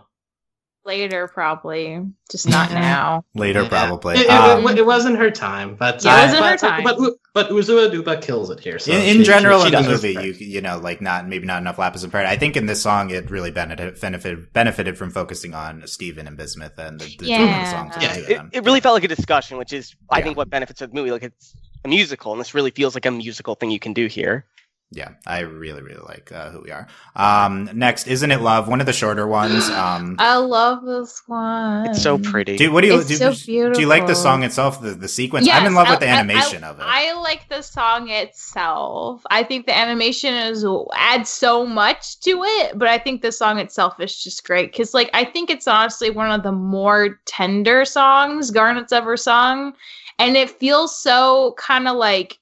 Later 0.85 1.27
probably. 1.27 2.05
Just 2.29 2.47
not 2.47 2.71
now. 2.71 3.25
Later 3.33 3.63
yeah. 3.63 3.69
probably. 3.69 4.17
It, 4.17 4.29
um, 4.29 4.67
it, 4.67 4.79
it, 4.79 4.85
wasn't 4.85 5.17
her 5.17 5.31
time 5.31 5.75
but 5.75 6.03
yeah, 6.03 6.21
it 6.21 6.25
wasn't 6.25 6.41
uh, 6.41 6.49
her 6.49 6.57
time 6.57 6.83
but, 6.83 6.97
but, 6.97 7.13
but 7.33 7.49
Uzo 7.49 7.89
Aduba 7.89 8.21
kills 8.21 8.49
it 8.49 8.59
here 8.59 8.79
so 8.79 8.91
in, 8.91 9.01
in 9.01 9.17
she, 9.17 9.23
general 9.23 9.63
she, 9.63 9.69
she 9.69 9.75
in 9.75 9.83
the 9.83 9.89
movie 9.89 10.13
you 10.13 10.33
you 10.33 10.61
know 10.61 10.77
like 10.77 11.01
not 11.01 11.27
maybe 11.27 11.45
not 11.45 11.61
enough 11.61 11.77
lapis 11.77 12.03
and 12.03 12.11
peridot 12.11 12.27
i 12.27 12.37
think 12.37 12.55
in 12.55 12.65
this 12.65 12.81
song 12.81 13.09
it 13.09 13.29
really 13.29 13.51
benefited 13.51 13.99
benefited, 13.99 14.53
benefited 14.53 14.97
from 14.97 15.11
focusing 15.11 15.53
on 15.53 15.85
Steven 15.87 16.27
and 16.27 16.37
bismuth 16.37 16.77
and 16.77 16.99
the, 16.99 17.17
the 17.17 17.25
yeah. 17.25 17.71
songs 17.71 17.95
yeah. 18.01 18.15
it, 18.15 18.41
it, 18.51 18.63
really 18.63 18.79
felt 18.79 18.93
like 18.93 19.03
a 19.03 19.07
discussion 19.07 19.57
which 19.57 19.73
is 19.73 19.95
i 20.09 20.21
think 20.21 20.37
what 20.37 20.49
benefits 20.49 20.81
of 20.81 20.91
the 20.91 20.95
movie. 20.95 21.11
Like 21.11 21.23
it's 21.23 21.55
a 21.83 21.87
musical 21.87 22.31
and 22.31 22.41
this 22.41 22.53
really 22.53 22.71
feels 22.71 22.95
like 22.95 23.05
a 23.05 23.11
musical 23.11 23.55
thing 23.55 23.71
you 23.71 23.79
can 23.79 23.93
do 23.93 24.07
here 24.07 24.45
yeah, 24.91 25.13
I 25.25 25.39
really, 25.39 25.81
really 25.81 26.01
like 26.01 26.31
uh, 26.31 26.51
who 26.51 26.61
we 26.61 26.71
are. 26.71 26.87
Um, 27.15 27.69
next, 27.73 28.07
isn't 28.07 28.31
it 28.31 28.39
love? 28.39 28.67
One 28.67 28.79
of 28.79 28.85
the 28.85 28.93
shorter 28.93 29.27
ones. 29.27 29.69
Um, 29.75 30.15
I 30.19 30.37
love 30.37 30.83
this 30.85 31.21
one. 31.27 31.89
It's 31.89 32.01
so 32.01 32.17
pretty. 32.17 32.55
Do, 32.57 32.71
what 32.71 32.81
do 32.81 32.87
you 32.87 32.99
it's 32.99 33.07
do? 33.07 33.15
So 33.15 33.33
beautiful. 33.33 33.73
Do 33.75 33.81
you 33.81 33.87
like 33.87 34.07
the 34.07 34.15
song 34.15 34.43
itself? 34.43 34.81
The 34.81 34.91
the 34.91 35.07
sequence? 35.07 35.45
Yes, 35.45 35.59
I'm 35.59 35.67
in 35.67 35.75
love 35.75 35.87
I, 35.87 35.91
with 35.91 35.99
the 35.99 36.07
animation 36.07 36.63
I, 36.63 36.67
I, 36.67 36.69
of 36.69 36.79
it. 36.79 36.83
I 36.85 37.13
like 37.21 37.47
the 37.49 37.61
song 37.61 38.09
itself. 38.09 39.21
I 39.29 39.43
think 39.43 39.65
the 39.65 39.77
animation 39.77 40.33
is 40.33 40.65
adds 40.93 41.29
so 41.29 41.65
much 41.65 42.19
to 42.21 42.43
it, 42.43 42.77
but 42.79 42.87
I 42.87 42.97
think 42.97 43.21
the 43.21 43.31
song 43.31 43.59
itself 43.59 43.99
is 43.99 44.17
just 44.17 44.45
great 44.45 44.71
because, 44.71 44.93
like, 44.93 45.09
I 45.13 45.25
think 45.25 45.49
it's 45.49 45.67
honestly 45.67 46.09
one 46.09 46.31
of 46.31 46.43
the 46.43 46.53
more 46.53 47.19
tender 47.25 47.85
songs 47.85 48.49
Garnet's 48.49 48.93
ever 48.93 49.17
sung, 49.17 49.73
and 50.17 50.37
it 50.37 50.49
feels 50.49 50.97
so 50.97 51.53
kind 51.57 51.87
of 51.87 51.95
like 51.97 52.39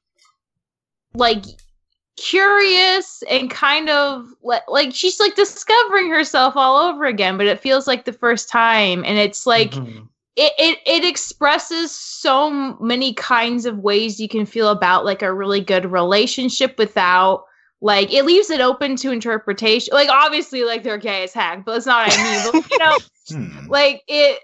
like 1.15 1.43
curious 2.15 3.23
and 3.29 3.49
kind 3.49 3.89
of 3.89 4.27
like 4.43 4.61
like 4.67 4.93
she's 4.93 5.19
like 5.19 5.35
discovering 5.35 6.09
herself 6.09 6.55
all 6.55 6.77
over 6.77 7.05
again 7.05 7.37
but 7.37 7.47
it 7.47 7.59
feels 7.59 7.87
like 7.87 8.05
the 8.05 8.13
first 8.13 8.49
time 8.49 9.03
and 9.03 9.17
it's 9.17 9.47
like 9.47 9.71
mm-hmm. 9.71 10.05
it, 10.35 10.53
it 10.59 10.79
it 10.85 11.05
expresses 11.05 11.91
so 11.91 12.51
many 12.79 13.15
kinds 13.15 13.65
of 13.65 13.79
ways 13.79 14.19
you 14.19 14.29
can 14.29 14.45
feel 14.45 14.69
about 14.69 15.05
like 15.05 15.23
a 15.23 15.33
really 15.33 15.59
good 15.59 15.91
relationship 15.91 16.77
without 16.77 17.45
like 17.81 18.13
it 18.13 18.25
leaves 18.25 18.51
it 18.51 18.61
open 18.61 18.95
to 18.95 19.11
interpretation 19.11 19.91
like 19.91 20.09
obviously 20.09 20.63
like 20.63 20.83
they're 20.83 20.99
gay 20.99 21.23
as 21.23 21.33
heck 21.33 21.65
but 21.65 21.73
that's 21.73 21.87
not 21.87 22.07
what 22.07 22.19
i 22.19 22.23
mean 22.23 22.51
but 22.61 22.71
you 22.71 22.77
know 22.77 22.97
hmm. 23.29 23.69
like 23.69 24.03
it 24.07 24.39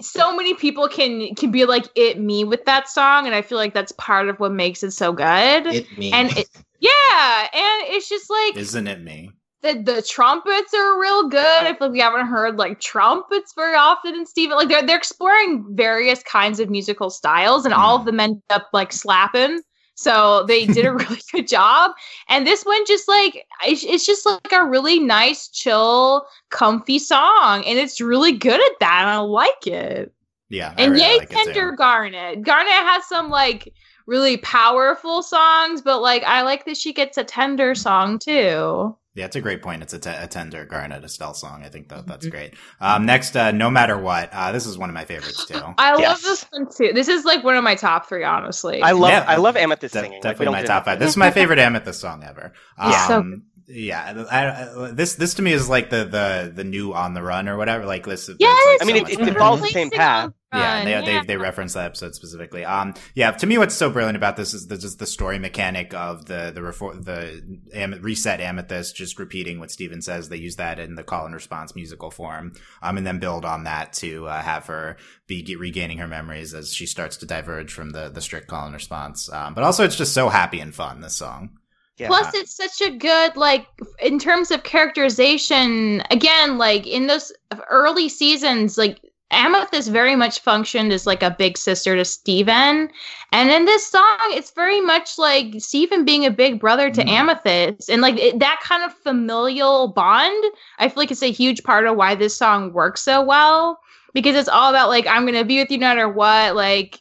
so 0.00 0.34
many 0.34 0.54
people 0.54 0.88
can 0.88 1.34
can 1.34 1.50
be 1.50 1.64
like 1.64 1.86
it 1.94 2.18
me 2.18 2.44
with 2.44 2.64
that 2.64 2.88
song 2.88 3.26
and 3.26 3.34
i 3.34 3.42
feel 3.42 3.58
like 3.58 3.74
that's 3.74 3.92
part 3.92 4.28
of 4.28 4.40
what 4.40 4.52
makes 4.52 4.82
it 4.82 4.92
so 4.92 5.12
good. 5.12 5.66
It 5.66 5.98
me. 5.98 6.12
And 6.12 6.30
it, 6.36 6.48
yeah 6.80 7.48
and 7.52 7.94
it's 7.94 8.08
just 8.08 8.30
like 8.30 8.56
isn't 8.56 8.86
it 8.86 9.02
me? 9.02 9.30
the, 9.62 9.74
the 9.80 10.02
trumpets 10.02 10.74
are 10.74 11.00
real 11.00 11.28
good. 11.28 11.38
I 11.40 11.74
feel 11.74 11.88
like 11.88 11.92
we 11.92 12.00
haven't 12.00 12.26
heard 12.26 12.56
like 12.56 12.80
trumpets 12.80 13.52
very 13.54 13.76
often 13.76 14.14
in 14.14 14.26
steven. 14.26 14.56
Like 14.56 14.68
they're, 14.68 14.84
they're 14.84 14.96
exploring 14.96 15.64
various 15.70 16.22
kinds 16.24 16.58
of 16.60 16.68
musical 16.68 17.10
styles 17.10 17.64
and 17.64 17.72
mm. 17.72 17.78
all 17.78 17.96
of 17.96 18.04
them 18.04 18.18
end 18.18 18.42
up 18.50 18.68
like 18.72 18.92
slapping 18.92 19.60
so 20.02 20.44
they 20.46 20.66
did 20.66 20.84
a 20.84 20.92
really 20.94 21.20
good 21.30 21.48
job. 21.48 21.92
And 22.28 22.46
this 22.46 22.64
one 22.64 22.84
just 22.86 23.08
like 23.08 23.46
it's 23.64 24.06
just 24.06 24.26
like 24.26 24.52
a 24.52 24.64
really 24.64 24.98
nice, 24.98 25.48
chill, 25.48 26.26
comfy 26.50 26.98
song. 26.98 27.64
And 27.64 27.78
it's 27.78 28.00
really 28.00 28.32
good 28.32 28.60
at 28.60 28.80
that. 28.80 29.02
And 29.02 29.10
I 29.10 29.18
like 29.18 29.66
it. 29.66 30.12
Yeah. 30.48 30.74
And 30.76 30.92
really 30.92 31.04
yay, 31.04 31.18
like 31.18 31.30
Tender 31.30 31.72
Garnet. 31.72 32.42
Garnet 32.42 32.72
has 32.72 33.06
some 33.06 33.30
like 33.30 33.72
really 34.06 34.36
powerful 34.38 35.22
songs, 35.22 35.80
but 35.80 36.02
like 36.02 36.22
I 36.24 36.42
like 36.42 36.64
that 36.66 36.76
she 36.76 36.92
gets 36.92 37.16
a 37.16 37.24
tender 37.24 37.74
song 37.74 38.18
too. 38.18 38.96
Yeah, 39.14 39.26
it's 39.26 39.36
a 39.36 39.42
great 39.42 39.60
point. 39.60 39.82
It's 39.82 39.92
a, 39.92 39.98
t- 39.98 40.08
a 40.08 40.26
tender 40.26 40.64
Garnet 40.64 41.04
Estelle 41.04 41.34
song. 41.34 41.62
I 41.62 41.68
think 41.68 41.88
that 41.88 42.06
that's 42.06 42.24
mm-hmm. 42.24 42.34
great. 42.34 42.54
Um, 42.80 43.04
next, 43.04 43.36
uh, 43.36 43.52
no 43.52 43.70
matter 43.70 43.98
what, 43.98 44.30
uh, 44.32 44.52
this 44.52 44.64
is 44.64 44.78
one 44.78 44.88
of 44.88 44.94
my 44.94 45.04
favorites 45.04 45.44
too. 45.44 45.60
I 45.78 45.98
yes. 45.98 46.08
love 46.08 46.22
this 46.22 46.46
one 46.50 46.66
too. 46.74 46.92
This 46.94 47.08
is 47.08 47.26
like 47.26 47.44
one 47.44 47.56
of 47.56 47.62
my 47.62 47.74
top 47.74 48.08
three, 48.08 48.24
honestly. 48.24 48.80
I 48.80 48.92
love, 48.92 49.10
yeah, 49.10 49.24
I 49.28 49.36
love 49.36 49.56
Amethyst 49.56 49.92
singing. 49.92 50.20
Definitely 50.22 50.46
like, 50.54 50.62
my 50.62 50.66
top 50.66 50.86
five. 50.86 50.98
This 50.98 51.10
is 51.10 51.16
my 51.18 51.30
favorite 51.30 51.58
Amethyst 51.58 52.00
song 52.00 52.24
ever. 52.24 52.54
Um, 52.78 52.90
yeah. 52.90 53.08
So 53.08 53.32
yeah, 53.72 54.24
I, 54.30 54.86
I, 54.86 54.90
this 54.90 55.14
this 55.14 55.34
to 55.34 55.42
me 55.42 55.52
is 55.52 55.68
like 55.68 55.90
the 55.90 56.04
the 56.04 56.52
the 56.54 56.64
new 56.64 56.92
on 56.92 57.14
the 57.14 57.22
run 57.22 57.48
or 57.48 57.56
whatever. 57.56 57.86
Like 57.86 58.04
this, 58.04 58.28
yes, 58.38 58.66
like 58.66 58.82
I 58.82 58.84
mean 58.84 59.06
it, 59.06 59.28
it, 59.28 59.38
follows 59.38 59.62
the 59.62 59.68
same 59.68 59.90
path. 59.90 60.32
Yeah, 60.52 60.84
they, 60.84 60.90
yeah. 60.90 61.00
they 61.00 61.26
they 61.26 61.36
reference 61.38 61.72
that 61.72 61.86
episode 61.86 62.14
specifically. 62.14 62.64
Um, 62.64 62.92
yeah, 63.14 63.30
to 63.30 63.46
me, 63.46 63.56
what's 63.56 63.74
so 63.74 63.88
brilliant 63.88 64.16
about 64.16 64.36
this 64.36 64.52
is 64.52 64.66
the, 64.66 64.76
just 64.76 64.98
the 64.98 65.06
story 65.06 65.38
mechanic 65.38 65.94
of 65.94 66.26
the 66.26 66.52
the 66.54 66.60
refor- 66.60 67.02
the 67.02 67.42
am- 67.72 67.98
reset 68.02 68.40
amethyst, 68.40 68.94
just 68.94 69.18
repeating 69.18 69.58
what 69.58 69.70
Steven 69.70 70.02
says. 70.02 70.28
They 70.28 70.36
use 70.36 70.56
that 70.56 70.78
in 70.78 70.94
the 70.94 71.02
call 71.02 71.24
and 71.24 71.34
response 71.34 71.74
musical 71.74 72.10
form, 72.10 72.52
um, 72.82 72.98
and 72.98 73.06
then 73.06 73.18
build 73.18 73.46
on 73.46 73.64
that 73.64 73.94
to 73.94 74.26
uh, 74.26 74.42
have 74.42 74.66
her 74.66 74.98
be 75.26 75.56
regaining 75.56 75.98
her 75.98 76.08
memories 76.08 76.52
as 76.52 76.74
she 76.74 76.84
starts 76.84 77.16
to 77.18 77.26
diverge 77.26 77.72
from 77.72 77.90
the 77.90 78.10
the 78.10 78.20
strict 78.20 78.48
call 78.48 78.66
and 78.66 78.74
response. 78.74 79.32
Um, 79.32 79.54
but 79.54 79.64
also, 79.64 79.84
it's 79.84 79.96
just 79.96 80.12
so 80.12 80.28
happy 80.28 80.60
and 80.60 80.74
fun. 80.74 81.00
This 81.00 81.16
song. 81.16 81.58
Yeah. 81.98 82.08
Plus, 82.08 82.34
it's 82.34 82.56
such 82.56 82.80
a 82.80 82.90
good 82.90 83.36
like 83.36 83.66
in 84.00 84.18
terms 84.18 84.50
of 84.50 84.64
characterization. 84.64 86.02
Again, 86.10 86.58
like 86.58 86.86
in 86.86 87.06
those 87.06 87.32
early 87.70 88.08
seasons, 88.08 88.78
like 88.78 89.00
Amethyst 89.32 89.90
very 89.90 90.14
much 90.14 90.40
functioned 90.40 90.92
as 90.92 91.06
like 91.06 91.22
a 91.22 91.30
big 91.30 91.56
sister 91.56 91.96
to 91.96 92.04
Steven. 92.04 92.90
And 93.32 93.50
in 93.50 93.64
this 93.64 93.86
song, 93.86 94.18
it's 94.30 94.50
very 94.50 94.80
much 94.80 95.18
like 95.18 95.54
Steven 95.58 96.04
being 96.04 96.26
a 96.26 96.30
big 96.30 96.60
brother 96.60 96.90
to 96.90 97.02
mm. 97.02 97.08
Amethyst. 97.08 97.88
And 97.88 98.02
like 98.02 98.18
it, 98.18 98.38
that 98.38 98.60
kind 98.62 98.82
of 98.82 98.94
familial 98.94 99.88
bond, 99.88 100.44
I 100.78 100.88
feel 100.88 101.02
like 101.02 101.10
it's 101.10 101.22
a 101.22 101.32
huge 101.32 101.62
part 101.62 101.86
of 101.86 101.96
why 101.96 102.14
this 102.14 102.36
song 102.36 102.72
works 102.72 103.02
so 103.02 103.22
well. 103.22 103.80
Because 104.14 104.36
it's 104.36 104.48
all 104.48 104.68
about 104.68 104.90
like, 104.90 105.06
I'm 105.06 105.22
going 105.22 105.38
to 105.38 105.44
be 105.44 105.58
with 105.58 105.70
you 105.70 105.78
no 105.78 105.88
matter 105.88 106.08
what. 106.08 106.54
Like, 106.54 107.00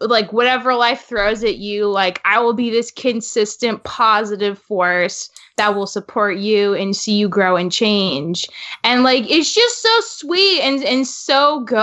like 0.00 0.32
whatever 0.32 0.74
life 0.74 1.02
throws 1.02 1.44
at 1.44 1.58
you 1.58 1.86
like 1.86 2.20
i 2.24 2.40
will 2.40 2.54
be 2.54 2.70
this 2.70 2.90
consistent 2.90 3.82
positive 3.84 4.58
force 4.58 5.30
that 5.58 5.74
will 5.74 5.86
support 5.86 6.38
you 6.38 6.72
and 6.74 6.96
see 6.96 7.12
you 7.12 7.28
grow 7.28 7.56
and 7.56 7.70
change. 7.70 8.48
And 8.82 9.02
like 9.02 9.30
it's 9.30 9.52
just 9.52 9.82
so 9.82 10.00
sweet 10.00 10.60
and 10.60 10.82
and 10.82 11.06
so 11.06 11.60
good. 11.60 11.76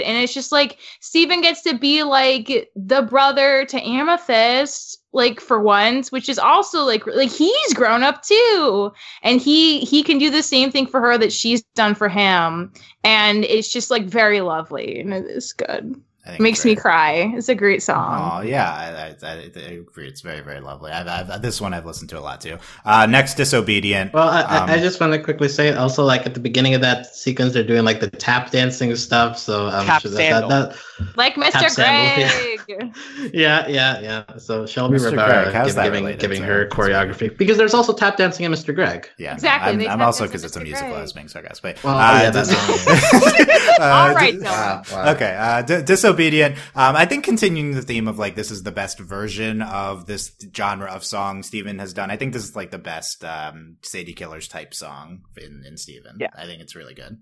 And 0.00 0.22
it's 0.22 0.32
just 0.32 0.52
like 0.52 0.78
Steven 1.00 1.40
gets 1.40 1.62
to 1.62 1.76
be 1.76 2.04
like 2.04 2.70
the 2.76 3.02
brother 3.02 3.64
to 3.64 3.80
Amethyst 3.82 5.00
like 5.12 5.40
for 5.40 5.62
once 5.62 6.10
which 6.10 6.28
is 6.28 6.40
also 6.40 6.82
like 6.82 7.06
like 7.06 7.30
he's 7.30 7.72
grown 7.74 8.02
up 8.02 8.20
too 8.24 8.92
and 9.22 9.40
he 9.40 9.78
he 9.80 10.02
can 10.02 10.18
do 10.18 10.28
the 10.28 10.42
same 10.42 10.72
thing 10.72 10.88
for 10.88 11.00
her 11.00 11.16
that 11.16 11.32
she's 11.32 11.62
done 11.76 11.94
for 11.94 12.08
him 12.08 12.72
and 13.04 13.44
it's 13.44 13.72
just 13.72 13.92
like 13.92 14.06
very 14.06 14.40
lovely 14.40 14.98
and 14.98 15.14
it 15.14 15.24
is 15.26 15.52
good 15.52 15.94
it 16.26 16.40
makes 16.40 16.64
me 16.64 16.74
cry. 16.74 17.32
It's 17.36 17.48
a 17.48 17.54
great 17.54 17.82
song. 17.82 18.32
Oh 18.32 18.40
yeah, 18.40 18.72
I, 18.72 19.26
I, 19.26 19.30
I, 19.30 19.60
agree. 19.72 20.08
It's 20.08 20.22
very 20.22 20.40
very 20.40 20.60
lovely. 20.60 20.90
I've, 20.90 21.30
I've, 21.30 21.42
this 21.42 21.60
one 21.60 21.74
I've 21.74 21.84
listened 21.84 22.08
to 22.10 22.18
a 22.18 22.20
lot 22.20 22.40
too. 22.40 22.58
Uh, 22.84 23.06
next, 23.06 23.34
disobedient. 23.34 24.12
Well, 24.14 24.28
I, 24.28 24.42
um, 24.42 24.70
I, 24.70 24.78
just 24.78 25.00
want 25.00 25.12
to 25.12 25.18
quickly 25.18 25.48
say 25.48 25.72
also 25.74 26.02
like 26.04 26.24
at 26.24 26.34
the 26.34 26.40
beginning 26.40 26.74
of 26.74 26.80
that 26.80 27.14
sequence, 27.14 27.52
they're 27.52 27.62
doing 27.62 27.84
like 27.84 28.00
the 28.00 28.08
tap 28.08 28.50
dancing 28.50 28.94
stuff. 28.96 29.38
So 29.38 29.68
um, 29.68 29.84
tap 29.84 30.02
sure 30.02 30.12
that, 30.12 30.48
that, 30.48 30.70
that, 30.70 31.16
like 31.16 31.34
Mr. 31.34 31.74
Greg. 31.74 32.94
yeah, 33.34 33.66
yeah, 33.68 34.00
yeah. 34.00 34.36
So 34.38 34.64
Shelby 34.64 34.96
Mr. 34.96 35.10
Rivera 35.10 35.66
give, 35.66 35.74
giving 35.74 36.16
giving 36.16 36.42
her 36.42 36.66
choreography 36.68 37.36
because 37.36 37.58
there's 37.58 37.74
also 37.74 37.92
tap 37.92 38.16
dancing 38.16 38.46
in 38.46 38.52
Mr. 38.52 38.74
Greg. 38.74 39.08
Yeah, 39.18 39.34
exactly. 39.34 39.86
I'm, 39.86 40.00
I'm 40.00 40.06
also 40.06 40.26
because 40.26 40.44
it's 40.44 40.56
a 40.56 40.60
musical. 40.60 40.94
I 40.94 41.02
was 41.02 41.12
being 41.12 41.28
sarcastic. 41.28 41.78
Well, 41.84 41.96
uh, 41.96 42.22
yeah, 42.22 42.30
that's 42.30 42.50
uh, 43.78 43.82
all 44.08 44.14
right. 44.14 44.36
Uh, 44.36 44.82
wow. 44.90 45.12
Okay, 45.14 45.36
uh, 45.38 45.62
d- 45.62 45.82
disobedient. 46.16 46.56
Um, 46.74 46.96
I 46.96 47.06
think 47.06 47.24
continuing 47.24 47.72
the 47.72 47.82
theme 47.82 48.08
of 48.08 48.18
like 48.18 48.36
this 48.36 48.50
is 48.50 48.62
the 48.62 48.72
best 48.72 48.98
version 48.98 49.62
of 49.62 50.06
this 50.06 50.32
genre 50.54 50.90
of 50.90 51.04
song 51.04 51.42
Steven 51.42 51.78
has 51.78 51.92
done. 51.92 52.10
I 52.10 52.16
think 52.16 52.32
this 52.32 52.44
is 52.44 52.56
like 52.56 52.70
the 52.70 52.78
best 52.78 53.24
um, 53.24 53.76
Sadie 53.82 54.14
Killers 54.14 54.48
type 54.48 54.74
song 54.74 55.22
in 55.36 55.64
in 55.66 55.76
Steven. 55.76 56.16
Yeah, 56.18 56.30
I 56.36 56.46
think 56.46 56.60
it's 56.60 56.74
really 56.74 56.94
good. 56.94 57.18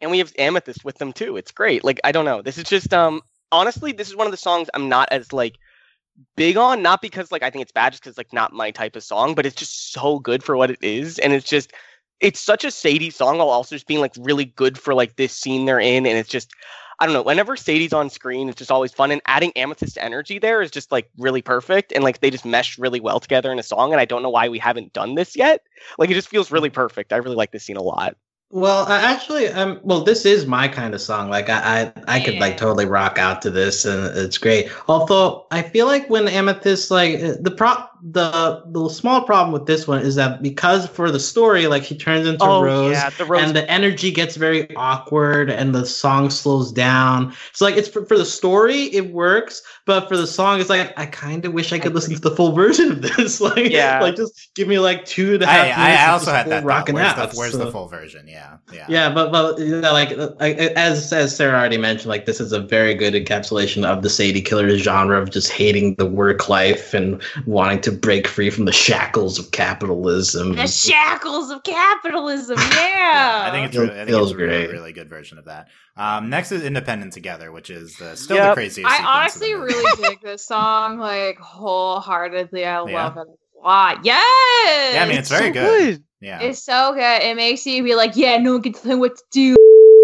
And 0.00 0.10
we 0.10 0.18
have 0.18 0.32
Amethyst 0.38 0.84
with 0.84 0.98
them 0.98 1.12
too. 1.12 1.36
It's 1.36 1.52
great. 1.52 1.84
Like 1.84 2.00
I 2.04 2.12
don't 2.12 2.24
know. 2.24 2.42
This 2.42 2.58
is 2.58 2.64
just 2.64 2.92
um 2.92 3.22
honestly, 3.50 3.92
this 3.92 4.08
is 4.08 4.16
one 4.16 4.26
of 4.26 4.32
the 4.32 4.36
songs 4.36 4.68
I'm 4.74 4.88
not 4.88 5.08
as 5.10 5.32
like 5.32 5.56
big 6.36 6.56
on. 6.56 6.82
Not 6.82 7.02
because 7.02 7.30
like 7.30 7.42
I 7.42 7.50
think 7.50 7.62
it's 7.62 7.72
bad, 7.72 7.92
just 7.92 8.02
because 8.02 8.18
like 8.18 8.32
not 8.32 8.52
my 8.52 8.70
type 8.70 8.96
of 8.96 9.02
song, 9.02 9.34
but 9.34 9.46
it's 9.46 9.56
just 9.56 9.92
so 9.92 10.18
good 10.18 10.42
for 10.42 10.56
what 10.56 10.70
it 10.70 10.82
is, 10.82 11.18
and 11.18 11.32
it's 11.32 11.48
just 11.48 11.72
it's 12.20 12.40
such 12.40 12.64
a 12.64 12.70
Sadie 12.70 13.10
song 13.10 13.38
while 13.38 13.48
also 13.48 13.74
just 13.74 13.88
being 13.88 14.00
like 14.00 14.14
really 14.18 14.44
good 14.44 14.78
for 14.78 14.94
like 14.94 15.16
this 15.16 15.32
scene 15.32 15.64
they're 15.66 15.80
in, 15.80 16.06
and 16.06 16.18
it's 16.18 16.28
just 16.28 16.52
I 17.02 17.04
don't 17.04 17.14
know. 17.14 17.22
Whenever 17.22 17.56
Sadie's 17.56 17.92
on 17.92 18.10
screen, 18.10 18.48
it's 18.48 18.58
just 18.58 18.70
always 18.70 18.92
fun, 18.92 19.10
and 19.10 19.20
adding 19.26 19.50
Amethyst 19.56 19.98
energy 20.00 20.38
there 20.38 20.62
is 20.62 20.70
just 20.70 20.92
like 20.92 21.10
really 21.18 21.42
perfect, 21.42 21.90
and 21.90 22.04
like 22.04 22.20
they 22.20 22.30
just 22.30 22.44
mesh 22.44 22.78
really 22.78 23.00
well 23.00 23.18
together 23.18 23.50
in 23.50 23.58
a 23.58 23.62
song. 23.64 23.90
And 23.90 24.00
I 24.00 24.04
don't 24.04 24.22
know 24.22 24.30
why 24.30 24.48
we 24.48 24.60
haven't 24.60 24.92
done 24.92 25.16
this 25.16 25.34
yet. 25.34 25.62
Like 25.98 26.10
it 26.10 26.14
just 26.14 26.28
feels 26.28 26.52
really 26.52 26.70
perfect. 26.70 27.12
I 27.12 27.16
really 27.16 27.34
like 27.34 27.50
this 27.50 27.64
scene 27.64 27.76
a 27.76 27.82
lot. 27.82 28.14
Well, 28.50 28.86
I 28.86 29.00
actually, 29.00 29.48
um, 29.48 29.80
well, 29.82 30.04
this 30.04 30.24
is 30.24 30.46
my 30.46 30.68
kind 30.68 30.94
of 30.94 31.00
song. 31.00 31.28
Like, 31.28 31.48
I, 31.48 31.92
I, 32.06 32.18
I 32.18 32.20
could 32.20 32.38
like 32.38 32.56
totally 32.56 32.86
rock 32.86 33.18
out 33.18 33.42
to 33.42 33.50
this, 33.50 33.84
and 33.84 34.16
it's 34.16 34.38
great. 34.38 34.70
Although 34.86 35.48
I 35.50 35.62
feel 35.62 35.86
like 35.86 36.08
when 36.08 36.28
Amethyst, 36.28 36.92
like 36.92 37.18
the 37.18 37.50
prop, 37.50 37.91
the 38.02 38.62
the 38.66 38.88
small 38.88 39.22
problem 39.22 39.52
with 39.52 39.66
this 39.66 39.88
one 39.88 40.00
is 40.00 40.16
that 40.16 40.42
because 40.42 40.86
for 40.88 41.10
the 41.10 41.20
story, 41.20 41.66
like 41.66 41.82
he 41.82 41.96
turns 41.96 42.26
into 42.26 42.44
oh, 42.44 42.62
Rose, 42.62 42.92
yeah, 42.92 43.10
the 43.10 43.24
Rose, 43.24 43.42
and 43.42 43.56
the 43.56 43.68
energy 43.70 44.10
gets 44.10 44.36
very 44.36 44.74
awkward, 44.76 45.50
and 45.50 45.74
the 45.74 45.86
song 45.86 46.28
slows 46.28 46.72
down. 46.72 47.32
So 47.52 47.64
like, 47.64 47.76
it's 47.76 47.88
for, 47.88 48.04
for 48.04 48.18
the 48.18 48.24
story, 48.24 48.84
it 48.94 49.12
works, 49.12 49.62
but 49.86 50.08
for 50.08 50.16
the 50.16 50.26
song, 50.26 50.60
it's 50.60 50.68
like 50.68 50.92
I 50.98 51.06
kind 51.06 51.44
of 51.44 51.52
wish 51.52 51.72
I 51.72 51.78
could 51.78 51.94
listen 51.94 52.14
to 52.14 52.20
the 52.20 52.34
full 52.36 52.52
version 52.56 52.92
of 52.92 53.02
this. 53.02 53.40
like, 53.40 53.70
yeah, 53.70 54.00
like 54.00 54.16
just 54.16 54.54
give 54.54 54.68
me 54.68 54.78
like 54.78 55.04
two 55.04 55.34
and 55.34 55.42
a 55.42 55.46
half. 55.46 55.78
I, 55.78 55.94
I 55.94 56.10
also 56.10 56.32
had 56.32 56.48
that. 56.48 56.64
Rocking 56.64 56.96
where's 56.96 57.06
out. 57.06 57.30
The, 57.30 57.38
where's 57.38 57.52
so. 57.52 57.58
the 57.58 57.72
full 57.72 57.88
version? 57.88 58.28
Yeah 58.28 58.42
yeah, 58.42 58.56
yeah, 58.72 58.86
yeah. 58.88 59.14
But 59.14 59.32
but 59.32 59.58
you 59.58 59.80
know, 59.80 59.92
like 59.92 60.12
as 60.12 61.12
as 61.12 61.34
Sarah 61.34 61.58
already 61.58 61.78
mentioned, 61.78 62.08
like 62.08 62.26
this 62.26 62.40
is 62.40 62.52
a 62.52 62.60
very 62.60 62.94
good 62.94 63.14
encapsulation 63.14 63.84
of 63.84 64.02
the 64.02 64.10
Sadie 64.10 64.42
Killer 64.42 64.76
genre 64.78 65.20
of 65.20 65.30
just 65.30 65.52
hating 65.52 65.94
the 65.96 66.06
work 66.06 66.48
life 66.48 66.94
and 66.94 67.22
wanting 67.46 67.80
to 67.82 67.91
break 68.00 68.26
free 68.26 68.50
from 68.50 68.64
the 68.64 68.72
shackles 68.72 69.38
of 69.38 69.50
capitalism. 69.50 70.54
The 70.54 70.66
shackles 70.66 71.50
of 71.50 71.62
capitalism, 71.62 72.58
yeah. 72.60 72.88
yeah 72.88 73.44
I 73.46 73.50
think 73.50 73.68
it's 73.68 73.76
really, 73.76 73.90
I 73.90 73.94
think 73.94 74.08
feels 74.08 74.30
it's 74.30 74.36
great. 74.36 74.68
A 74.68 74.72
really 74.72 74.92
good 74.92 75.08
version 75.08 75.38
of 75.38 75.46
that. 75.46 75.68
Um, 75.96 76.30
next 76.30 76.52
is 76.52 76.62
Independent 76.62 77.12
Together, 77.12 77.52
which 77.52 77.70
is 77.70 77.96
the, 77.96 78.16
still 78.16 78.36
yep. 78.36 78.50
the 78.50 78.54
craziest. 78.54 78.90
I 78.90 79.20
honestly 79.20 79.54
really 79.54 80.02
dig 80.08 80.20
this 80.22 80.44
song, 80.44 80.98
like 80.98 81.38
wholeheartedly. 81.38 82.64
I 82.64 82.84
yeah. 82.86 83.04
love 83.04 83.16
it 83.16 83.26
a 83.28 83.66
lot. 83.66 84.04
Yes. 84.04 84.94
Yeah, 84.94 85.02
I 85.02 85.08
mean 85.08 85.18
it's, 85.18 85.30
it's 85.30 85.40
very 85.40 85.52
so 85.52 85.60
good. 85.60 85.94
good. 85.96 86.04
Yeah. 86.20 86.40
It's 86.40 86.62
so 86.62 86.94
good. 86.94 87.22
It 87.22 87.36
makes 87.36 87.66
you 87.66 87.82
be 87.82 87.94
like, 87.94 88.16
yeah, 88.16 88.38
no 88.38 88.52
one 88.52 88.62
can 88.62 88.72
tell 88.72 88.92
me 88.92 88.94
what 88.94 89.16
to 89.16 89.22
do. 89.32 89.56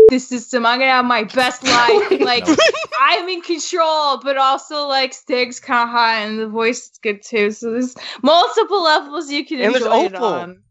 This 0.08 0.26
system, 0.26 0.64
I'm 0.64 0.78
gonna 0.78 0.90
have 0.90 1.04
my 1.04 1.24
best 1.24 1.62
life. 1.64 2.20
like 2.20 2.44
I'm 3.00 3.28
in 3.28 3.42
control, 3.42 4.20
but 4.20 4.36
also 4.38 4.86
like 4.86 5.12
Stig's 5.12 5.60
kind 5.60 5.88
of 5.88 5.90
hot 5.90 6.14
and 6.26 6.38
the 6.38 6.48
voice 6.48 6.90
is 6.90 6.98
good 7.02 7.22
too. 7.22 7.50
So 7.50 7.72
there's 7.72 7.94
multiple 8.22 8.82
levels 8.82 9.30
you 9.30 9.44
can 9.44 9.60
and 9.60 9.76
enjoy 9.76 10.04
it 10.04 10.14
on. 10.14 10.62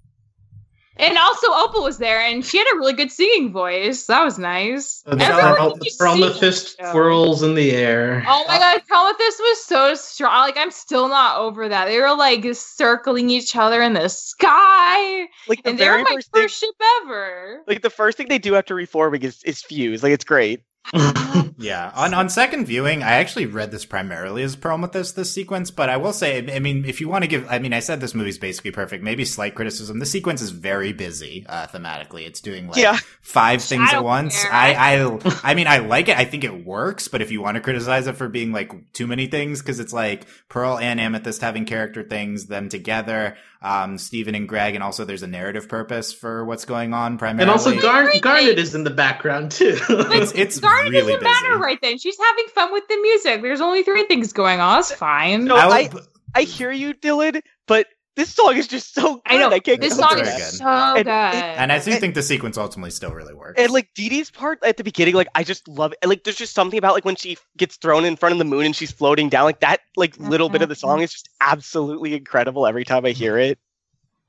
And 0.99 1.17
also, 1.17 1.47
Opal 1.51 1.83
was 1.83 1.97
there, 1.97 2.19
and 2.19 2.43
she 2.45 2.57
had 2.57 2.67
a 2.73 2.77
really 2.77 2.93
good 2.93 3.11
singing 3.11 3.51
voice. 3.51 4.05
That 4.05 4.23
was 4.23 4.37
nice. 4.37 5.03
From 5.05 5.17
the 5.19 5.25
Pearlmethyst 5.25 6.91
twirls 6.91 7.43
in 7.43 7.55
the 7.55 7.71
air. 7.71 8.23
Oh 8.27 8.45
my 8.47 8.57
god, 8.57 8.81
Pearlmethyst 8.91 9.39
was 9.39 9.63
so 9.63 9.95
strong. 9.95 10.41
Like, 10.41 10.57
I'm 10.57 10.71
still 10.71 11.07
not 11.07 11.37
over 11.37 11.69
that. 11.69 11.85
They 11.85 11.99
were 11.99 12.15
like 12.15 12.45
circling 12.53 13.29
each 13.29 13.55
other 13.55 13.81
in 13.81 13.93
the 13.93 14.09
sky. 14.09 15.27
Like, 15.47 15.63
the 15.63 15.69
and 15.69 15.79
they 15.79 15.89
were 15.89 15.99
my 15.99 16.15
first, 16.15 16.29
first 16.33 16.59
thing, 16.59 16.69
ship 16.69 16.75
ever. 17.03 17.63
Like, 17.67 17.81
the 17.81 17.89
first 17.89 18.17
thing 18.17 18.27
they 18.27 18.39
do 18.39 18.55
after 18.55 18.75
reforming 18.75 19.23
is, 19.23 19.43
is 19.43 19.61
fuse. 19.61 20.03
Like, 20.03 20.13
it's 20.13 20.25
great. 20.25 20.61
yeah. 21.57 21.91
On 21.95 22.13
on 22.13 22.29
second 22.29 22.65
viewing, 22.65 23.03
I 23.03 23.15
actually 23.15 23.45
read 23.45 23.71
this 23.71 23.85
primarily 23.85 24.43
as 24.43 24.55
Pearlmethyst, 24.55 25.15
this 25.15 25.31
sequence, 25.31 25.71
but 25.71 25.89
I 25.89 25.97
will 25.97 26.13
say, 26.13 26.55
I 26.55 26.59
mean, 26.59 26.85
if 26.85 27.01
you 27.01 27.09
want 27.09 27.23
to 27.23 27.27
give, 27.27 27.45
I 27.49 27.59
mean, 27.59 27.73
I 27.73 27.79
said 27.79 27.99
this 27.99 28.15
movie's 28.15 28.37
basically 28.37 28.71
perfect. 28.71 29.03
Maybe 29.03 29.25
slight 29.25 29.55
criticism. 29.55 29.99
The 29.99 30.05
sequence 30.05 30.41
is 30.41 30.51
very 30.51 30.93
busy 30.93 31.45
uh, 31.47 31.67
thematically. 31.67 32.25
It's 32.25 32.41
doing 32.41 32.67
like 32.67 32.77
yeah. 32.77 32.97
five 33.21 33.61
things 33.61 33.91
at 33.91 34.03
once. 34.03 34.45
I, 34.45 34.73
I, 34.73 35.19
I 35.43 35.53
mean, 35.55 35.67
I 35.67 35.79
like 35.79 36.07
it. 36.07 36.17
I 36.17 36.25
think 36.25 36.43
it 36.43 36.65
works, 36.65 37.07
but 37.07 37.21
if 37.21 37.31
you 37.31 37.41
want 37.41 37.55
to 37.55 37.61
criticize 37.61 38.07
it 38.07 38.15
for 38.15 38.29
being 38.29 38.51
like 38.51 38.93
too 38.93 39.07
many 39.07 39.27
things, 39.27 39.61
because 39.61 39.79
it's 39.79 39.93
like 39.93 40.25
Pearl 40.47 40.77
and 40.77 40.99
Amethyst 40.99 41.41
having 41.41 41.65
character 41.65 42.03
things, 42.03 42.47
them 42.47 42.69
together, 42.69 43.35
um, 43.61 43.97
Steven 43.97 44.35
and 44.35 44.47
Greg, 44.47 44.75
and 44.75 44.83
also 44.83 45.05
there's 45.05 45.23
a 45.23 45.27
narrative 45.27 45.67
purpose 45.67 46.13
for 46.13 46.45
what's 46.45 46.65
going 46.65 46.93
on 46.93 47.17
primarily. 47.17 47.43
And 47.43 47.51
also 47.51 47.79
Gar- 47.79 48.11
Garnet 48.21 48.59
is 48.59 48.75
in 48.75 48.83
the 48.83 48.91
background 48.91 49.51
too. 49.51 49.77
it's 49.89 50.31
it's 50.33 50.59
Garnet 50.77 50.91
really 50.91 51.13
doesn't 51.13 51.27
busy. 51.27 51.43
matter 51.43 51.57
right 51.57 51.79
then. 51.81 51.97
She's 51.97 52.17
having 52.19 52.47
fun 52.47 52.71
with 52.71 52.87
the 52.87 52.97
music. 52.97 53.41
There's 53.41 53.61
only 53.61 53.83
three 53.83 54.05
things 54.05 54.33
going 54.33 54.59
on. 54.59 54.79
It's 54.79 54.91
fine. 54.91 55.45
No, 55.45 55.55
I, 55.55 55.89
I 56.35 56.41
hear 56.43 56.71
you, 56.71 56.93
Dylan, 56.93 57.41
but 57.67 57.87
this 58.17 58.33
song 58.33 58.57
is 58.57 58.67
just 58.67 58.95
so 58.95 59.15
good. 59.15 59.21
I 59.27 59.37
know. 59.37 59.49
I 59.51 59.59
can't 59.59 59.79
this 59.79 59.95
song 59.95 60.19
is 60.19 60.27
good. 60.27 60.41
so 60.41 60.67
and, 60.67 61.05
good. 61.05 61.07
And 61.07 61.71
I 61.71 61.77
do 61.77 61.93
think 61.97 62.15
the 62.15 62.23
sequence 62.23 62.57
ultimately 62.57 62.89
still 62.89 63.11
really 63.11 63.35
works. 63.35 63.61
And 63.61 63.71
like 63.71 63.89
Deedee's 63.93 64.31
part 64.31 64.57
at 64.63 64.75
the 64.77 64.83
beginning, 64.83 65.13
like 65.13 65.27
I 65.35 65.43
just 65.43 65.67
love 65.67 65.93
it. 65.93 66.07
Like 66.07 66.23
there's 66.23 66.35
just 66.35 66.55
something 66.55 66.79
about 66.79 66.95
like 66.95 67.05
when 67.05 67.15
she 67.15 67.37
gets 67.57 67.77
thrown 67.77 68.05
in 68.05 68.15
front 68.15 68.33
of 68.33 68.39
the 68.39 68.45
moon 68.45 68.65
and 68.65 68.75
she's 68.75 68.91
floating 68.91 69.29
down, 69.29 69.45
like 69.45 69.59
that 69.59 69.81
like 69.95 70.17
little 70.17 70.49
bit 70.49 70.63
of 70.63 70.69
the 70.69 70.75
song 70.75 71.01
is 71.01 71.11
just 71.11 71.29
absolutely 71.41 72.15
incredible 72.15 72.65
every 72.65 72.85
time 72.85 73.05
I 73.05 73.11
hear 73.11 73.37
it. 73.37 73.59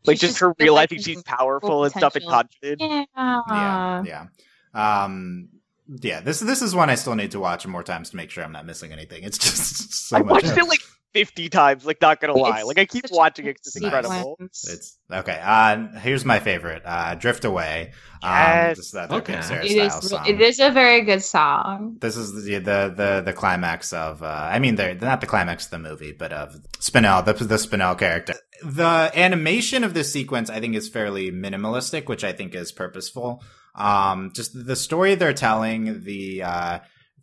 Like 0.04 0.18
just, 0.18 0.32
just 0.32 0.40
her 0.40 0.54
realizing 0.60 0.98
life, 0.98 1.04
she's 1.06 1.22
powerful 1.22 1.84
and 1.84 1.92
stuff 1.92 2.14
and 2.14 2.26
confident. 2.26 2.82
Yeah. 2.82 3.04
Yeah. 3.48 4.02
Yeah. 4.04 4.26
Um 4.74 5.48
yeah, 5.88 6.20
this 6.20 6.40
this 6.40 6.60
is 6.62 6.74
one 6.74 6.90
I 6.90 6.94
still 6.94 7.14
need 7.14 7.30
to 7.32 7.40
watch 7.40 7.66
more 7.66 7.82
times 7.82 8.10
to 8.10 8.16
make 8.16 8.30
sure 8.30 8.44
I'm 8.44 8.52
not 8.52 8.66
missing 8.66 8.92
anything. 8.92 9.22
It's 9.24 9.38
just 9.38 9.92
so 10.08 10.16
I 10.18 10.22
much. 10.22 10.44
watched 10.44 10.56
it 10.58 10.64
like 10.68 10.82
50 11.14 11.48
times, 11.48 11.86
like 11.86 12.00
not 12.02 12.20
gonna 12.20 12.34
lie. 12.34 12.58
It's 12.58 12.66
like 12.66 12.78
I 12.78 12.84
keep 12.84 13.06
watching 13.10 13.46
it, 13.46 13.56
it's 13.56 13.74
incredible. 13.74 14.36
It's 14.38 14.98
okay. 15.10 15.40
Uh 15.42 15.98
here's 15.98 16.24
my 16.26 16.38
favorite, 16.40 16.82
uh 16.84 17.14
Drift 17.14 17.46
Away. 17.46 17.92
Um, 18.22 18.30
yes. 18.30 18.68
Um 18.68 18.74
this, 18.74 18.90
that's 18.90 19.12
okay. 19.14 19.32
It 19.34 19.76
is, 19.76 20.12
it 20.12 20.40
is 20.40 20.60
a 20.60 20.70
very 20.70 21.00
good 21.02 21.22
song. 21.22 21.96
This 22.00 22.16
is 22.18 22.44
the 22.44 22.58
the 22.58 22.92
the, 22.94 23.22
the 23.24 23.32
climax 23.32 23.94
of 23.94 24.22
uh 24.22 24.26
I 24.26 24.58
mean 24.58 24.74
they're 24.76 24.94
not 24.94 25.22
the 25.22 25.26
climax 25.26 25.64
of 25.64 25.70
the 25.70 25.78
movie, 25.78 26.12
but 26.12 26.32
of 26.32 26.54
Spinel, 26.80 27.24
the 27.24 27.32
the 27.32 27.56
Spinel 27.56 27.98
character. 27.98 28.34
The 28.62 29.10
animation 29.14 29.84
of 29.84 29.94
this 29.94 30.12
sequence 30.12 30.50
I 30.50 30.60
think 30.60 30.74
is 30.74 30.88
fairly 30.88 31.30
minimalistic, 31.30 32.08
which 32.08 32.24
I 32.24 32.32
think 32.32 32.54
is 32.54 32.72
purposeful. 32.72 33.42
Um 33.78 34.32
just 34.34 34.52
the 34.52 34.76
story 34.76 35.14
they're 35.14 35.32
telling, 35.32 36.04
the 36.04 36.42
uh 36.42 36.78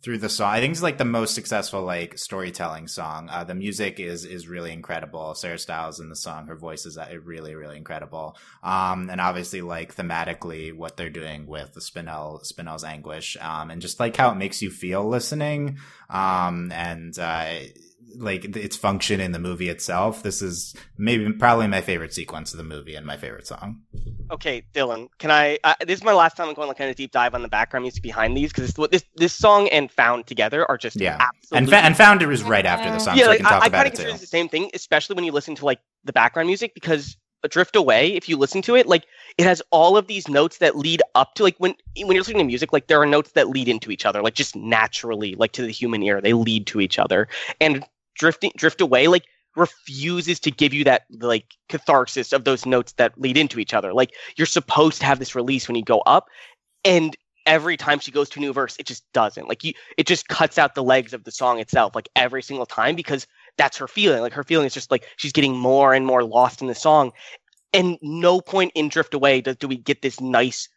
through 0.06 0.18
the 0.18 0.28
song. 0.28 0.52
I 0.52 0.60
think 0.60 0.70
it's 0.70 0.82
like 0.82 0.98
the 0.98 1.04
most 1.04 1.34
successful 1.34 1.82
like 1.82 2.16
storytelling 2.16 2.86
song. 2.86 3.28
Uh, 3.28 3.42
the 3.42 3.56
music 3.56 3.98
is 3.98 4.24
is 4.24 4.46
really 4.46 4.72
incredible. 4.72 5.34
Sarah 5.34 5.58
Styles 5.58 5.98
in 5.98 6.08
the 6.08 6.14
song, 6.14 6.46
her 6.46 6.54
voice 6.54 6.86
is 6.86 6.96
uh, 6.96 7.08
really 7.24 7.56
really 7.56 7.76
incredible. 7.76 8.36
Um, 8.62 9.10
and 9.10 9.20
obviously 9.20 9.62
like 9.62 9.96
thematically 9.96 10.72
what 10.72 10.96
they're 10.96 11.10
doing 11.10 11.48
with 11.48 11.72
the 11.72 11.80
Spinel 11.80 12.44
Spinel's 12.44 12.84
anguish, 12.84 13.36
um, 13.40 13.70
and 13.70 13.82
just 13.82 13.98
like 13.98 14.16
how 14.16 14.30
it 14.30 14.36
makes 14.36 14.62
you 14.62 14.70
feel 14.70 15.04
listening. 15.08 15.78
Um, 16.08 16.70
and 16.72 17.18
uh, 17.18 17.54
like 18.14 18.56
its 18.56 18.76
function 18.76 19.20
in 19.20 19.32
the 19.32 19.38
movie 19.38 19.68
itself. 19.68 20.22
This 20.22 20.42
is 20.42 20.74
maybe 20.96 21.32
probably 21.32 21.66
my 21.66 21.80
favorite 21.80 22.14
sequence 22.14 22.52
of 22.52 22.58
the 22.58 22.64
movie 22.64 22.94
and 22.94 23.06
my 23.06 23.16
favorite 23.16 23.46
song. 23.46 23.82
Okay, 24.30 24.64
Dylan, 24.74 25.08
can 25.18 25.30
I? 25.30 25.58
Uh, 25.64 25.74
this 25.86 25.98
is 25.98 26.04
my 26.04 26.12
last 26.12 26.36
time 26.36 26.48
I'm 26.48 26.54
going 26.54 26.68
to 26.68 26.74
kind 26.74 26.90
of 26.90 26.96
deep 26.96 27.12
dive 27.12 27.34
on 27.34 27.42
the 27.42 27.48
background 27.48 27.82
music 27.82 28.02
behind 28.02 28.36
these 28.36 28.52
because 28.52 28.72
this 28.90 29.04
this 29.16 29.32
song 29.32 29.68
and 29.68 29.90
Found 29.92 30.26
together 30.26 30.68
are 30.70 30.78
just 30.78 31.00
yeah, 31.00 31.28
and 31.52 31.68
fa- 31.68 31.76
and 31.76 31.96
Found 31.96 32.22
is 32.22 32.42
right 32.42 32.66
after 32.66 32.90
the 32.90 32.98
song. 32.98 33.16
Yeah, 33.16 33.24
so 33.24 33.30
like, 33.30 33.44
I, 33.44 33.58
I 33.58 33.68
kind 33.68 33.86
of 33.86 33.92
consider 33.92 34.10
it 34.10 34.20
the 34.20 34.26
same 34.26 34.48
thing, 34.48 34.70
especially 34.74 35.14
when 35.14 35.24
you 35.24 35.32
listen 35.32 35.54
to 35.56 35.64
like 35.64 35.80
the 36.04 36.12
background 36.12 36.46
music 36.46 36.74
because 36.74 37.16
drift 37.48 37.76
away 37.76 38.12
if 38.14 38.28
you 38.28 38.36
listen 38.36 38.60
to 38.62 38.74
it 38.74 38.86
like 38.86 39.06
it 39.38 39.44
has 39.44 39.62
all 39.70 39.96
of 39.96 40.06
these 40.06 40.28
notes 40.28 40.58
that 40.58 40.76
lead 40.76 41.02
up 41.14 41.34
to 41.34 41.42
like 41.42 41.54
when 41.58 41.74
when 41.96 42.12
you're 42.12 42.20
listening 42.20 42.38
to 42.38 42.44
music 42.44 42.72
like 42.72 42.86
there 42.88 43.00
are 43.00 43.06
notes 43.06 43.32
that 43.32 43.48
lead 43.48 43.68
into 43.68 43.90
each 43.90 44.04
other 44.04 44.22
like 44.22 44.34
just 44.34 44.56
naturally 44.56 45.34
like 45.36 45.52
to 45.52 45.62
the 45.62 45.70
human 45.70 46.02
ear 46.02 46.20
they 46.20 46.32
lead 46.32 46.66
to 46.66 46.80
each 46.80 46.98
other 46.98 47.28
and 47.60 47.84
drifting 48.16 48.52
drift 48.56 48.80
away 48.80 49.08
like 49.08 49.24
refuses 49.56 50.38
to 50.38 50.50
give 50.50 50.74
you 50.74 50.84
that 50.84 51.04
like 51.18 51.54
catharsis 51.68 52.32
of 52.32 52.44
those 52.44 52.66
notes 52.66 52.92
that 52.94 53.18
lead 53.18 53.36
into 53.36 53.58
each 53.58 53.72
other 53.72 53.92
like 53.94 54.12
you're 54.36 54.46
supposed 54.46 55.00
to 55.00 55.06
have 55.06 55.18
this 55.18 55.34
release 55.34 55.66
when 55.66 55.76
you 55.76 55.82
go 55.82 56.00
up 56.00 56.28
and 56.84 57.16
every 57.46 57.76
time 57.76 57.98
she 57.98 58.10
goes 58.10 58.28
to 58.28 58.38
a 58.38 58.42
new 58.42 58.52
verse 58.52 58.76
it 58.78 58.86
just 58.86 59.04
doesn't 59.12 59.48
like 59.48 59.64
you 59.64 59.72
it 59.96 60.06
just 60.06 60.28
cuts 60.28 60.58
out 60.58 60.74
the 60.74 60.82
legs 60.82 61.14
of 61.14 61.24
the 61.24 61.30
song 61.30 61.58
itself 61.58 61.94
like 61.94 62.08
every 62.16 62.42
single 62.42 62.66
time 62.66 62.94
because 62.94 63.26
that's 63.56 63.78
her 63.78 63.88
feeling. 63.88 64.20
Like 64.20 64.32
her 64.32 64.44
feeling 64.44 64.66
is 64.66 64.74
just 64.74 64.90
like 64.90 65.06
she's 65.16 65.32
getting 65.32 65.56
more 65.56 65.94
and 65.94 66.06
more 66.06 66.24
lost 66.24 66.60
in 66.60 66.68
the 66.68 66.74
song. 66.74 67.12
And 67.72 67.98
no 68.02 68.40
point 68.40 68.72
in 68.74 68.88
Drift 68.88 69.14
Away 69.14 69.40
does 69.40 69.56
do 69.56 69.68
we 69.68 69.76
get 69.76 70.02
this 70.02 70.20
nice 70.20 70.68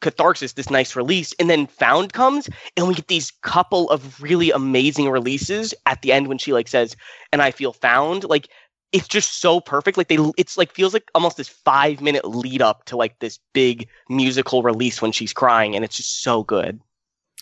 catharsis, 0.00 0.52
this 0.52 0.70
nice 0.70 0.94
release. 0.96 1.34
And 1.38 1.50
then 1.50 1.66
Found 1.66 2.12
comes 2.12 2.48
and 2.76 2.88
we 2.88 2.94
get 2.94 3.08
these 3.08 3.32
couple 3.42 3.90
of 3.90 4.20
really 4.22 4.50
amazing 4.50 5.10
releases 5.10 5.74
at 5.86 6.02
the 6.02 6.12
end 6.12 6.28
when 6.28 6.38
she 6.38 6.52
like 6.52 6.68
says, 6.68 6.96
and 7.32 7.42
I 7.42 7.50
feel 7.50 7.72
found. 7.72 8.24
Like 8.24 8.48
it's 8.92 9.08
just 9.08 9.40
so 9.40 9.60
perfect. 9.60 9.98
Like 9.98 10.08
they 10.08 10.18
it's 10.36 10.56
like 10.56 10.72
feels 10.72 10.94
like 10.94 11.10
almost 11.14 11.36
this 11.36 11.48
five 11.48 12.00
minute 12.00 12.26
lead 12.26 12.62
up 12.62 12.84
to 12.86 12.96
like 12.96 13.18
this 13.18 13.38
big 13.52 13.88
musical 14.08 14.62
release 14.62 15.02
when 15.02 15.12
she's 15.12 15.32
crying, 15.32 15.74
and 15.74 15.84
it's 15.84 15.96
just 15.96 16.22
so 16.22 16.42
good. 16.42 16.80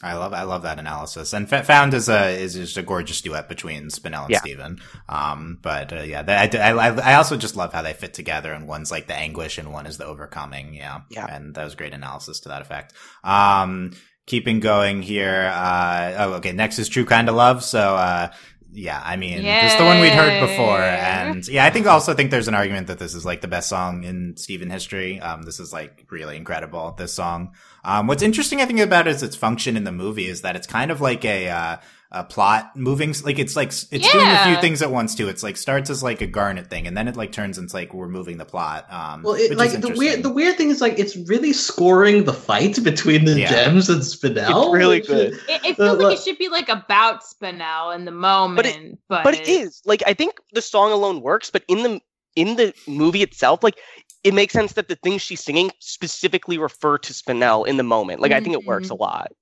I 0.02 0.12
love 0.14 0.34
I 0.34 0.42
love 0.42 0.62
that 0.62 0.78
analysis. 0.78 1.32
And 1.32 1.48
found 1.48 1.94
is 1.94 2.10
a 2.10 2.28
is 2.28 2.54
just 2.54 2.76
a 2.76 2.82
gorgeous 2.82 3.22
duet 3.22 3.48
between 3.48 3.84
Spinel 3.84 4.24
and 4.24 4.30
yeah. 4.30 4.40
Steven. 4.40 4.78
Um, 5.08 5.58
but 5.62 5.90
uh, 5.90 6.02
yeah, 6.02 6.22
I, 6.28 6.50
I 6.52 7.12
I 7.12 7.14
also 7.14 7.38
just 7.38 7.56
love 7.56 7.72
how 7.72 7.80
they 7.80 7.94
fit 7.94 8.12
together. 8.12 8.52
And 8.52 8.68
one's 8.68 8.90
like 8.90 9.06
the 9.06 9.14
anguish, 9.14 9.56
and 9.56 9.72
one 9.72 9.86
is 9.86 9.96
the 9.96 10.04
overcoming. 10.04 10.74
Yeah, 10.74 11.00
yeah. 11.08 11.26
And 11.26 11.54
that 11.54 11.64
was 11.64 11.74
great 11.74 11.94
analysis 11.94 12.40
to 12.40 12.50
that 12.50 12.60
effect. 12.60 12.92
Um, 13.24 13.92
keeping 14.26 14.60
going 14.60 15.00
here. 15.00 15.50
Uh, 15.54 16.14
oh, 16.18 16.32
okay. 16.34 16.52
Next 16.52 16.78
is 16.78 16.90
True 16.90 17.06
Kind 17.06 17.30
of 17.30 17.34
Love. 17.34 17.64
So 17.64 17.96
uh, 17.96 18.32
yeah, 18.76 19.00
I 19.02 19.16
mean, 19.16 19.42
Yay. 19.42 19.62
this 19.62 19.74
the 19.76 19.84
one 19.84 20.00
we'd 20.00 20.12
heard 20.12 20.46
before, 20.46 20.82
and 20.82 21.48
yeah, 21.48 21.64
I 21.64 21.70
think 21.70 21.86
also 21.86 22.12
think 22.12 22.30
there's 22.30 22.48
an 22.48 22.54
argument 22.54 22.88
that 22.88 22.98
this 22.98 23.14
is 23.14 23.24
like 23.24 23.40
the 23.40 23.48
best 23.48 23.70
song 23.70 24.04
in 24.04 24.36
Steven 24.36 24.68
history. 24.68 25.18
Um, 25.20 25.42
this 25.42 25.58
is 25.58 25.72
like 25.72 26.06
really 26.10 26.36
incredible. 26.36 26.94
This 26.98 27.14
song. 27.14 27.54
Um, 27.86 28.08
what's 28.08 28.22
interesting, 28.22 28.60
I 28.60 28.66
think, 28.66 28.80
about 28.80 29.06
it 29.06 29.14
is 29.14 29.22
its 29.22 29.36
function 29.36 29.76
in 29.76 29.84
the 29.84 29.92
movie 29.92 30.26
is 30.26 30.42
that 30.42 30.56
it's 30.56 30.66
kind 30.66 30.90
of 30.90 31.00
like 31.00 31.24
a 31.24 31.48
uh, 31.48 31.76
a 32.12 32.24
plot 32.24 32.76
moving 32.76 33.14
like 33.24 33.38
it's 33.38 33.56
like 33.56 33.68
it's 33.68 33.92
yeah. 33.92 34.12
doing 34.12 34.26
a 34.26 34.44
few 34.44 34.60
things 34.60 34.80
at 34.80 34.90
once 34.90 35.14
too. 35.14 35.28
It's 35.28 35.42
like 35.42 35.56
starts 35.56 35.90
as 35.90 36.02
like 36.02 36.20
a 36.20 36.26
garnet 36.26 36.68
thing 36.68 36.86
and 36.86 36.96
then 36.96 37.08
it 37.08 37.16
like 37.16 37.32
turns 37.32 37.58
into 37.58 37.74
like 37.74 37.92
we're 37.92 38.08
moving 38.08 38.38
the 38.38 38.44
plot 38.44 38.86
um 38.92 39.22
well 39.22 39.34
it, 39.34 39.56
like 39.56 39.80
the 39.80 39.92
weird 39.96 40.22
the 40.22 40.32
weird 40.32 40.56
thing 40.56 40.70
is 40.70 40.80
like 40.80 40.98
it's 40.98 41.16
really 41.28 41.52
scoring 41.52 42.24
the 42.24 42.32
fight 42.32 42.82
between 42.82 43.24
the 43.24 43.40
yeah. 43.40 43.50
gems 43.50 43.88
and 43.88 44.02
spinel 44.02 44.66
it's 44.66 44.72
really 44.72 45.00
good. 45.00 45.34
It, 45.48 45.64
it 45.64 45.76
feels 45.76 46.00
uh, 46.00 46.02
like 46.02 46.18
it 46.18 46.22
should 46.22 46.38
be 46.38 46.48
like 46.48 46.68
about 46.68 47.22
spinel 47.22 47.94
in 47.94 48.04
the 48.04 48.12
moment 48.12 48.56
but 48.56 48.66
it, 48.66 48.98
but, 49.08 49.24
but 49.24 49.34
it 49.34 49.48
is. 49.48 49.82
Like 49.84 50.02
i 50.06 50.14
think 50.14 50.34
the 50.52 50.62
song 50.62 50.92
alone 50.92 51.20
works 51.20 51.50
but 51.50 51.64
in 51.66 51.82
the 51.82 52.00
in 52.36 52.56
the 52.56 52.72
movie 52.86 53.22
itself 53.22 53.62
like 53.62 53.78
it 54.22 54.34
makes 54.34 54.52
sense 54.52 54.74
that 54.74 54.88
the 54.88 54.96
things 54.96 55.22
she's 55.22 55.42
singing 55.42 55.70
specifically 55.80 56.58
refer 56.58 56.98
to 56.98 57.12
spinel 57.12 57.66
in 57.66 57.76
the 57.76 57.82
moment 57.82 58.20
like 58.20 58.30
mm-hmm. 58.30 58.38
i 58.38 58.40
think 58.42 58.54
it 58.54 58.66
works 58.66 58.88
a 58.88 58.92
mm-hmm. 58.92 59.02
lot 59.02 59.32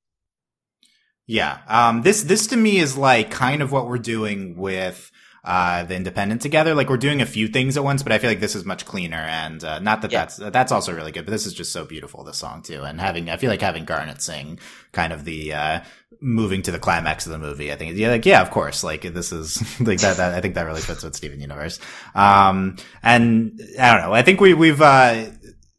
yeah. 1.27 1.61
Um, 1.69 2.03
this, 2.03 2.23
this 2.23 2.47
to 2.49 2.57
me 2.57 2.79
is 2.79 2.97
like 2.97 3.31
kind 3.31 3.63
of 3.63 3.73
what 3.73 3.89
we're 3.89 3.99
doing 3.99 4.57
with, 4.57 5.11
uh, 5.45 5.85
the 5.85 5.95
independent 5.95 6.41
together. 6.41 6.75
Like 6.75 6.89
we're 6.89 6.97
doing 6.97 7.21
a 7.21 7.27
few 7.27 7.49
things 7.49 7.77
at 7.77 7.85
once, 7.85 8.03
but 8.03 8.13
I 8.13 8.19
feel 8.19 8.31
like 8.31 8.41
this 8.41 8.55
is 8.55 8.65
much 8.65 8.87
cleaner. 8.87 9.19
And, 9.19 9.63
uh, 9.63 9.79
not 9.79 10.03
that 10.03 10.11
yeah. 10.11 10.21
that's, 10.21 10.37
that's 10.37 10.73
also 10.73 10.95
really 10.95 11.13
good, 11.13 11.27
but 11.27 11.33
this 11.33 11.47
is 11.47 11.53
just 11.53 11.73
so 11.73 11.85
beautiful, 11.85 12.25
the 12.25 12.33
song 12.33 12.63
too. 12.63 12.83
And 12.83 13.01
having, 13.01 13.29
I 13.29 13.37
feel 13.37 13.51
like 13.51 13.61
having 13.61 13.85
Garnet 13.85 14.23
sing 14.23 14.59
kind 14.93 15.13
of 15.13 15.25
the, 15.25 15.53
uh, 15.53 15.81
moving 16.21 16.63
to 16.63 16.71
the 16.71 16.79
climax 16.79 17.27
of 17.27 17.33
the 17.33 17.39
movie. 17.39 17.71
I 17.71 17.77
think, 17.77 17.97
yeah, 17.97 18.09
like, 18.09 18.25
yeah, 18.25 18.41
of 18.41 18.51
course. 18.51 18.83
Like 18.83 19.03
this 19.03 19.33
is 19.33 19.61
like 19.81 20.01
that, 20.01 20.17
that 20.17 20.33
I 20.33 20.41
think 20.41 20.55
that 20.55 20.65
really 20.65 20.81
fits 20.81 21.03
with 21.03 21.15
Steven 21.15 21.41
Universe. 21.41 21.79
Um, 22.15 22.77
and 23.03 23.61
I 23.79 23.93
don't 23.93 24.09
know. 24.09 24.15
I 24.15 24.23
think 24.23 24.41
we, 24.41 24.55
we've, 24.55 24.81
uh, 24.81 25.27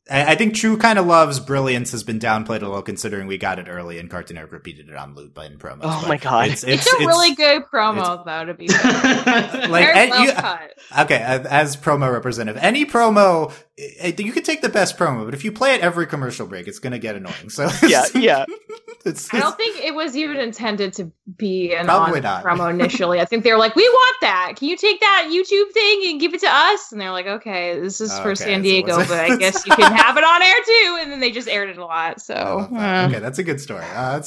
I 0.08 0.36
think 0.36 0.54
True 0.54 0.78
Kind 0.78 1.00
of 1.00 1.08
Love's 1.08 1.40
brilliance 1.40 1.92
has 1.92 2.04
been 2.04 2.20
downplayed 2.20 2.62
a 2.62 2.68
little, 2.68 2.84
considering 2.84 3.26
we 3.26 3.40
got 3.40 3.58
it 3.58 3.68
early 3.68 3.98
and 3.98 4.08
Cartoon 4.08 4.36
Network 4.36 4.52
repeated 4.52 4.90
it 4.90 4.96
on 4.96 5.16
loop 5.16 5.36
in 5.40 5.58
promos. 5.58 5.80
Oh 5.82 6.06
my 6.08 6.18
god, 6.18 6.50
it's, 6.50 6.64
it's, 6.64 6.86
it's 6.86 6.94
a 6.94 6.98
it's, 6.98 7.08
really 7.08 7.34
good 7.34 7.64
promo 7.74 8.24
though. 8.24 8.46
To 8.46 8.54
be 8.54 8.68
fair. 8.68 8.92
like 9.70 9.96
well 9.96 10.26
you, 10.26 11.02
okay, 11.02 11.18
as 11.50 11.76
promo 11.76 12.12
representative, 12.14 12.62
any 12.62 12.86
promo 12.86 13.52
you 13.78 14.32
could 14.32 14.46
take 14.46 14.62
the 14.62 14.70
best 14.70 14.98
promo, 14.98 15.26
but 15.26 15.34
if 15.34 15.44
you 15.44 15.52
play 15.52 15.76
it 15.76 15.82
every 15.82 16.08
commercial 16.08 16.48
break, 16.48 16.68
it's 16.68 16.80
going 16.80 16.94
to 16.94 17.00
get 17.00 17.16
annoying. 17.16 17.50
So 17.50 17.68
yeah, 17.86 18.06
yeah. 18.16 18.46
It's, 18.48 19.06
it's, 19.06 19.34
I 19.34 19.40
don't 19.40 19.58
think 19.58 19.84
it 19.84 19.94
was 19.94 20.16
even 20.16 20.38
intended 20.38 20.94
to 20.94 21.12
be 21.36 21.76
an 21.76 21.90
on 21.90 22.12
promo 22.12 22.70
initially. 22.74 23.20
I 23.20 23.26
think 23.26 23.44
they 23.44 23.52
were 23.52 23.60
like, 23.60 23.76
"We 23.76 23.88
want 23.88 24.16
that. 24.22 24.54
Can 24.56 24.70
you 24.70 24.78
take 24.78 25.02
that 25.02 25.30
YouTube 25.30 25.74
thing 25.74 26.10
and 26.10 26.22
give 26.22 26.34
it 26.34 26.40
to 26.42 26.50
us?" 26.50 26.94
And 26.94 27.02
they're 27.02 27.12
like, 27.12 27.28
"Okay, 27.28 27.78
this 27.80 28.00
is 28.00 28.18
for 28.20 28.30
okay, 28.30 28.36
San 28.36 28.62
Diego, 28.62 29.04
so 29.04 29.08
but 29.10 29.20
I 29.20 29.36
guess 29.36 29.66
you 29.66 29.76
can 29.76 29.92
have 29.92 30.16
it 30.18 30.24
on 30.24 30.42
air 30.42 30.56
too." 30.66 31.00
And 31.02 31.12
then 31.12 31.20
they 31.20 31.32
just 31.32 31.50
aired 31.50 31.70
it 31.70 31.78
a 31.78 31.86
lot. 31.86 32.22
So 32.22 32.34
uh. 32.74 33.08
okay, 33.10 33.20
that's 33.20 33.40
a 33.40 33.44
good 33.44 33.60
story. 33.60 33.84
Uh, 33.94 34.22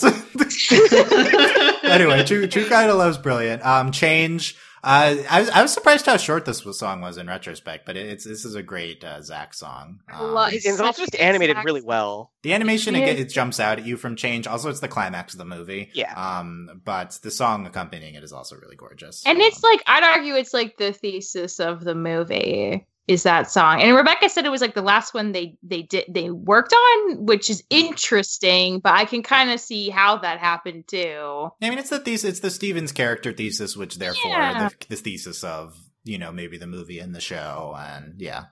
anyway, 1.84 2.22
True 2.24 2.46
True 2.46 2.68
Kind 2.68 2.90
of 2.90 2.99
Love's 2.99 3.18
brilliant. 3.18 3.64
Um, 3.64 3.92
change 3.92 4.57
uh, 4.85 5.16
I 5.29 5.41
was 5.41 5.51
I 5.51 5.62
was 5.62 5.72
surprised 5.72 6.07
how 6.07 6.16
short 6.16 6.45
this 6.45 6.64
song 6.79 7.01
was 7.01 7.16
in 7.16 7.26
retrospect, 7.26 7.87
but 7.87 7.97
it's 7.97 8.24
this 8.24 8.45
is 8.45 8.55
a 8.55 8.62
great 8.62 9.03
uh, 9.03 9.22
Zach 9.22 9.55
song. 9.55 10.01
Um, 10.12 10.37
it's 10.51 10.81
also 10.81 11.03
just 11.03 11.16
animated 11.16 11.57
Zach 11.57 11.64
really 11.64 11.83
well. 11.83 12.33
The 12.43 12.53
animation 12.53 12.95
it, 12.95 13.18
it, 13.18 13.31
jumps 13.31 13.59
out 13.59 13.79
at 13.79 13.87
you 13.87 13.97
from 13.97 14.16
change. 14.16 14.47
Also, 14.47 14.70
it's 14.70 14.81
the 14.81 14.89
climax 14.89 15.35
of 15.35 15.39
the 15.39 15.45
movie. 15.45 15.91
Yeah. 15.95 16.12
Um, 16.14 16.81
but 16.85 17.18
the 17.22 17.31
song 17.31 17.66
accompanying 17.66 18.14
it 18.14 18.22
is 18.22 18.33
also 18.33 18.57
really 18.57 18.76
gorgeous. 18.76 19.24
And 19.26 19.39
it's 19.39 19.62
like 19.62 19.83
I'd 19.87 20.05
argue 20.05 20.35
it's 20.35 20.55
like 20.55 20.76
the 20.76 20.93
thesis 20.93 21.61
of 21.61 21.83
the 21.83 21.95
movie 21.95 22.87
is 23.09 23.23
that 23.23 23.51
song. 23.51 23.81
And 23.81 23.97
Rebecca 23.97 24.29
said 24.29 24.45
it 24.45 24.51
was 24.51 24.61
like 24.61 24.75
the 24.75 24.83
last 24.83 25.15
one 25.15 25.33
they 25.33 25.57
they 25.63 25.83
did 25.83 26.05
they 26.09 26.31
worked 26.31 26.75
on, 26.75 27.25
which 27.25 27.49
is 27.49 27.65
interesting, 27.71 28.81
but 28.81 28.93
I 28.93 29.07
can 29.07 29.23
kind 29.23 29.51
of 29.51 29.59
see 29.59 29.89
how 29.89 30.19
that 30.19 30.39
happened 30.39 30.87
too. 30.87 31.49
I 31.63 31.71
mean, 31.71 31.79
it's 31.79 31.91
the 31.91 31.99
thesis, 31.99 32.29
it's 32.29 32.41
the 32.41 32.51
Stevens 32.51 32.93
character 32.93 33.33
thesis, 33.33 33.77
which 33.77 33.97
therefore 33.97 34.31
yeah. 34.31 34.69
the, 34.69 34.87
the, 34.89 34.97
thesis 34.97 35.43
of 35.43 35.77
you 36.05 36.19
know 36.19 36.31
maybe 36.31 36.59
the 36.59 36.67
movie 36.67 36.99
and 37.01 37.15
the 37.15 37.21
show, 37.21 37.75
and 37.77 38.21
yeah. 38.21 38.45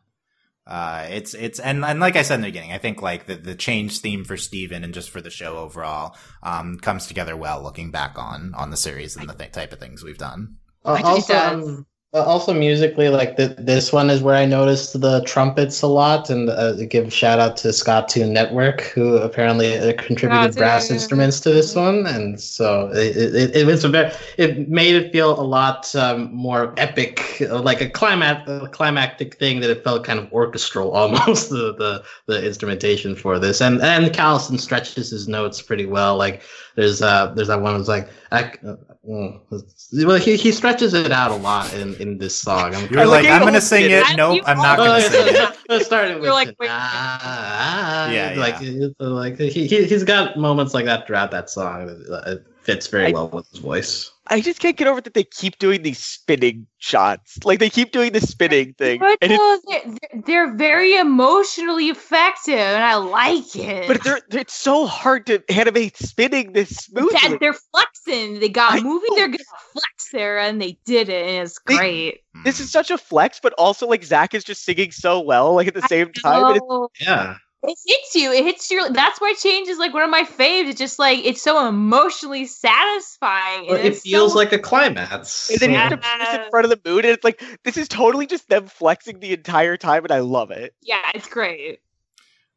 Uh, 0.66 1.06
it's 1.10 1.32
it's 1.34 1.60
and, 1.60 1.84
and 1.84 2.00
like 2.00 2.16
I 2.16 2.22
said 2.22 2.36
in 2.36 2.40
the 2.40 2.48
beginning, 2.48 2.72
I 2.72 2.78
think 2.78 3.00
like 3.00 3.26
the 3.26 3.36
the 3.36 3.54
change 3.54 4.00
theme 4.00 4.24
for 4.24 4.36
Steven 4.36 4.82
and 4.82 4.92
just 4.92 5.10
for 5.10 5.20
the 5.20 5.30
show 5.30 5.58
overall 5.58 6.16
um, 6.42 6.78
comes 6.78 7.06
together 7.06 7.36
well 7.36 7.62
looking 7.62 7.92
back 7.92 8.18
on 8.18 8.52
on 8.56 8.70
the 8.70 8.76
series 8.76 9.14
and 9.16 9.28
the 9.28 9.34
th- 9.34 9.52
type 9.52 9.72
of 9.72 9.78
things 9.78 10.02
we've 10.02 10.18
done. 10.18 10.56
Uh, 10.84 11.00
also, 11.04 11.36
um, 11.36 11.86
also 12.12 12.54
musically, 12.54 13.08
like 13.08 13.36
th- 13.36 13.56
this 13.58 13.92
one 13.92 14.10
is 14.10 14.22
where 14.22 14.36
I 14.36 14.46
noticed 14.46 15.00
the 15.00 15.22
trumpets 15.24 15.82
a 15.82 15.86
lot, 15.86 16.30
and 16.30 16.48
uh, 16.48 16.72
give 16.86 17.12
shout 17.12 17.38
out 17.38 17.56
to 17.58 17.72
Scott 17.72 18.08
Tune 18.08 18.32
Network, 18.32 18.82
who 18.82 19.16
apparently 19.16 19.76
uh, 19.76 19.92
contributed 19.98 20.56
brass 20.56 20.90
instruments 20.90 21.40
to 21.40 21.50
this 21.50 21.74
one, 21.74 22.06
and 22.06 22.40
so 22.40 22.90
it, 22.94 23.16
it, 23.16 23.56
it 23.56 23.66
was 23.66 23.84
a 23.84 23.88
very 23.88 24.12
it 24.38 24.68
made 24.68 24.94
it 24.94 25.12
feel 25.12 25.38
a 25.38 25.42
lot 25.42 25.94
um, 25.96 26.32
more 26.32 26.74
epic, 26.76 27.40
like 27.40 27.80
a 27.80 27.88
climax 27.88 28.48
a 28.48 28.68
climactic 28.68 29.38
thing 29.38 29.60
that 29.60 29.70
it 29.70 29.82
felt 29.84 30.04
kind 30.04 30.18
of 30.18 30.32
orchestral 30.32 30.90
almost 30.92 31.50
the 31.50 31.74
the, 31.74 32.04
the 32.26 32.46
instrumentation 32.46 33.14
for 33.14 33.38
this, 33.38 33.60
and 33.60 33.82
and 33.82 34.06
Callison 34.12 34.58
stretches 34.58 35.10
his 35.10 35.28
notes 35.28 35.60
pretty 35.60 35.86
well, 35.86 36.16
like 36.16 36.42
there's 36.76 37.02
uh 37.02 37.32
there's 37.34 37.48
that 37.48 37.60
one 37.60 37.76
that's 37.76 37.88
like 37.88 38.08
I, 38.30 38.52
uh, 38.66 38.76
well 39.02 40.18
he, 40.18 40.36
he 40.36 40.52
stretches 40.52 40.94
it 40.94 41.10
out 41.10 41.30
a 41.30 41.36
lot 41.36 41.72
in, 41.74 41.94
in 41.96 42.18
this 42.18 42.36
song. 42.36 42.74
I'm, 42.74 42.92
You're 42.92 43.06
like 43.06 43.26
I'm 43.26 43.42
gonna 43.42 43.60
sing 43.60 43.90
it. 43.90 44.04
Nope, 44.16 44.42
I'm 44.46 44.58
not 44.58 44.78
gonna 44.78 45.00
sing 45.00 45.34
it. 45.70 45.82
Starting 45.84 46.20
with 46.20 46.30
like, 46.30 46.54
ah, 46.62 47.20
ah, 47.22 48.10
yeah, 48.10 48.34
like 48.36 48.56
yeah. 48.60 48.88
like 48.98 49.38
he 49.38 49.66
he's 49.66 50.04
got 50.04 50.36
moments 50.36 50.74
like 50.74 50.84
that 50.84 51.06
throughout 51.06 51.30
that 51.30 51.50
song. 51.50 51.88
It 52.26 52.44
fits 52.62 52.86
very 52.88 53.06
I, 53.06 53.10
well 53.12 53.28
with 53.28 53.48
his 53.50 53.60
voice. 53.60 54.12
I 54.28 54.40
just 54.40 54.60
can't 54.60 54.76
get 54.76 54.88
over 54.88 55.00
that 55.00 55.14
they 55.14 55.24
keep 55.24 55.58
doing 55.58 55.82
these 55.82 55.98
spinning 55.98 56.66
shots. 56.78 57.38
Like 57.44 57.58
they 57.58 57.70
keep 57.70 57.92
doing 57.92 58.12
the 58.12 58.20
spinning 58.20 58.74
thing. 58.74 59.00
But 59.00 59.18
and 59.20 59.30
no, 59.30 59.60
they're, 59.68 60.22
they're, 60.26 60.56
very 60.56 60.96
emotionally 60.96 61.88
effective, 61.88 62.54
and 62.54 62.82
I 62.82 62.96
like 62.96 63.54
it. 63.54 63.86
But 63.88 64.02
they're, 64.02 64.20
they're, 64.28 64.40
it's 64.40 64.54
so 64.54 64.86
hard 64.86 65.26
to 65.26 65.42
animate 65.50 65.96
spinning 65.96 66.52
this 66.52 66.70
smoothly. 66.70 67.38
they're 67.38 67.56
flexing. 67.72 68.40
They 68.40 68.48
got 68.48 68.74
I 68.74 68.80
moving. 68.80 69.08
Know. 69.10 69.16
They're 69.16 69.28
gonna 69.28 69.44
flex 69.72 70.10
Sarah, 70.10 70.44
and 70.44 70.60
they 70.60 70.78
did 70.84 71.08
it, 71.08 71.28
and 71.28 71.46
it's 71.46 71.58
great. 71.58 72.20
this 72.44 72.60
is 72.60 72.70
such 72.70 72.90
a 72.90 72.98
flex, 72.98 73.40
but 73.40 73.52
also 73.54 73.86
like 73.86 74.04
Zach 74.04 74.34
is 74.34 74.44
just 74.44 74.64
singing 74.64 74.92
so 74.92 75.20
well, 75.20 75.54
like 75.54 75.68
at 75.68 75.74
the 75.74 75.82
same 75.82 76.12
time. 76.12 76.60
yeah 77.00 77.36
it 77.66 77.78
hits 77.86 78.14
you. 78.14 78.32
It 78.32 78.44
hits 78.44 78.70
your. 78.70 78.88
That's 78.90 79.20
why 79.20 79.34
change 79.34 79.68
is 79.68 79.78
like 79.78 79.92
one 79.92 80.02
of 80.02 80.10
my 80.10 80.24
faves. 80.24 80.68
It's 80.68 80.78
just 80.78 80.98
like 80.98 81.24
it's 81.24 81.42
so 81.42 81.66
emotionally 81.66 82.46
satisfying. 82.46 83.66
Well, 83.68 83.76
it 83.76 83.96
feels 83.96 84.32
so... 84.32 84.38
like 84.38 84.52
a 84.52 84.58
climax. 84.58 85.50
And 85.50 85.60
then 85.60 85.70
you 85.70 85.76
have 85.76 85.90
to 85.90 85.96
put 85.96 86.40
in 86.44 86.50
front 86.50 86.64
of 86.64 86.70
the 86.70 86.80
moon, 86.88 87.04
and 87.04 87.12
it's 87.12 87.24
like 87.24 87.42
this 87.64 87.76
is 87.76 87.88
totally 87.88 88.26
just 88.26 88.48
them 88.48 88.66
flexing 88.66 89.20
the 89.20 89.32
entire 89.32 89.76
time, 89.76 90.04
and 90.04 90.12
I 90.12 90.20
love 90.20 90.50
it. 90.50 90.74
Yeah, 90.82 91.02
it's 91.14 91.28
great. 91.28 91.80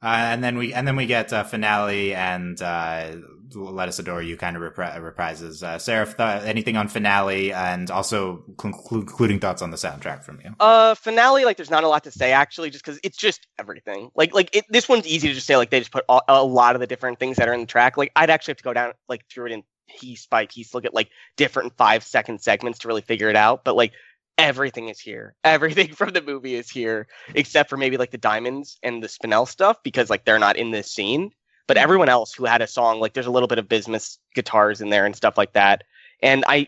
Uh, 0.01 0.07
and 0.31 0.43
then 0.43 0.57
we 0.57 0.73
and 0.73 0.87
then 0.87 0.95
we 0.95 1.05
get 1.05 1.33
uh, 1.33 1.43
finale 1.43 2.13
and 2.15 2.61
uh, 2.61 3.11
let 3.53 3.89
us 3.89 3.99
adore 3.99 4.21
you 4.21 4.37
kind 4.37 4.55
of 4.55 4.61
repri- 4.61 4.97
reprises. 4.97 5.61
Uh, 5.61 5.77
Sarah, 5.77 6.05
th- 6.05 6.43
anything 6.43 6.77
on 6.77 6.87
finale 6.87 7.51
and 7.51 7.91
also 7.91 8.43
concluding 8.57 9.39
thoughts 9.39 9.61
on 9.61 9.71
the 9.71 9.77
soundtrack 9.77 10.23
from 10.23 10.39
you? 10.43 10.55
Uh, 10.59 10.95
finale, 10.95 11.43
like 11.45 11.57
there's 11.57 11.69
not 11.69 11.83
a 11.83 11.87
lot 11.87 12.05
to 12.05 12.11
say 12.11 12.31
actually, 12.31 12.69
just 12.69 12.85
because 12.85 12.99
it's 13.03 13.17
just 13.17 13.47
everything. 13.57 14.09
Like 14.15 14.33
like 14.33 14.55
it, 14.55 14.65
this 14.69 14.87
one's 14.87 15.07
easy 15.07 15.27
to 15.27 15.33
just 15.33 15.47
say. 15.47 15.57
Like 15.57 15.69
they 15.69 15.79
just 15.79 15.91
put 15.91 16.05
a, 16.07 16.19
a 16.29 16.43
lot 16.43 16.75
of 16.75 16.81
the 16.81 16.87
different 16.87 17.19
things 17.19 17.37
that 17.37 17.49
are 17.49 17.53
in 17.53 17.61
the 17.61 17.65
track. 17.65 17.97
Like 17.97 18.11
I'd 18.15 18.29
actually 18.29 18.51
have 18.51 18.57
to 18.57 18.63
go 18.63 18.73
down 18.73 18.93
like 19.09 19.25
through 19.27 19.47
it 19.47 19.51
in 19.51 19.63
piece 19.89 20.27
by 20.27 20.45
piece, 20.45 20.73
look 20.73 20.85
at 20.85 20.93
like 20.93 21.09
different 21.35 21.75
five 21.75 22.03
second 22.03 22.41
segments 22.41 22.79
to 22.79 22.87
really 22.87 23.01
figure 23.01 23.29
it 23.29 23.35
out. 23.35 23.63
But 23.63 23.75
like 23.75 23.93
everything 24.39 24.89
is 24.89 24.99
here. 24.99 25.35
Everything 25.43 25.93
from 25.93 26.11
the 26.11 26.21
movie 26.21 26.55
is 26.55 26.69
here, 26.69 27.07
except 27.35 27.69
for 27.69 27.77
maybe 27.77 27.97
like 27.97 28.11
the 28.11 28.17
diamonds 28.17 28.77
and 28.83 29.03
the 29.03 29.07
Spinel 29.07 29.47
stuff 29.47 29.77
because 29.83 30.09
like 30.09 30.25
they're 30.25 30.39
not 30.39 30.57
in 30.57 30.71
this 30.71 30.91
scene. 30.91 31.31
But 31.67 31.77
mm-hmm. 31.77 31.83
everyone 31.83 32.09
else 32.09 32.33
who 32.33 32.45
had 32.45 32.61
a 32.61 32.67
song, 32.67 32.99
like 32.99 33.13
there's 33.13 33.27
a 33.27 33.31
little 33.31 33.47
bit 33.47 33.59
of 33.59 33.69
Bismuth 33.69 34.17
guitars 34.33 34.81
in 34.81 34.89
there 34.89 35.05
and 35.05 35.15
stuff 35.15 35.37
like 35.37 35.53
that. 35.53 35.83
And 36.21 36.43
I, 36.47 36.67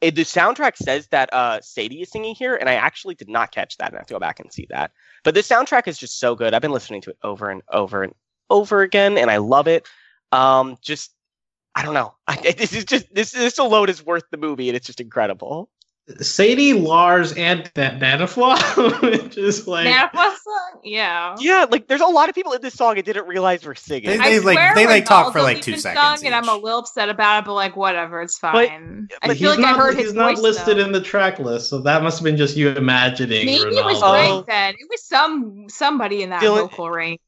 it, 0.00 0.14
the 0.14 0.24
soundtrack 0.24 0.76
says 0.76 1.06
that 1.08 1.32
uh, 1.32 1.60
Sadie 1.62 2.02
is 2.02 2.10
singing 2.10 2.34
here, 2.34 2.54
and 2.56 2.68
I 2.68 2.74
actually 2.74 3.14
did 3.14 3.30
not 3.30 3.50
catch 3.50 3.78
that, 3.78 3.88
and 3.88 3.96
I 3.96 4.00
have 4.00 4.06
to 4.08 4.14
go 4.14 4.18
back 4.18 4.40
and 4.40 4.52
see 4.52 4.66
that. 4.68 4.92
But 5.24 5.34
the 5.34 5.40
soundtrack 5.40 5.88
is 5.88 5.96
just 5.96 6.20
so 6.20 6.34
good. 6.34 6.52
I've 6.52 6.60
been 6.60 6.72
listening 6.72 7.00
to 7.02 7.10
it 7.10 7.18
over 7.22 7.48
and 7.48 7.62
over 7.72 8.02
and 8.02 8.14
over 8.50 8.82
again, 8.82 9.16
and 9.16 9.30
I 9.30 9.38
love 9.38 9.68
it. 9.68 9.88
Um, 10.32 10.76
just 10.82 11.12
I 11.74 11.84
don't 11.84 11.94
know. 11.94 12.14
I, 12.26 12.36
this 12.36 12.72
is 12.72 12.84
just 12.84 13.12
this 13.14 13.32
this 13.32 13.58
alone 13.58 13.88
is 13.88 14.04
worth 14.04 14.24
the 14.30 14.36
movie, 14.36 14.68
and 14.68 14.76
it's 14.76 14.86
just 14.86 15.00
incredible. 15.00 15.70
Sadie, 16.20 16.72
Lars, 16.72 17.32
and 17.34 17.70
that 17.74 18.00
Nanefua, 18.00 19.02
which 19.22 19.38
is 19.38 19.68
like 19.68 19.86
Nanefua 19.86 20.36
song, 20.36 20.80
yeah, 20.82 21.36
yeah. 21.38 21.66
Like, 21.70 21.86
there's 21.86 22.00
a 22.00 22.06
lot 22.06 22.28
of 22.28 22.34
people 22.34 22.52
in 22.52 22.60
this 22.62 22.74
song 22.74 22.98
I 22.98 23.00
didn't 23.00 23.26
realize 23.26 23.64
were 23.64 23.74
singing. 23.74 24.10
They, 24.10 24.16
they 24.18 24.40
like 24.40 24.74
they 24.74 24.86
like 24.86 25.04
talk 25.04 25.32
for 25.32 25.40
like 25.40 25.62
two 25.62 25.76
seconds, 25.76 26.22
and 26.22 26.34
I'm 26.34 26.48
a 26.48 26.56
little 26.56 26.80
upset 26.80 27.08
about 27.08 27.42
it, 27.42 27.46
but 27.46 27.54
like 27.54 27.76
whatever, 27.76 28.22
it's 28.22 28.38
fine. 28.38 29.08
But, 29.08 29.20
but 29.22 29.30
I 29.30 29.34
feel 29.34 29.50
like 29.50 29.60
not, 29.60 29.76
I 29.76 29.78
heard 29.78 29.96
his 29.96 30.06
He's 30.06 30.14
not 30.14 30.34
voice, 30.34 30.42
listed 30.42 30.78
though. 30.78 30.84
in 30.84 30.92
the 30.92 31.00
track 31.00 31.38
list, 31.38 31.70
so 31.70 31.80
that 31.82 32.02
must 32.02 32.18
have 32.18 32.24
been 32.24 32.36
just 32.36 32.56
you 32.56 32.70
imagining. 32.70 33.46
Maybe 33.46 33.64
Ronaldo. 33.64 33.78
it 33.78 33.84
was 33.84 34.02
right 34.02 34.44
then. 34.46 34.74
It 34.74 34.88
was 34.90 35.04
some 35.04 35.66
somebody 35.68 36.22
in 36.22 36.30
that 36.30 36.42
Dylan, 36.42 36.62
vocal 36.62 36.90
range. 36.90 37.20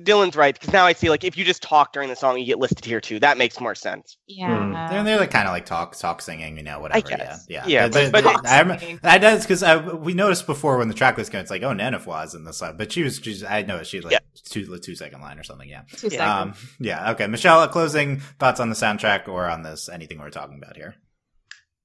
Dylan's 0.00 0.36
right 0.36 0.54
because 0.54 0.72
now 0.72 0.86
I 0.86 0.92
see 0.92 1.10
like 1.10 1.24
if 1.24 1.36
you 1.36 1.44
just 1.44 1.62
talk 1.62 1.92
during 1.92 2.08
the 2.08 2.16
song, 2.16 2.38
you 2.38 2.46
get 2.46 2.58
listed 2.58 2.84
here 2.84 3.00
too. 3.00 3.18
That 3.20 3.38
makes 3.38 3.60
more 3.60 3.74
sense. 3.74 4.16
Yeah, 4.26 4.64
hmm. 4.64 4.92
they're, 4.92 5.04
they're 5.04 5.18
like 5.18 5.30
kind 5.30 5.46
of 5.46 5.52
like 5.52 5.66
talk 5.66 5.96
talk 5.96 6.22
singing, 6.22 6.56
you 6.56 6.62
know, 6.62 6.80
whatever. 6.80 7.08
Yeah, 7.08 7.38
yeah, 7.48 7.66
yeah. 7.66 7.88
but, 7.88 8.12
but, 8.12 8.24
but 8.24 8.46
I, 8.46 8.98
I 9.02 9.18
does 9.18 9.46
because 9.46 9.64
we 9.94 10.14
noticed 10.14 10.46
before 10.46 10.78
when 10.78 10.88
the 10.88 10.94
track 10.94 11.16
was 11.16 11.28
going, 11.28 11.42
it's 11.42 11.50
like 11.50 11.62
oh 11.62 11.72
Nanefua 11.72 12.26
is 12.26 12.34
in 12.34 12.44
the 12.44 12.52
song, 12.52 12.76
but 12.76 12.92
she 12.92 13.02
was 13.02 13.20
she's 13.22 13.44
I 13.44 13.62
noticed 13.62 13.90
she 13.90 14.00
like 14.00 14.12
yeah. 14.12 14.18
two 14.44 14.78
two 14.78 14.94
second 14.94 15.20
line 15.20 15.38
or 15.38 15.44
something. 15.44 15.68
Yeah, 15.68 15.82
two 15.96 16.16
um, 16.18 16.54
yeah. 16.78 17.12
Okay, 17.12 17.26
Michelle, 17.26 17.66
closing 17.68 18.20
thoughts 18.38 18.60
on 18.60 18.68
the 18.68 18.76
soundtrack 18.76 19.28
or 19.28 19.48
on 19.48 19.62
this 19.62 19.88
anything 19.88 20.18
we're 20.18 20.30
talking 20.30 20.58
about 20.62 20.76
here. 20.76 20.94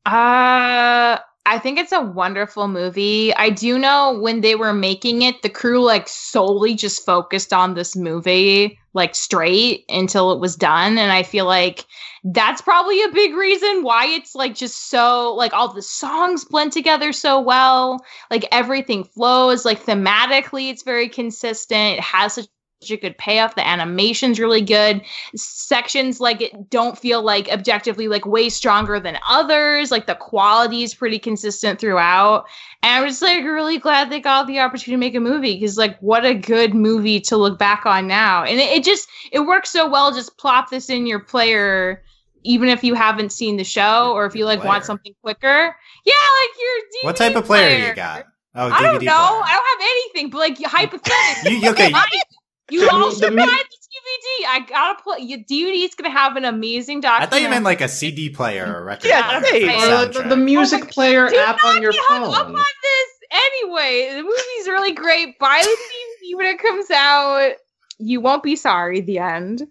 Uh 0.06 1.18
I 1.46 1.60
think 1.60 1.78
it's 1.78 1.92
a 1.92 2.02
wonderful 2.02 2.70
movie. 2.70 3.34
I 3.36 3.50
do 3.50 3.78
know 3.78 4.18
when 4.18 4.42
they 4.42 4.56
were 4.56 4.74
making 4.74 5.24
it, 5.24 5.42
the 5.42 5.50
crew 5.50 5.82
like 5.82 6.08
solely 6.08 6.74
just 6.74 7.06
focused 7.06 7.52
on 7.52 7.74
this 7.74 7.96
movie 7.96 8.80
like 8.94 9.16
straight 9.16 9.84
until 9.90 10.32
it 10.32 10.40
was 10.40 10.56
done. 10.56 10.98
And 10.98 11.12
I 11.12 11.24
feel 11.24 11.46
like 11.46 11.86
that's 12.24 12.62
probably 12.62 13.04
a 13.04 13.12
big 13.12 13.34
reason 13.36 13.84
why 13.84 14.06
it's 14.06 14.36
like 14.36 14.56
just 14.56 14.90
so 14.90 15.34
like 15.36 15.52
all 15.52 15.74
the 15.74 15.82
songs 15.82 16.46
blend 16.46 16.72
together 16.72 17.12
so 17.12 17.42
well. 17.42 18.00
Like 18.32 18.48
everything 18.52 19.04
flows, 19.04 19.66
like 19.66 19.84
thematically, 19.84 20.70
it's 20.70 20.84
very 20.84 21.10
consistent. 21.10 21.98
It 21.98 22.02
has 22.02 22.34
such 22.34 22.48
a 22.92 22.98
good 22.98 23.18
payoff. 23.18 23.56
The 23.56 23.68
animation's 23.68 24.40
really 24.40 24.62
good. 24.62 25.02
Sections 25.36 26.20
like 26.20 26.42
it 26.42 26.70
don't 26.70 26.98
feel 26.98 27.22
like 27.22 27.50
objectively 27.50 28.08
like 28.08 28.26
way 28.26 28.50
stronger 28.50 29.00
than 29.00 29.18
others. 29.28 29.92
Like 29.92 30.08
the 30.08 30.16
quality 30.16 30.84
is 30.84 30.94
pretty 30.94 31.20
consistent 31.20 31.80
throughout. 31.80 32.46
And 32.82 33.04
I'm 33.04 33.10
just 33.10 33.22
like 33.22 33.44
really 33.44 33.78
glad 33.78 34.10
they 34.10 34.20
got 34.20 34.48
the 34.48 34.60
opportunity 34.60 34.92
to 34.92 34.98
make 34.98 35.16
a 35.16 35.20
movie 35.20 35.56
because 35.56 35.78
like 35.78 35.98
what 36.00 36.26
a 36.26 36.34
good 36.34 36.74
movie 36.74 37.20
to 37.22 37.38
look 37.38 37.58
back 37.60 37.86
on 37.86 38.08
now. 38.08 38.44
And 38.44 38.60
it, 38.60 38.70
it 38.72 38.84
just 38.84 39.10
it 39.32 39.42
works 39.42 39.70
so 39.70 39.90
well. 39.90 40.14
Just 40.14 40.38
plop 40.38 40.70
this 40.70 40.90
in 40.90 41.06
your 41.06 41.20
player 41.20 42.04
even 42.44 42.70
if 42.70 42.84
you 42.84 42.94
haven't 42.94 43.32
seen 43.32 43.58
the 43.58 43.64
show 43.64 44.12
or 44.14 44.26
if 44.26 44.36
you 44.36 44.46
like 44.46 44.60
player. 44.60 44.70
want 44.70 44.86
something 44.86 45.14
quicker. 45.22 45.76
Yeah, 46.06 46.14
like 46.14 46.50
your 46.60 46.78
DVD 46.78 47.06
What 47.06 47.16
type 47.16 47.36
of 47.36 47.46
player, 47.46 47.70
player. 47.70 47.88
you 47.90 47.96
got? 47.96 48.26
Oh, 48.56 48.70
DVD 48.70 48.72
I 48.72 48.82
don't 48.82 48.94
know. 48.96 49.00
Player. 49.00 49.44
I 49.46 49.60
don't 49.60 49.82
have 49.82 49.90
anything, 49.90 50.30
but 50.30 50.38
like 50.40 50.58
hypothetically. 50.62 51.58
you, 51.58 51.70
okay. 51.72 51.92
You 52.72 52.90
all 52.90 53.12
should 53.12 53.36
buy 53.36 53.46
the 53.46 53.78
DVD. 53.84 54.48
I 54.48 54.66
gotta 54.68 55.02
put 55.04 55.22
your 55.22 55.40
DVD 55.40 55.86
is 55.86 55.96
gonna 55.96 56.10
have 56.10 56.36
an 56.38 56.46
amazing 56.46 57.02
document. 57.02 57.24
I 57.24 57.26
thought 57.32 57.42
you 57.42 57.50
meant 57.50 57.66
like 57.66 57.82
a 57.82 57.88
CD 57.88 58.30
player 58.30 58.66
or 58.66 58.86
record 58.86 59.08
yeah, 59.08 59.40
player. 59.40 59.96
Or 59.96 60.06
the, 60.06 60.30
the, 60.30 60.38
music 60.38 60.90
player 60.90 61.28
Do 61.30 61.38
app 61.38 61.64
on 61.64 61.82
your 61.82 61.94
phone. 61.94 62.34
Up 62.34 62.48
on 62.48 62.54
this 62.54 63.10
anyway. 63.32 64.10
The 64.16 64.24
movie's 64.24 64.68
really 64.68 64.94
great. 64.94 65.38
Buy 65.40 65.62
the 65.62 65.70
DVD 65.70 66.38
when 66.38 66.46
it 66.48 66.60
comes 66.60 66.90
out. 66.92 67.54
You 68.00 68.22
won't 68.22 68.44
be 68.44 68.56
sorry. 68.56 69.02
The 69.02 69.20
end. 69.20 69.64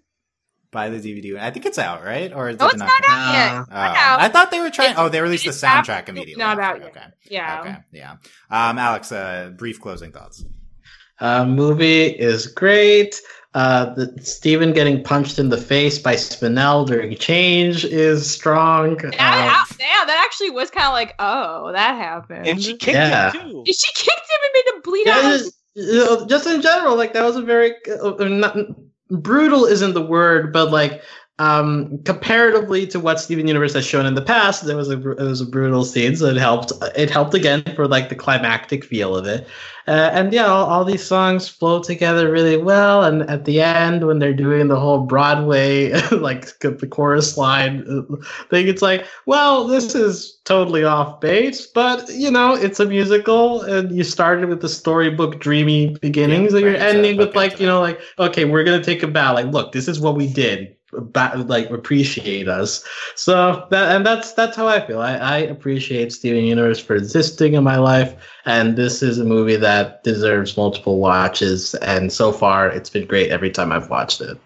Buy 0.71 0.89
the 0.89 0.97
DVD. 0.97 1.39
I 1.39 1.51
think 1.51 1.65
it's 1.65 1.77
out, 1.77 2.03
right? 2.03 2.33
Or 2.33 2.49
is 2.49 2.59
no, 2.59 2.67
it 2.67 2.73
it's 2.73 2.79
not, 2.79 2.89
not 3.01 3.09
out 3.09 3.33
yet. 3.33 3.65
Oh. 3.71 3.75
Out. 3.75 4.19
I 4.21 4.29
thought 4.29 4.49
they 4.51 4.59
were 4.59 4.71
trying. 4.71 4.91
It's, 4.91 4.99
oh, 4.99 5.09
they 5.09 5.21
released 5.21 5.45
the 5.45 5.51
soundtrack 5.51 6.09
immediately. 6.09 6.43
Not 6.43 6.59
out 6.59 6.79
yet. 6.79 6.89
Okay. 6.89 7.05
Yeah. 7.29 7.59
Okay. 7.61 7.77
Yeah. 7.91 8.11
Um, 8.49 8.77
Alex, 8.77 9.11
uh, 9.11 9.51
brief 9.55 9.79
closing 9.79 10.11
thoughts. 10.11 10.43
Uh, 11.23 11.45
movie 11.45 12.07
is 12.07 12.47
great. 12.47 13.21
Uh, 13.53 13.93
the 13.93 14.13
Steven 14.21 14.73
getting 14.73 15.01
punched 15.01 15.39
in 15.39 15.47
the 15.47 15.57
face 15.57 15.97
by 15.97 16.15
Spinel 16.15 16.85
during 16.85 17.15
change 17.15 17.85
is 17.85 18.29
strong. 18.29 18.97
That, 18.97 19.05
um, 19.05 19.77
yeah, 19.79 20.05
that 20.05 20.21
actually 20.25 20.49
was 20.49 20.69
kind 20.69 20.87
of 20.87 20.93
like, 20.93 21.15
oh, 21.19 21.71
that 21.71 21.95
happened. 21.95 22.45
And 22.45 22.61
she 22.61 22.75
kicked 22.75 22.97
yeah. 22.97 23.31
him 23.31 23.51
too. 23.51 23.63
She 23.71 23.93
kicked 23.93 24.09
him 24.09 24.39
and 24.43 24.51
made 24.53 24.73
him 24.73 24.81
bleed 24.81 25.07
yeah, 25.07 25.17
out. 25.17 25.39
Just, 25.77 26.29
just 26.29 26.47
in 26.47 26.61
general, 26.61 26.97
like 26.97 27.13
that 27.13 27.23
was 27.23 27.37
a 27.37 27.41
very 27.41 27.73
uh, 28.01 28.15
not, 28.25 28.57
brutal 29.09 29.65
isn't 29.65 29.93
the 29.93 30.01
word, 30.05 30.51
but 30.51 30.71
like 30.71 31.01
um, 31.39 31.97
comparatively 32.03 32.85
to 32.87 32.99
what 32.99 33.19
Steven 33.19 33.47
Universe 33.47 33.73
has 33.73 33.85
shown 33.85 34.05
in 34.05 34.13
the 34.13 34.21
past, 34.21 34.65
there 34.65 34.77
was 34.77 34.89
a 34.89 35.11
it 35.11 35.23
was 35.23 35.41
a 35.41 35.45
brutal 35.47 35.83
scene, 35.83 36.15
so 36.15 36.27
it 36.27 36.37
helped. 36.37 36.71
It 36.95 37.09
helped 37.09 37.33
again 37.33 37.63
for 37.75 37.87
like 37.87 38.09
the 38.09 38.15
climactic 38.15 38.85
feel 38.85 39.15
of 39.15 39.25
it, 39.25 39.47
uh, 39.87 40.11
and 40.13 40.31
yeah, 40.31 40.45
all, 40.45 40.65
all, 40.67 40.85
these 40.85 41.03
songs 41.03 41.49
flow 41.49 41.81
together 41.81 42.31
really 42.31 42.57
well. 42.57 43.03
And 43.03 43.23
at 43.31 43.45
the 43.45 43.61
end, 43.61 44.05
when 44.05 44.19
they're 44.19 44.31
doing 44.31 44.67
the 44.67 44.79
whole 44.79 44.99
Broadway 44.99 45.91
like 46.11 46.59
the 46.59 46.87
chorus 46.87 47.35
line 47.35 47.83
uh, 47.89 48.15
thing, 48.51 48.67
it's 48.67 48.83
like, 48.83 49.07
well, 49.25 49.65
this 49.65 49.95
is 49.95 50.39
totally 50.45 50.83
off 50.83 51.19
base, 51.19 51.65
but 51.65 52.07
you 52.09 52.29
know, 52.29 52.53
it's 52.53 52.79
a 52.79 52.85
musical, 52.85 53.61
and 53.63 53.95
you 53.95 54.03
started 54.03 54.49
with 54.49 54.61
the 54.61 54.69
storybook 54.69 55.39
dreamy 55.39 55.97
beginnings, 55.99 56.53
yeah, 56.53 56.59
so 56.59 56.65
you're 56.65 56.75
ending 56.75 57.17
with 57.17 57.35
like, 57.35 57.59
you 57.59 57.65
know, 57.65 57.81
like, 57.81 57.99
okay, 58.19 58.45
we're 58.45 58.63
gonna 58.63 58.83
take 58.83 59.01
a 59.01 59.07
bow. 59.07 59.33
Like, 59.33 59.47
look, 59.47 59.71
this 59.71 59.87
is 59.87 59.99
what 59.99 60.13
we 60.13 60.31
did 60.31 60.75
like 61.13 61.69
appreciate 61.69 62.47
us. 62.47 62.83
So 63.15 63.67
that 63.71 63.95
and 63.95 64.05
that's 64.05 64.33
that's 64.33 64.55
how 64.55 64.67
I 64.67 64.85
feel. 64.85 65.01
I, 65.01 65.15
I 65.15 65.37
appreciate 65.37 66.13
Steven 66.13 66.45
Universe 66.45 66.79
for 66.79 66.95
existing 66.95 67.53
in 67.53 67.63
my 67.63 67.77
life, 67.77 68.15
and 68.45 68.75
this 68.75 69.03
is 69.03 69.19
a 69.19 69.25
movie 69.25 69.57
that 69.57 70.03
deserves 70.03 70.57
multiple 70.57 70.99
watches. 70.99 71.73
And 71.75 72.11
so 72.11 72.31
far, 72.31 72.69
it's 72.69 72.89
been 72.89 73.07
great 73.07 73.31
every 73.31 73.51
time 73.51 73.71
I've 73.71 73.89
watched 73.89 74.21
it. 74.21 74.37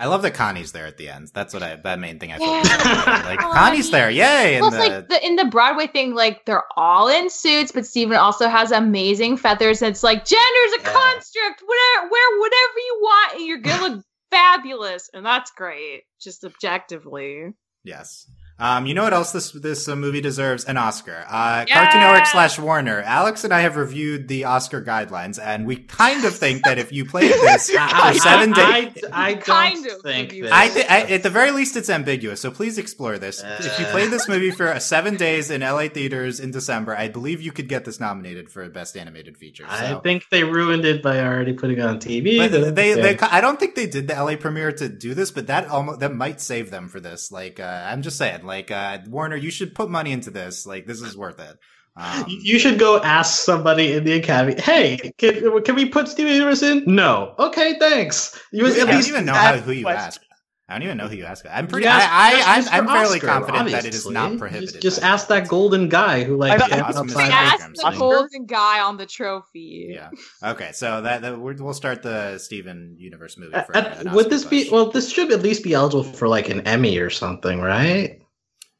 I 0.00 0.06
love 0.06 0.22
that 0.22 0.32
Connie's 0.32 0.72
there 0.72 0.86
at 0.86 0.96
the 0.96 1.10
end. 1.10 1.30
That's 1.34 1.52
what 1.52 1.62
I 1.62 1.76
that 1.76 1.98
main 1.98 2.18
thing 2.18 2.32
I 2.32 2.38
feel 2.38 2.46
yeah. 2.46 3.22
like. 3.26 3.38
Connie's 3.52 3.90
there, 3.90 4.10
yay! 4.10 4.56
Plus, 4.58 4.72
the... 4.72 4.78
like 4.78 5.08
the 5.10 5.26
in 5.26 5.36
the 5.36 5.44
Broadway 5.44 5.88
thing, 5.88 6.14
like 6.14 6.46
they're 6.46 6.64
all 6.74 7.08
in 7.08 7.28
suits, 7.28 7.70
but 7.70 7.84
Steven 7.84 8.16
also 8.16 8.48
has 8.48 8.70
amazing 8.70 9.36
feathers. 9.36 9.82
And 9.82 9.90
it's 9.90 10.02
like 10.02 10.24
gender's 10.24 10.72
a 10.78 10.82
yeah. 10.82 10.92
construct. 10.92 11.62
Whatever, 11.62 12.08
wear 12.10 12.40
whatever 12.40 12.78
you 12.78 12.98
want, 13.02 13.34
and 13.34 13.46
you're 13.46 13.58
gonna 13.58 13.88
look 13.88 14.04
fabulous, 14.30 15.10
and 15.12 15.24
that's 15.24 15.50
great, 15.52 16.04
just 16.20 16.44
objectively. 16.44 17.52
Yes. 17.84 18.26
Um, 18.60 18.84
you 18.84 18.92
know 18.92 19.04
what 19.04 19.14
else 19.14 19.32
this 19.32 19.52
this 19.52 19.88
uh, 19.88 19.96
movie 19.96 20.20
deserves? 20.20 20.64
An 20.64 20.76
Oscar. 20.76 21.24
Uh, 21.28 21.64
yeah! 21.66 21.74
Cartoon 21.74 22.00
Network 22.02 22.26
slash 22.26 22.58
Warner. 22.58 23.00
Alex 23.00 23.42
and 23.44 23.54
I 23.54 23.60
have 23.60 23.76
reviewed 23.76 24.28
the 24.28 24.44
Oscar 24.44 24.82
guidelines, 24.82 25.40
and 25.42 25.66
we 25.66 25.76
kind 25.76 26.24
of 26.24 26.36
think 26.36 26.64
that 26.64 26.78
if 26.78 26.92
you 26.92 27.06
played 27.06 27.32
this 27.32 27.70
for 27.70 28.14
seven 28.14 28.52
days, 28.52 28.92
I, 29.10 29.28
I, 29.30 29.32
don't 29.34 29.44
kind 29.44 29.86
of 29.86 30.02
think 30.02 30.32
this. 30.32 30.52
I, 30.52 30.68
th- 30.68 30.86
I, 30.90 31.00
at 31.12 31.22
the 31.22 31.30
very 31.30 31.52
least, 31.52 31.76
it's 31.76 31.88
ambiguous. 31.88 32.40
So 32.40 32.50
please 32.50 32.76
explore 32.76 33.18
this. 33.18 33.42
Uh, 33.42 33.56
if 33.60 33.78
you 33.80 33.86
played 33.86 34.10
this 34.10 34.28
movie 34.28 34.50
for 34.50 34.78
seven 34.78 35.16
days 35.16 35.50
in 35.50 35.62
LA 35.62 35.88
theaters 35.88 36.38
in 36.38 36.50
December, 36.50 36.94
I 36.94 37.08
believe 37.08 37.40
you 37.40 37.52
could 37.52 37.68
get 37.68 37.86
this 37.86 37.98
nominated 37.98 38.50
for 38.50 38.68
Best 38.68 38.96
Animated 38.96 39.38
Feature. 39.38 39.64
So. 39.68 39.98
I 39.98 40.00
think 40.00 40.28
they 40.30 40.44
ruined 40.44 40.84
it 40.84 41.02
by 41.02 41.20
already 41.20 41.54
putting 41.54 41.78
it 41.78 41.84
on 41.84 41.98
TV. 41.98 42.36
But 42.38 42.74
they, 42.74 42.92
they, 42.92 43.18
I 43.18 43.40
don't 43.40 43.58
think 43.58 43.74
they 43.74 43.86
did 43.86 44.06
the 44.06 44.14
LA 44.14 44.36
premiere 44.36 44.72
to 44.72 44.88
do 44.88 45.14
this, 45.14 45.30
but 45.30 45.46
that 45.46 45.68
almost 45.68 46.00
that 46.00 46.14
might 46.14 46.42
save 46.42 46.70
them 46.70 46.88
for 46.88 47.00
this. 47.00 47.32
Like, 47.32 47.58
uh, 47.58 47.84
I'm 47.86 48.02
just 48.02 48.18
saying. 48.18 48.44
Like 48.50 48.72
uh, 48.72 48.98
Warner, 49.06 49.36
you 49.36 49.50
should 49.52 49.76
put 49.76 49.88
money 49.88 50.10
into 50.10 50.32
this. 50.32 50.66
Like 50.66 50.84
this 50.84 51.00
is 51.00 51.16
worth 51.16 51.38
it. 51.38 51.56
Um, 51.96 52.24
you 52.26 52.58
should 52.58 52.80
go 52.80 53.00
ask 53.00 53.44
somebody 53.44 53.92
in 53.92 54.02
the 54.02 54.14
academy. 54.14 54.60
Hey, 54.60 55.12
can, 55.18 55.62
can 55.62 55.74
we 55.76 55.86
put 55.86 56.08
Steven 56.08 56.32
Universe 56.32 56.62
in? 56.62 56.82
No. 56.84 57.34
Okay, 57.38 57.78
thanks. 57.78 58.40
You 58.50 58.66
I 58.66 58.74
don't 58.74 59.06
even 59.06 59.24
know 59.24 59.34
how, 59.34 59.56
who 59.56 59.70
you 59.70 59.84
question. 59.84 60.00
ask. 60.00 60.20
I 60.68 60.74
don't 60.74 60.82
even 60.84 60.98
know 60.98 61.08
who 61.08 61.16
you 61.16 61.24
ask. 61.24 61.44
I'm 61.50 61.66
pretty. 61.66 61.86
Ask, 61.86 62.08
I, 62.08 62.32
I, 62.40 62.78
I'm, 62.78 62.88
I'm 62.88 62.96
fairly 62.96 63.16
Oscar, 63.16 63.26
confident 63.26 63.58
obviously. 63.58 63.90
that 63.90 63.94
it 63.94 63.94
is 63.94 64.08
not 64.08 64.38
prohibited. 64.38 64.74
Just, 64.74 64.82
just 64.82 65.02
ask 65.02 65.26
that 65.28 65.48
golden 65.48 65.88
guy 65.88 66.24
who 66.24 66.36
like. 66.36 66.60
I 66.60 66.76
ask 66.76 66.96
the 66.96 67.96
golden 67.98 68.46
guy 68.46 68.80
on 68.80 68.96
the 68.96 69.06
trophy. 69.06 69.88
Yeah. 69.90 70.10
Okay, 70.42 70.70
so 70.72 71.02
that, 71.02 71.22
that 71.22 71.40
we'll 71.40 71.74
start 71.74 72.02
the 72.02 72.38
Steven 72.38 72.96
Universe 72.98 73.36
movie. 73.36 73.52
For, 73.66 73.76
uh, 73.76 74.14
would 74.14 74.30
this 74.30 74.44
push. 74.44 74.50
be? 74.50 74.70
Well, 74.70 74.90
this 74.90 75.12
should 75.12 75.30
at 75.32 75.42
least 75.42 75.64
be 75.64 75.74
eligible 75.74 76.04
for 76.04 76.28
like 76.28 76.48
an 76.48 76.60
Emmy 76.60 76.98
or 76.98 77.10
something, 77.10 77.60
right? 77.60 78.19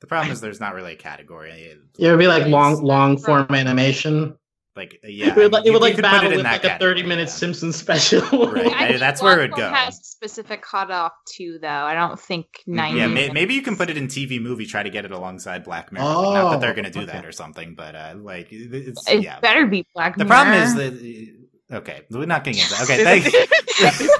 The 0.01 0.07
problem 0.07 0.32
is 0.32 0.40
there's 0.40 0.61
not 0.61 0.74
really 0.74 0.94
a 0.94 0.96
category. 0.96 1.51
It 1.98 2.11
would 2.11 2.18
be 2.18 2.26
like 2.26 2.46
long 2.46 2.82
long 2.82 3.18
form 3.18 3.55
animation. 3.55 4.36
Like 4.76 4.98
yeah, 5.03 5.30
it 5.30 5.36
would 5.36 5.53
like, 5.53 5.66
it 5.66 5.70
would 5.72 5.82
like 5.82 6.01
battle 6.01 6.30
with 6.30 6.44
like 6.44 6.64
a 6.64 6.78
thirty 6.78 7.03
minute 7.03 7.28
yeah. 7.28 7.34
Simpsons 7.34 7.76
special. 7.80 8.22
right, 8.51 8.72
I 8.72 8.96
that's 8.96 9.20
where 9.20 9.40
it 9.40 9.51
would 9.51 9.59
go. 9.59 9.68
Has 9.68 9.98
a 9.98 10.05
specific 10.05 10.62
cutoff 10.62 11.12
too, 11.28 11.59
though. 11.61 11.68
I 11.68 11.94
don't 11.94 12.18
think 12.18 12.46
ninety. 12.66 13.01
Yeah, 13.01 13.09
may, 13.09 13.30
maybe 13.30 13.55
you 13.55 13.62
can 13.62 13.76
put 13.76 13.90
it 13.90 13.96
in 13.96 14.07
TV 14.07 14.40
movie. 14.40 14.66
Try 14.66 14.82
to 14.82 14.90
get 14.90 15.05
it 15.05 15.11
alongside 15.11 15.64
Black 15.64 15.92
Mirror. 15.92 16.07
Oh, 16.07 16.32
not 16.32 16.51
that 16.53 16.61
they're 16.61 16.74
going 16.74 16.84
to 16.84 16.90
do 16.90 17.01
okay. 17.01 17.12
that 17.12 17.26
or 17.26 17.32
something, 17.32 17.74
but 17.74 17.94
uh, 17.94 18.14
like 18.16 18.48
it's 18.51 19.07
it 19.09 19.22
yeah. 19.22 19.40
better 19.40 19.66
be 19.66 19.84
Black 19.94 20.16
the 20.16 20.24
Mirror. 20.24 20.28
The 20.28 20.34
problem 20.34 20.62
is 20.62 20.74
that 20.76 21.40
Okay, 21.72 22.03
we're 22.11 22.26
not 22.26 22.42
getting 22.42 22.61
into 22.61 22.74
that. 22.74 22.82
Okay, 22.82 23.05
thank 23.20 23.32
you. 23.32 23.46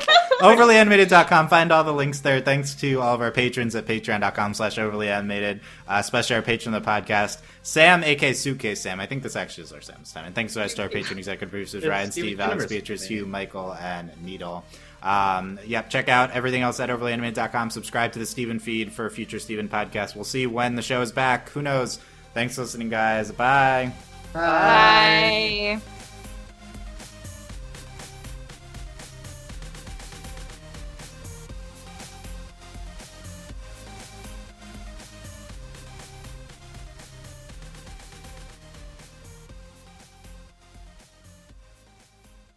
overlyanimated.com. 0.57 1.49
Find 1.49 1.72
all 1.72 1.84
the 1.84 1.93
links 1.93 2.20
there. 2.20 2.41
Thanks 2.41 2.74
to 2.76 3.01
all 3.01 3.14
of 3.14 3.20
our 3.20 3.30
patrons 3.30 3.74
at 3.74 3.86
patreon.com 3.86 4.55
slash 4.55 4.76
overlyanimated, 4.76 5.61
uh, 5.88 5.97
especially 5.99 6.36
our 6.36 6.43
patron 6.43 6.74
of 6.74 6.82
the 6.82 6.91
podcast, 6.91 7.41
Sam, 7.62 8.03
aka 8.05 8.32
Suitcase 8.32 8.80
Sam. 8.80 9.01
I 9.01 9.07
think 9.07 9.22
this 9.22 9.36
actually 9.36 9.64
is 9.64 9.72
our 9.72 9.80
Sam's 9.80 10.12
time. 10.12 10.26
And 10.26 10.34
thanks 10.34 10.55
to 10.55 10.82
our 10.82 10.88
patron 10.88 11.18
executive 11.18 11.51
producers, 11.51 11.86
Ryan, 11.86 12.11
Steve, 12.12 12.41
Alex, 12.41 12.66
Beatrice, 12.66 13.05
Hugh, 13.05 13.26
Michael, 13.26 13.74
and 13.74 14.11
Needle. 14.22 14.64
Um, 15.03 15.59
yep, 15.66 15.88
check 15.91 16.09
out 16.09 16.30
everything 16.32 16.62
else 16.62 16.80
at 16.80 16.91
overlyanimated.com. 16.91 17.70
Subscribe 17.70 18.12
to 18.12 18.18
the 18.18 18.26
Steven 18.26 18.59
feed 18.59 18.93
for 18.93 19.09
future 19.11 19.38
Steven 19.38 19.68
podcasts. 19.68 20.14
We'll 20.14 20.24
see 20.24 20.47
when 20.47 20.74
the 20.74 20.82
show 20.82 21.01
is 21.01 21.12
back. 21.12 21.49
Who 21.51 21.62
knows? 21.62 21.99
Thanks 22.34 22.55
for 22.55 22.62
listening, 22.62 22.91
guys. 22.91 23.32
Bye. 23.32 23.93
Bye. 24.32 25.80
Bye. 25.80 25.99